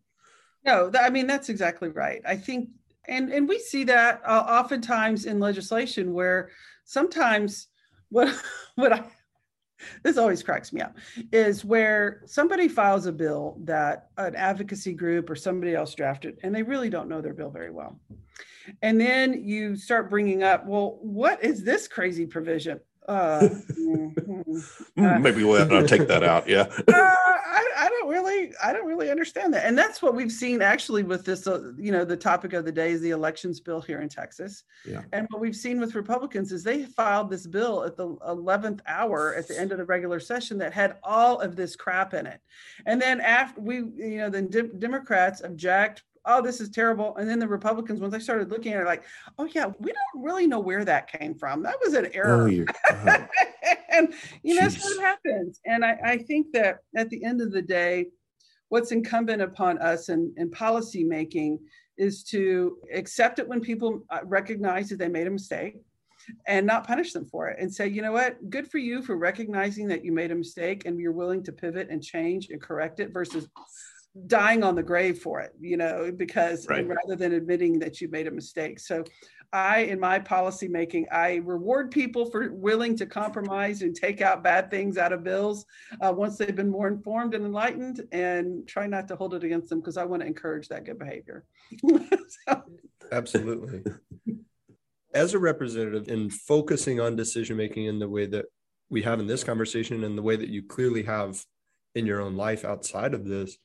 no, 0.64 0.90
I 0.98 1.10
mean 1.10 1.26
that's 1.26 1.50
exactly 1.50 1.90
right. 1.90 2.22
I 2.26 2.36
think 2.36 2.70
and 3.08 3.32
and 3.32 3.48
we 3.48 3.58
see 3.58 3.84
that 3.84 4.20
uh, 4.24 4.44
oftentimes 4.48 5.24
in 5.26 5.38
legislation 5.38 6.12
where 6.12 6.50
sometimes 6.84 7.68
what 8.08 8.34
what 8.74 8.92
I 8.92 9.04
this 10.02 10.16
always 10.16 10.42
cracks 10.42 10.72
me 10.72 10.80
up 10.80 10.96
is 11.32 11.64
where 11.64 12.22
somebody 12.24 12.66
files 12.68 13.06
a 13.06 13.12
bill 13.12 13.58
that 13.64 14.08
an 14.16 14.34
advocacy 14.34 14.94
group 14.94 15.28
or 15.28 15.36
somebody 15.36 15.74
else 15.74 15.94
drafted 15.94 16.38
and 16.42 16.54
they 16.54 16.62
really 16.62 16.88
don't 16.88 17.08
know 17.08 17.20
their 17.20 17.34
bill 17.34 17.50
very 17.50 17.70
well. 17.70 18.00
And 18.82 19.00
then 19.00 19.44
you 19.44 19.76
start 19.76 20.10
bringing 20.10 20.42
up 20.42 20.66
well 20.66 20.98
what 21.02 21.42
is 21.44 21.62
this 21.62 21.86
crazy 21.88 22.26
provision 22.26 22.80
uh, 23.08 23.48
uh, 23.48 23.48
maybe 25.18 25.44
we'll 25.44 25.86
take 25.86 26.08
that 26.08 26.22
out 26.22 26.48
yeah. 26.48 26.66
Uh, 26.88 27.14
I, 27.58 27.66
I, 27.78 27.88
don't 27.88 28.08
really 28.08 28.52
i 28.62 28.72
don't 28.72 28.86
really 28.86 29.10
understand 29.10 29.54
that. 29.54 29.64
And 29.64 29.78
that's 29.78 30.02
what 30.02 30.14
we've 30.14 30.32
seen 30.32 30.60
actually 30.60 31.02
with 31.02 31.24
this 31.24 31.46
uh, 31.46 31.72
you 31.78 31.92
know 31.92 32.04
the 32.04 32.16
topic 32.16 32.52
of 32.52 32.64
the 32.64 32.72
day 32.72 32.90
is 32.90 33.00
the 33.00 33.10
elections 33.10 33.60
bill 33.60 33.80
here 33.80 34.00
in 34.00 34.08
texas. 34.08 34.64
Yeah. 34.84 35.02
and 35.12 35.26
what 35.30 35.40
we've 35.40 35.56
seen 35.56 35.80
with 35.80 35.94
republicans 35.94 36.52
is 36.52 36.62
they 36.62 36.84
filed 36.84 37.30
this 37.30 37.46
bill 37.46 37.84
at 37.84 37.96
the 37.96 38.08
11th 38.08 38.80
hour 38.86 39.34
at 39.34 39.48
the 39.48 39.58
end 39.58 39.72
of 39.72 39.78
the 39.78 39.84
regular 39.84 40.20
session 40.20 40.58
that 40.58 40.72
had 40.72 40.96
all 41.02 41.40
of 41.40 41.56
this 41.56 41.76
crap 41.76 42.14
in 42.14 42.26
it. 42.26 42.40
And 42.86 43.00
then 43.00 43.20
after 43.20 43.60
we 43.60 43.76
you 43.76 44.18
know 44.18 44.30
then 44.30 44.48
de- 44.48 44.74
democrats 44.74 45.42
object 45.42 46.02
oh, 46.26 46.42
this 46.42 46.60
is 46.60 46.70
terrible. 46.70 47.16
And 47.16 47.28
then 47.28 47.38
the 47.38 47.48
Republicans, 47.48 48.00
once 48.00 48.12
they 48.12 48.18
started 48.18 48.50
looking 48.50 48.72
at 48.72 48.82
it, 48.82 48.86
like, 48.86 49.04
oh 49.38 49.48
yeah, 49.54 49.66
we 49.78 49.92
don't 49.92 50.24
really 50.24 50.46
know 50.46 50.60
where 50.60 50.84
that 50.84 51.10
came 51.10 51.34
from. 51.34 51.62
That 51.62 51.76
was 51.82 51.94
an 51.94 52.08
error. 52.12 52.50
Oh, 52.50 52.64
uh, 52.90 53.26
and 53.90 54.12
you 54.42 54.54
know, 54.54 54.62
that's 54.62 54.84
what 54.84 55.00
happens. 55.00 55.60
And 55.64 55.84
I, 55.84 55.98
I 56.04 56.18
think 56.18 56.52
that 56.52 56.78
at 56.96 57.10
the 57.10 57.24
end 57.24 57.40
of 57.40 57.52
the 57.52 57.62
day, 57.62 58.06
what's 58.68 58.92
incumbent 58.92 59.42
upon 59.42 59.78
us 59.78 60.08
in, 60.08 60.32
in 60.36 60.50
policy 60.50 61.04
making 61.04 61.60
is 61.96 62.24
to 62.24 62.78
accept 62.92 63.38
it 63.38 63.48
when 63.48 63.60
people 63.60 64.04
uh, 64.10 64.20
recognize 64.24 64.88
that 64.88 64.98
they 64.98 65.08
made 65.08 65.26
a 65.26 65.30
mistake 65.30 65.78
and 66.46 66.66
not 66.66 66.86
punish 66.86 67.12
them 67.12 67.24
for 67.24 67.48
it 67.48 67.58
and 67.60 67.72
say, 67.72 67.86
you 67.86 68.02
know 68.02 68.12
what, 68.12 68.50
good 68.50 68.68
for 68.70 68.78
you 68.78 69.00
for 69.02 69.16
recognizing 69.16 69.86
that 69.88 70.04
you 70.04 70.12
made 70.12 70.32
a 70.32 70.34
mistake 70.34 70.84
and 70.84 70.98
you're 70.98 71.12
willing 71.12 71.42
to 71.44 71.52
pivot 71.52 71.88
and 71.90 72.02
change 72.02 72.48
and 72.50 72.60
correct 72.60 73.00
it 73.00 73.12
versus 73.12 73.48
dying 74.26 74.62
on 74.62 74.74
the 74.74 74.82
grave 74.82 75.18
for 75.18 75.40
it, 75.40 75.52
you 75.60 75.76
know, 75.76 76.10
because 76.16 76.66
right. 76.68 76.86
rather 76.86 77.16
than 77.16 77.32
admitting 77.32 77.78
that 77.78 78.00
you 78.00 78.08
made 78.08 78.26
a 78.26 78.30
mistake. 78.30 78.80
So 78.80 79.04
I, 79.52 79.80
in 79.80 80.00
my 80.00 80.18
policy 80.18 80.68
making, 80.68 81.06
I 81.12 81.36
reward 81.36 81.90
people 81.90 82.30
for 82.30 82.50
willing 82.52 82.96
to 82.96 83.06
compromise 83.06 83.82
and 83.82 83.94
take 83.94 84.20
out 84.20 84.42
bad 84.42 84.70
things 84.70 84.98
out 84.98 85.12
of 85.12 85.22
bills 85.22 85.64
uh, 86.00 86.12
once 86.12 86.36
they've 86.36 86.54
been 86.54 86.70
more 86.70 86.88
informed 86.88 87.34
and 87.34 87.44
enlightened, 87.44 88.02
and 88.12 88.66
try 88.66 88.86
not 88.86 89.08
to 89.08 89.16
hold 89.16 89.34
it 89.34 89.44
against 89.44 89.68
them 89.68 89.80
because 89.80 89.96
I 89.96 90.04
want 90.04 90.22
to 90.22 90.26
encourage 90.26 90.68
that 90.68 90.84
good 90.84 90.98
behavior. 90.98 91.44
so. 92.48 92.62
Absolutely. 93.12 93.84
As 95.14 95.34
a 95.34 95.38
representative, 95.38 96.08
in 96.08 96.28
focusing 96.28 97.00
on 97.00 97.16
decision 97.16 97.56
making 97.56 97.86
in 97.86 97.98
the 97.98 98.08
way 98.08 98.26
that 98.26 98.46
we 98.90 99.02
have 99.02 99.20
in 99.20 99.26
this 99.26 99.44
conversation 99.44 100.04
and 100.04 100.16
the 100.16 100.22
way 100.22 100.36
that 100.36 100.48
you 100.48 100.62
clearly 100.62 101.02
have 101.04 101.42
in 101.94 102.06
your 102.06 102.20
own 102.20 102.36
life 102.36 102.64
outside 102.64 103.14
of 103.14 103.24
this, 103.24 103.56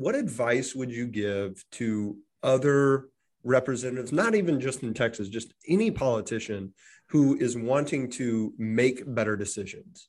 what 0.00 0.14
advice 0.14 0.74
would 0.74 0.90
you 0.90 1.06
give 1.06 1.62
to 1.72 2.16
other 2.42 3.10
representatives, 3.44 4.12
not 4.12 4.34
even 4.34 4.58
just 4.58 4.82
in 4.82 4.94
Texas, 4.94 5.28
just 5.28 5.52
any 5.68 5.90
politician 5.90 6.72
who 7.08 7.36
is 7.36 7.54
wanting 7.54 8.08
to 8.08 8.54
make 8.56 9.02
better 9.14 9.36
decisions? 9.36 10.08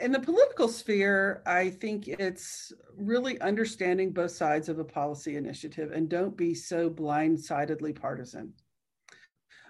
In 0.00 0.10
the 0.10 0.18
political 0.18 0.66
sphere, 0.66 1.40
I 1.46 1.70
think 1.70 2.08
it's 2.08 2.72
really 2.96 3.40
understanding 3.40 4.10
both 4.10 4.32
sides 4.32 4.68
of 4.68 4.80
a 4.80 4.84
policy 4.84 5.36
initiative 5.36 5.92
and 5.92 6.08
don't 6.08 6.36
be 6.36 6.52
so 6.52 6.90
blindsidedly 6.90 7.94
partisan. 7.94 8.52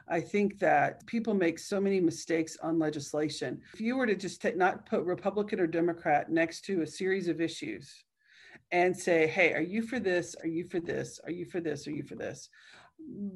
I 0.08 0.22
think 0.22 0.58
that 0.60 1.06
people 1.06 1.34
make 1.34 1.58
so 1.58 1.78
many 1.78 2.00
mistakes 2.00 2.56
on 2.62 2.78
legislation. 2.78 3.60
If 3.74 3.82
you 3.82 3.98
were 3.98 4.06
to 4.06 4.16
just 4.16 4.42
not 4.56 4.86
put 4.86 5.04
Republican 5.04 5.60
or 5.60 5.66
Democrat 5.66 6.30
next 6.30 6.64
to 6.66 6.80
a 6.80 6.86
series 6.86 7.28
of 7.28 7.42
issues, 7.42 8.02
and 8.72 8.96
say, 8.96 9.26
hey, 9.26 9.52
are 9.52 9.60
you 9.60 9.82
for 9.82 10.00
this? 10.00 10.34
Are 10.42 10.48
you 10.48 10.64
for 10.64 10.80
this? 10.80 11.20
Are 11.24 11.30
you 11.30 11.44
for 11.44 11.60
this? 11.60 11.86
Are 11.86 11.92
you 11.92 12.02
for 12.02 12.14
this? 12.14 12.48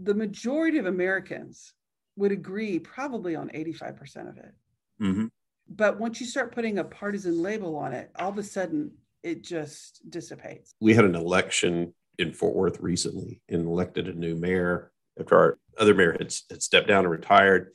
The 0.02 0.14
majority 0.14 0.78
of 0.78 0.86
Americans 0.86 1.74
would 2.16 2.32
agree 2.32 2.78
probably 2.78 3.36
on 3.36 3.50
85% 3.50 4.30
of 4.30 4.38
it. 4.38 4.54
Mm-hmm. 5.00 5.26
But 5.68 6.00
once 6.00 6.20
you 6.20 6.26
start 6.26 6.54
putting 6.54 6.78
a 6.78 6.84
partisan 6.84 7.42
label 7.42 7.76
on 7.76 7.92
it, 7.92 8.10
all 8.18 8.30
of 8.30 8.38
a 8.38 8.42
sudden 8.42 8.92
it 9.22 9.44
just 9.44 10.08
dissipates. 10.08 10.72
We 10.80 10.94
had 10.94 11.04
an 11.04 11.14
election 11.14 11.92
in 12.18 12.32
Fort 12.32 12.56
Worth 12.56 12.80
recently 12.80 13.42
and 13.50 13.66
elected 13.66 14.08
a 14.08 14.14
new 14.14 14.36
mayor 14.36 14.90
after 15.20 15.36
our 15.36 15.58
other 15.76 15.94
mayor 15.94 16.12
had, 16.12 16.34
had 16.48 16.62
stepped 16.62 16.88
down 16.88 17.04
and 17.04 17.10
retired. 17.10 17.72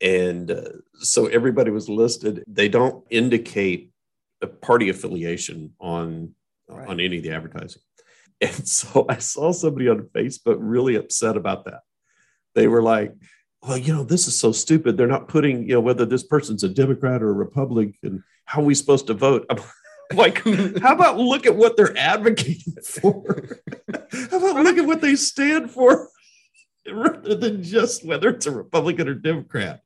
And 0.00 0.50
uh, 0.50 0.62
so 1.00 1.26
everybody 1.26 1.72
was 1.72 1.88
listed. 1.88 2.44
They 2.46 2.68
don't 2.68 3.04
indicate 3.10 3.90
a 4.42 4.46
party 4.46 4.88
affiliation 4.88 5.72
on 5.80 6.34
right. 6.70 6.88
on 6.88 7.00
any 7.00 7.18
of 7.18 7.22
the 7.22 7.32
advertising. 7.32 7.82
And 8.42 8.66
so 8.66 9.04
I 9.06 9.18
saw 9.18 9.52
somebody 9.52 9.90
on 9.90 10.08
Facebook 10.14 10.56
really 10.60 10.94
upset 10.94 11.36
about 11.36 11.66
that. 11.66 11.80
They 12.54 12.68
were 12.68 12.82
like, 12.82 13.12
well, 13.62 13.76
you 13.76 13.92
know, 13.92 14.04
this 14.04 14.26
is 14.26 14.38
so 14.38 14.52
stupid. 14.52 14.96
They're 14.96 15.06
not 15.06 15.28
putting, 15.28 15.68
you 15.68 15.74
know, 15.74 15.80
whether 15.80 16.06
this 16.06 16.22
person's 16.22 16.64
a 16.64 16.68
Democrat 16.68 17.22
or 17.22 17.28
a 17.28 17.34
Republican, 17.34 18.24
how 18.46 18.62
are 18.62 18.64
we 18.64 18.74
supposed 18.74 19.06
to 19.08 19.14
vote? 19.14 19.44
I'm 19.50 19.58
like, 20.16 20.42
how 20.80 20.94
about 20.94 21.18
look 21.18 21.46
at 21.46 21.54
what 21.54 21.76
they're 21.76 21.96
advocating 21.96 22.74
for? 22.82 23.58
how 24.12 24.38
about 24.38 24.64
look 24.64 24.78
at 24.78 24.86
what 24.86 25.02
they 25.02 25.16
stand 25.16 25.70
for 25.70 26.08
rather 26.90 27.34
than 27.34 27.62
just 27.62 28.06
whether 28.06 28.30
it's 28.30 28.46
a 28.46 28.50
Republican 28.50 29.08
or 29.08 29.14
Democrat? 29.14 29.80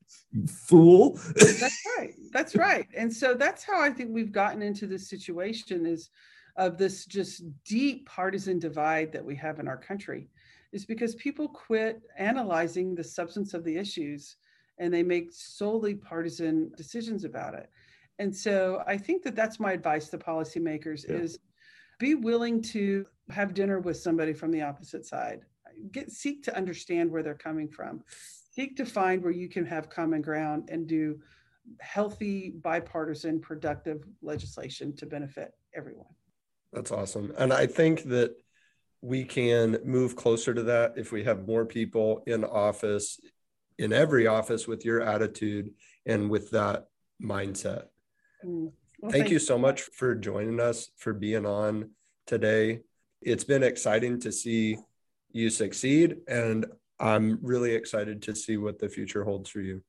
Fool. 0.48 1.18
that's 1.34 1.86
right. 1.98 2.14
That's 2.32 2.56
right. 2.56 2.88
And 2.96 3.12
so 3.12 3.34
that's 3.34 3.64
how 3.64 3.80
I 3.80 3.90
think 3.90 4.10
we've 4.12 4.32
gotten 4.32 4.62
into 4.62 4.86
this 4.86 5.08
situation 5.08 5.86
is 5.86 6.10
of 6.56 6.78
this 6.78 7.06
just 7.06 7.42
deep 7.64 8.08
partisan 8.08 8.58
divide 8.58 9.12
that 9.12 9.24
we 9.24 9.34
have 9.36 9.58
in 9.58 9.68
our 9.68 9.76
country 9.76 10.28
is 10.72 10.84
because 10.84 11.14
people 11.14 11.48
quit 11.48 12.02
analyzing 12.18 12.94
the 12.94 13.04
substance 13.04 13.54
of 13.54 13.64
the 13.64 13.76
issues 13.76 14.36
and 14.78 14.92
they 14.92 15.02
make 15.02 15.32
solely 15.32 15.94
partisan 15.94 16.70
decisions 16.76 17.24
about 17.24 17.54
it. 17.54 17.70
And 18.18 18.34
so 18.34 18.82
I 18.86 18.96
think 18.96 19.22
that 19.22 19.36
that's 19.36 19.60
my 19.60 19.72
advice 19.72 20.08
to 20.08 20.18
policymakers 20.18 21.08
yeah. 21.08 21.16
is 21.16 21.38
be 21.98 22.14
willing 22.14 22.60
to 22.60 23.06
have 23.30 23.54
dinner 23.54 23.80
with 23.80 23.96
somebody 23.96 24.32
from 24.32 24.50
the 24.50 24.62
opposite 24.62 25.04
side. 25.04 25.40
Get 25.92 26.10
seek 26.10 26.42
to 26.44 26.56
understand 26.56 27.10
where 27.10 27.22
they're 27.22 27.34
coming 27.34 27.68
from. 27.68 28.02
Seek 28.52 28.76
to 28.76 28.84
find 28.84 29.22
where 29.22 29.32
you 29.32 29.48
can 29.48 29.66
have 29.66 29.90
common 29.90 30.22
ground 30.22 30.68
and 30.70 30.86
do 30.86 31.18
healthy, 31.80 32.50
bipartisan, 32.62 33.40
productive 33.40 34.04
legislation 34.22 34.94
to 34.96 35.06
benefit 35.06 35.52
everyone. 35.74 36.06
That's 36.74 36.90
awesome. 36.90 37.32
And 37.38 37.52
I 37.52 37.66
think 37.66 38.02
that 38.04 38.34
we 39.00 39.24
can 39.24 39.78
move 39.84 40.16
closer 40.16 40.52
to 40.52 40.62
that 40.64 40.94
if 40.96 41.12
we 41.12 41.22
have 41.24 41.46
more 41.46 41.64
people 41.64 42.22
in 42.26 42.42
office, 42.42 43.20
in 43.78 43.92
every 43.92 44.26
office 44.26 44.66
with 44.66 44.84
your 44.84 45.00
attitude 45.00 45.70
and 46.04 46.28
with 46.28 46.50
that 46.50 46.86
mindset. 47.22 47.84
Mm. 48.44 48.72
Well, 49.00 49.12
thank, 49.12 49.24
thank 49.24 49.30
you 49.30 49.38
so 49.38 49.58
much 49.58 49.82
for 49.82 50.14
joining 50.14 50.58
us, 50.58 50.90
for 50.96 51.12
being 51.12 51.46
on 51.46 51.90
today. 52.26 52.80
It's 53.20 53.44
been 53.44 53.62
exciting 53.62 54.20
to 54.20 54.32
see 54.32 54.78
you 55.30 55.50
succeed, 55.50 56.16
and 56.26 56.66
I'm 56.98 57.38
really 57.42 57.74
excited 57.74 58.22
to 58.22 58.34
see 58.34 58.56
what 58.56 58.78
the 58.78 58.88
future 58.88 59.24
holds 59.24 59.50
for 59.50 59.60
you. 59.60 59.82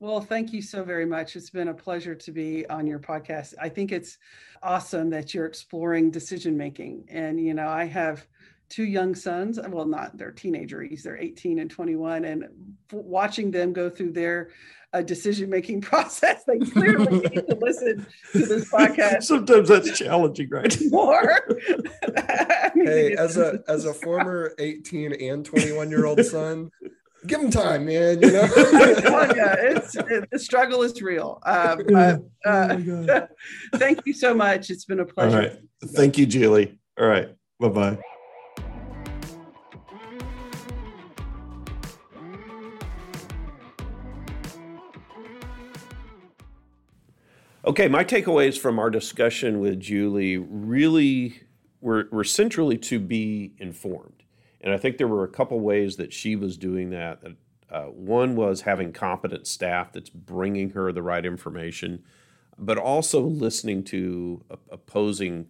Well, 0.00 0.20
thank 0.20 0.52
you 0.52 0.62
so 0.62 0.84
very 0.84 1.06
much. 1.06 1.34
It's 1.34 1.50
been 1.50 1.68
a 1.68 1.74
pleasure 1.74 2.14
to 2.14 2.30
be 2.30 2.64
on 2.68 2.86
your 2.86 3.00
podcast. 3.00 3.54
I 3.60 3.68
think 3.68 3.90
it's 3.90 4.18
awesome 4.62 5.10
that 5.10 5.34
you're 5.34 5.46
exploring 5.46 6.12
decision 6.12 6.56
making. 6.56 7.06
And, 7.08 7.40
you 7.40 7.52
know, 7.52 7.66
I 7.66 7.84
have 7.86 8.24
two 8.68 8.84
young 8.84 9.16
sons. 9.16 9.58
Well, 9.68 9.86
not 9.86 10.16
they're 10.16 10.30
teenagers, 10.30 11.02
they're 11.02 11.16
18 11.16 11.58
and 11.58 11.68
21. 11.68 12.24
And 12.24 12.46
watching 12.92 13.50
them 13.50 13.72
go 13.72 13.90
through 13.90 14.12
their 14.12 14.50
uh, 14.92 15.02
decision 15.02 15.50
making 15.50 15.80
process, 15.82 16.44
they 16.44 16.58
clearly 16.58 17.18
need 17.30 17.48
to 17.48 17.58
listen 17.60 18.06
to 18.32 18.46
this 18.46 18.70
podcast. 18.70 19.24
Sometimes 19.24 19.68
that's 19.68 19.90
challenging, 19.98 20.48
right? 20.50 20.78
More. 20.90 21.40
hey, 22.74 23.16
as 23.16 23.36
a 23.36 23.64
as 23.66 23.84
a 23.84 23.92
former 23.92 24.54
18 24.60 25.14
and 25.14 25.44
21 25.44 25.90
year 25.90 26.06
old 26.06 26.24
son, 26.24 26.70
give 27.26 27.40
them 27.40 27.50
time, 27.50 27.86
man. 27.86 28.20
You 28.22 28.32
know, 28.32 28.42
yeah, 29.36 29.54
it's 29.58 29.96
it, 29.96 30.28
the 30.30 30.38
struggle 30.38 30.82
is 30.82 31.00
real. 31.02 31.40
Uh, 31.44 31.76
but, 31.76 32.22
uh, 32.46 32.76
oh 32.76 33.26
thank 33.76 34.06
you 34.06 34.12
so 34.12 34.34
much. 34.34 34.70
It's 34.70 34.84
been 34.84 35.00
a 35.00 35.06
pleasure. 35.06 35.36
All 35.36 35.42
right, 35.42 35.58
thank 35.94 36.18
you, 36.18 36.26
Julie. 36.26 36.78
All 36.98 37.06
right, 37.06 37.28
bye 37.60 37.68
bye. 37.68 37.98
Okay, 47.64 47.86
my 47.86 48.02
takeaways 48.02 48.58
from 48.58 48.78
our 48.78 48.88
discussion 48.88 49.60
with 49.60 49.78
Julie 49.78 50.38
really 50.38 51.42
were, 51.82 52.08
were 52.10 52.24
centrally 52.24 52.78
to 52.78 52.98
be 52.98 53.52
informed. 53.58 54.17
And 54.60 54.72
I 54.72 54.76
think 54.76 54.98
there 54.98 55.08
were 55.08 55.24
a 55.24 55.28
couple 55.28 55.60
ways 55.60 55.96
that 55.96 56.12
she 56.12 56.36
was 56.36 56.56
doing 56.56 56.90
that. 56.90 57.22
Uh, 57.70 57.84
one 57.84 58.34
was 58.34 58.62
having 58.62 58.92
competent 58.92 59.46
staff 59.46 59.92
that's 59.92 60.10
bringing 60.10 60.70
her 60.70 60.90
the 60.92 61.02
right 61.02 61.24
information, 61.24 62.02
but 62.58 62.78
also 62.78 63.20
listening 63.20 63.84
to 63.84 64.44
opposing 64.70 65.46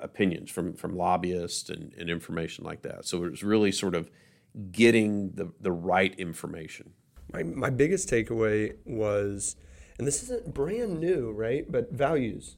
opinions 0.00 0.50
from, 0.50 0.72
from 0.74 0.96
lobbyists 0.96 1.68
and, 1.68 1.92
and 1.94 2.08
information 2.08 2.64
like 2.64 2.82
that. 2.82 3.04
So 3.04 3.24
it 3.24 3.30
was 3.30 3.42
really 3.42 3.72
sort 3.72 3.94
of 3.94 4.10
getting 4.70 5.32
the, 5.32 5.52
the 5.60 5.72
right 5.72 6.14
information. 6.18 6.92
My, 7.32 7.42
my 7.42 7.70
biggest 7.70 8.08
takeaway 8.08 8.76
was, 8.86 9.56
and 9.98 10.06
this 10.06 10.22
isn't 10.22 10.54
brand 10.54 11.00
new, 11.00 11.32
right? 11.32 11.70
But 11.70 11.92
values 11.92 12.56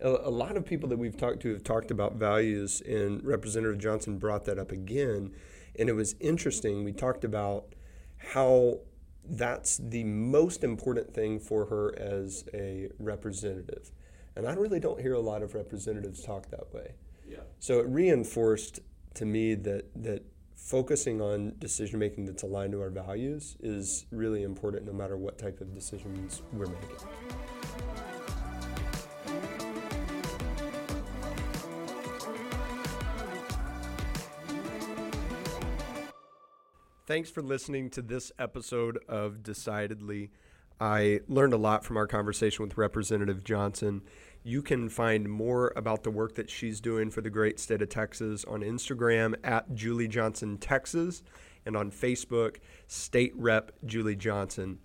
a, 0.00 0.30
lot 0.30 0.56
of 0.56 0.64
people 0.64 0.88
that 0.88 0.98
we've 0.98 1.16
talked 1.16 1.40
to 1.40 1.52
have 1.52 1.64
talked 1.64 1.90
about 1.90 2.14
values, 2.14 2.82
and 2.82 3.24
Representative 3.24 3.78
Johnson 3.78 4.18
brought 4.18 4.44
that 4.44 4.58
up 4.58 4.72
again. 4.72 5.32
And 5.78 5.88
it 5.88 5.94
was 5.94 6.14
interesting. 6.20 6.84
We 6.84 6.92
talked 6.92 7.24
about 7.24 7.74
how 8.18 8.80
that's 9.28 9.78
the 9.78 10.04
most 10.04 10.62
important 10.62 11.12
thing 11.12 11.38
for 11.38 11.66
her 11.66 11.98
as 11.98 12.44
a 12.52 12.90
representative. 12.98 13.90
And 14.36 14.46
I 14.46 14.52
really 14.52 14.80
don't 14.80 15.00
hear 15.00 15.14
a 15.14 15.20
lot 15.20 15.42
of 15.42 15.54
representatives 15.54 16.22
talk 16.22 16.50
that 16.50 16.72
way. 16.74 16.94
Yeah. 17.26 17.38
So 17.60 17.80
it 17.80 17.86
reinforced 17.88 18.80
to 19.14 19.24
me 19.24 19.54
that 19.54 19.90
that 20.02 20.24
focusing 20.56 21.20
on 21.20 21.54
decision 21.58 21.98
making 21.98 22.24
that's 22.24 22.42
aligned 22.42 22.72
to 22.72 22.80
our 22.80 22.90
values 22.90 23.56
is 23.60 24.06
really 24.10 24.42
important 24.42 24.86
no 24.86 24.92
matter 24.92 25.16
what 25.16 25.38
type 25.38 25.60
of 25.60 25.74
decisions 25.74 26.42
we're 26.52 26.66
making. 26.66 28.03
Thanks 37.06 37.28
for 37.28 37.42
listening 37.42 37.90
to 37.90 38.00
this 38.00 38.32
episode 38.38 38.98
of 39.10 39.42
Decidedly. 39.42 40.30
I 40.80 41.20
learned 41.28 41.52
a 41.52 41.58
lot 41.58 41.84
from 41.84 41.98
our 41.98 42.06
conversation 42.06 42.64
with 42.64 42.78
Representative 42.78 43.44
Johnson. 43.44 44.00
You 44.42 44.62
can 44.62 44.88
find 44.88 45.28
more 45.28 45.74
about 45.76 46.02
the 46.02 46.10
work 46.10 46.34
that 46.36 46.48
she's 46.48 46.80
doing 46.80 47.10
for 47.10 47.20
the 47.20 47.28
great 47.28 47.60
state 47.60 47.82
of 47.82 47.90
Texas 47.90 48.42
on 48.46 48.62
Instagram 48.62 49.34
at 49.44 49.74
Julie 49.74 50.08
Johnson 50.08 50.56
Texas 50.56 51.22
and 51.66 51.76
on 51.76 51.90
Facebook, 51.90 52.56
State 52.86 53.34
Rep 53.36 53.72
Julie 53.84 54.16
Johnson. 54.16 54.78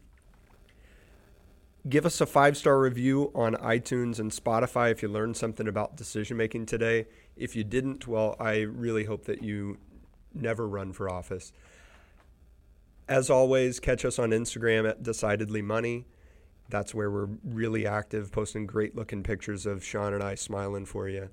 Give 1.88 2.06
us 2.06 2.20
a 2.20 2.26
five 2.26 2.58
star 2.58 2.82
review 2.82 3.32
on 3.34 3.56
iTunes 3.56 4.20
and 4.20 4.30
Spotify 4.30 4.92
if 4.92 5.02
you 5.02 5.08
learned 5.08 5.38
something 5.38 5.70
about 5.70 5.96
decision 5.96 6.36
making 6.36 6.66
today. 6.66 7.06
If 7.38 7.56
you 7.56 7.64
didn't, 7.64 8.10
well, 8.10 8.36
I 8.42 8.60
really 8.60 9.06
hope 9.06 9.24
that 9.24 9.42
you 9.42 9.78
never 10.34 10.68
run 10.68 10.92
for 10.92 11.10
office. 11.10 11.54
As 13.10 13.32
always, 13.32 13.80
catch 13.80 14.06
us 14.06 14.20
on 14.20 14.30
Instagram 14.30 14.88
at 14.88 15.02
Decidedly 15.02 15.64
Money. 15.64 16.06
That's 16.70 16.94
where 16.94 17.10
we're 17.10 17.30
really 17.44 17.88
active, 17.88 18.32
posting 18.32 18.68
great 18.68 18.96
looking 18.96 19.24
pictures 19.24 19.66
of 19.66 19.84
Sean 19.84 20.14
and 20.14 20.22
I 20.22 20.36
smiling 20.36 20.86
for 20.86 21.10
you. 21.10 21.30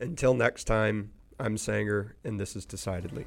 Until 0.00 0.34
next 0.34 0.64
time, 0.64 1.12
I'm 1.38 1.56
Sanger, 1.56 2.16
and 2.24 2.40
this 2.40 2.56
is 2.56 2.66
Decidedly. 2.66 3.26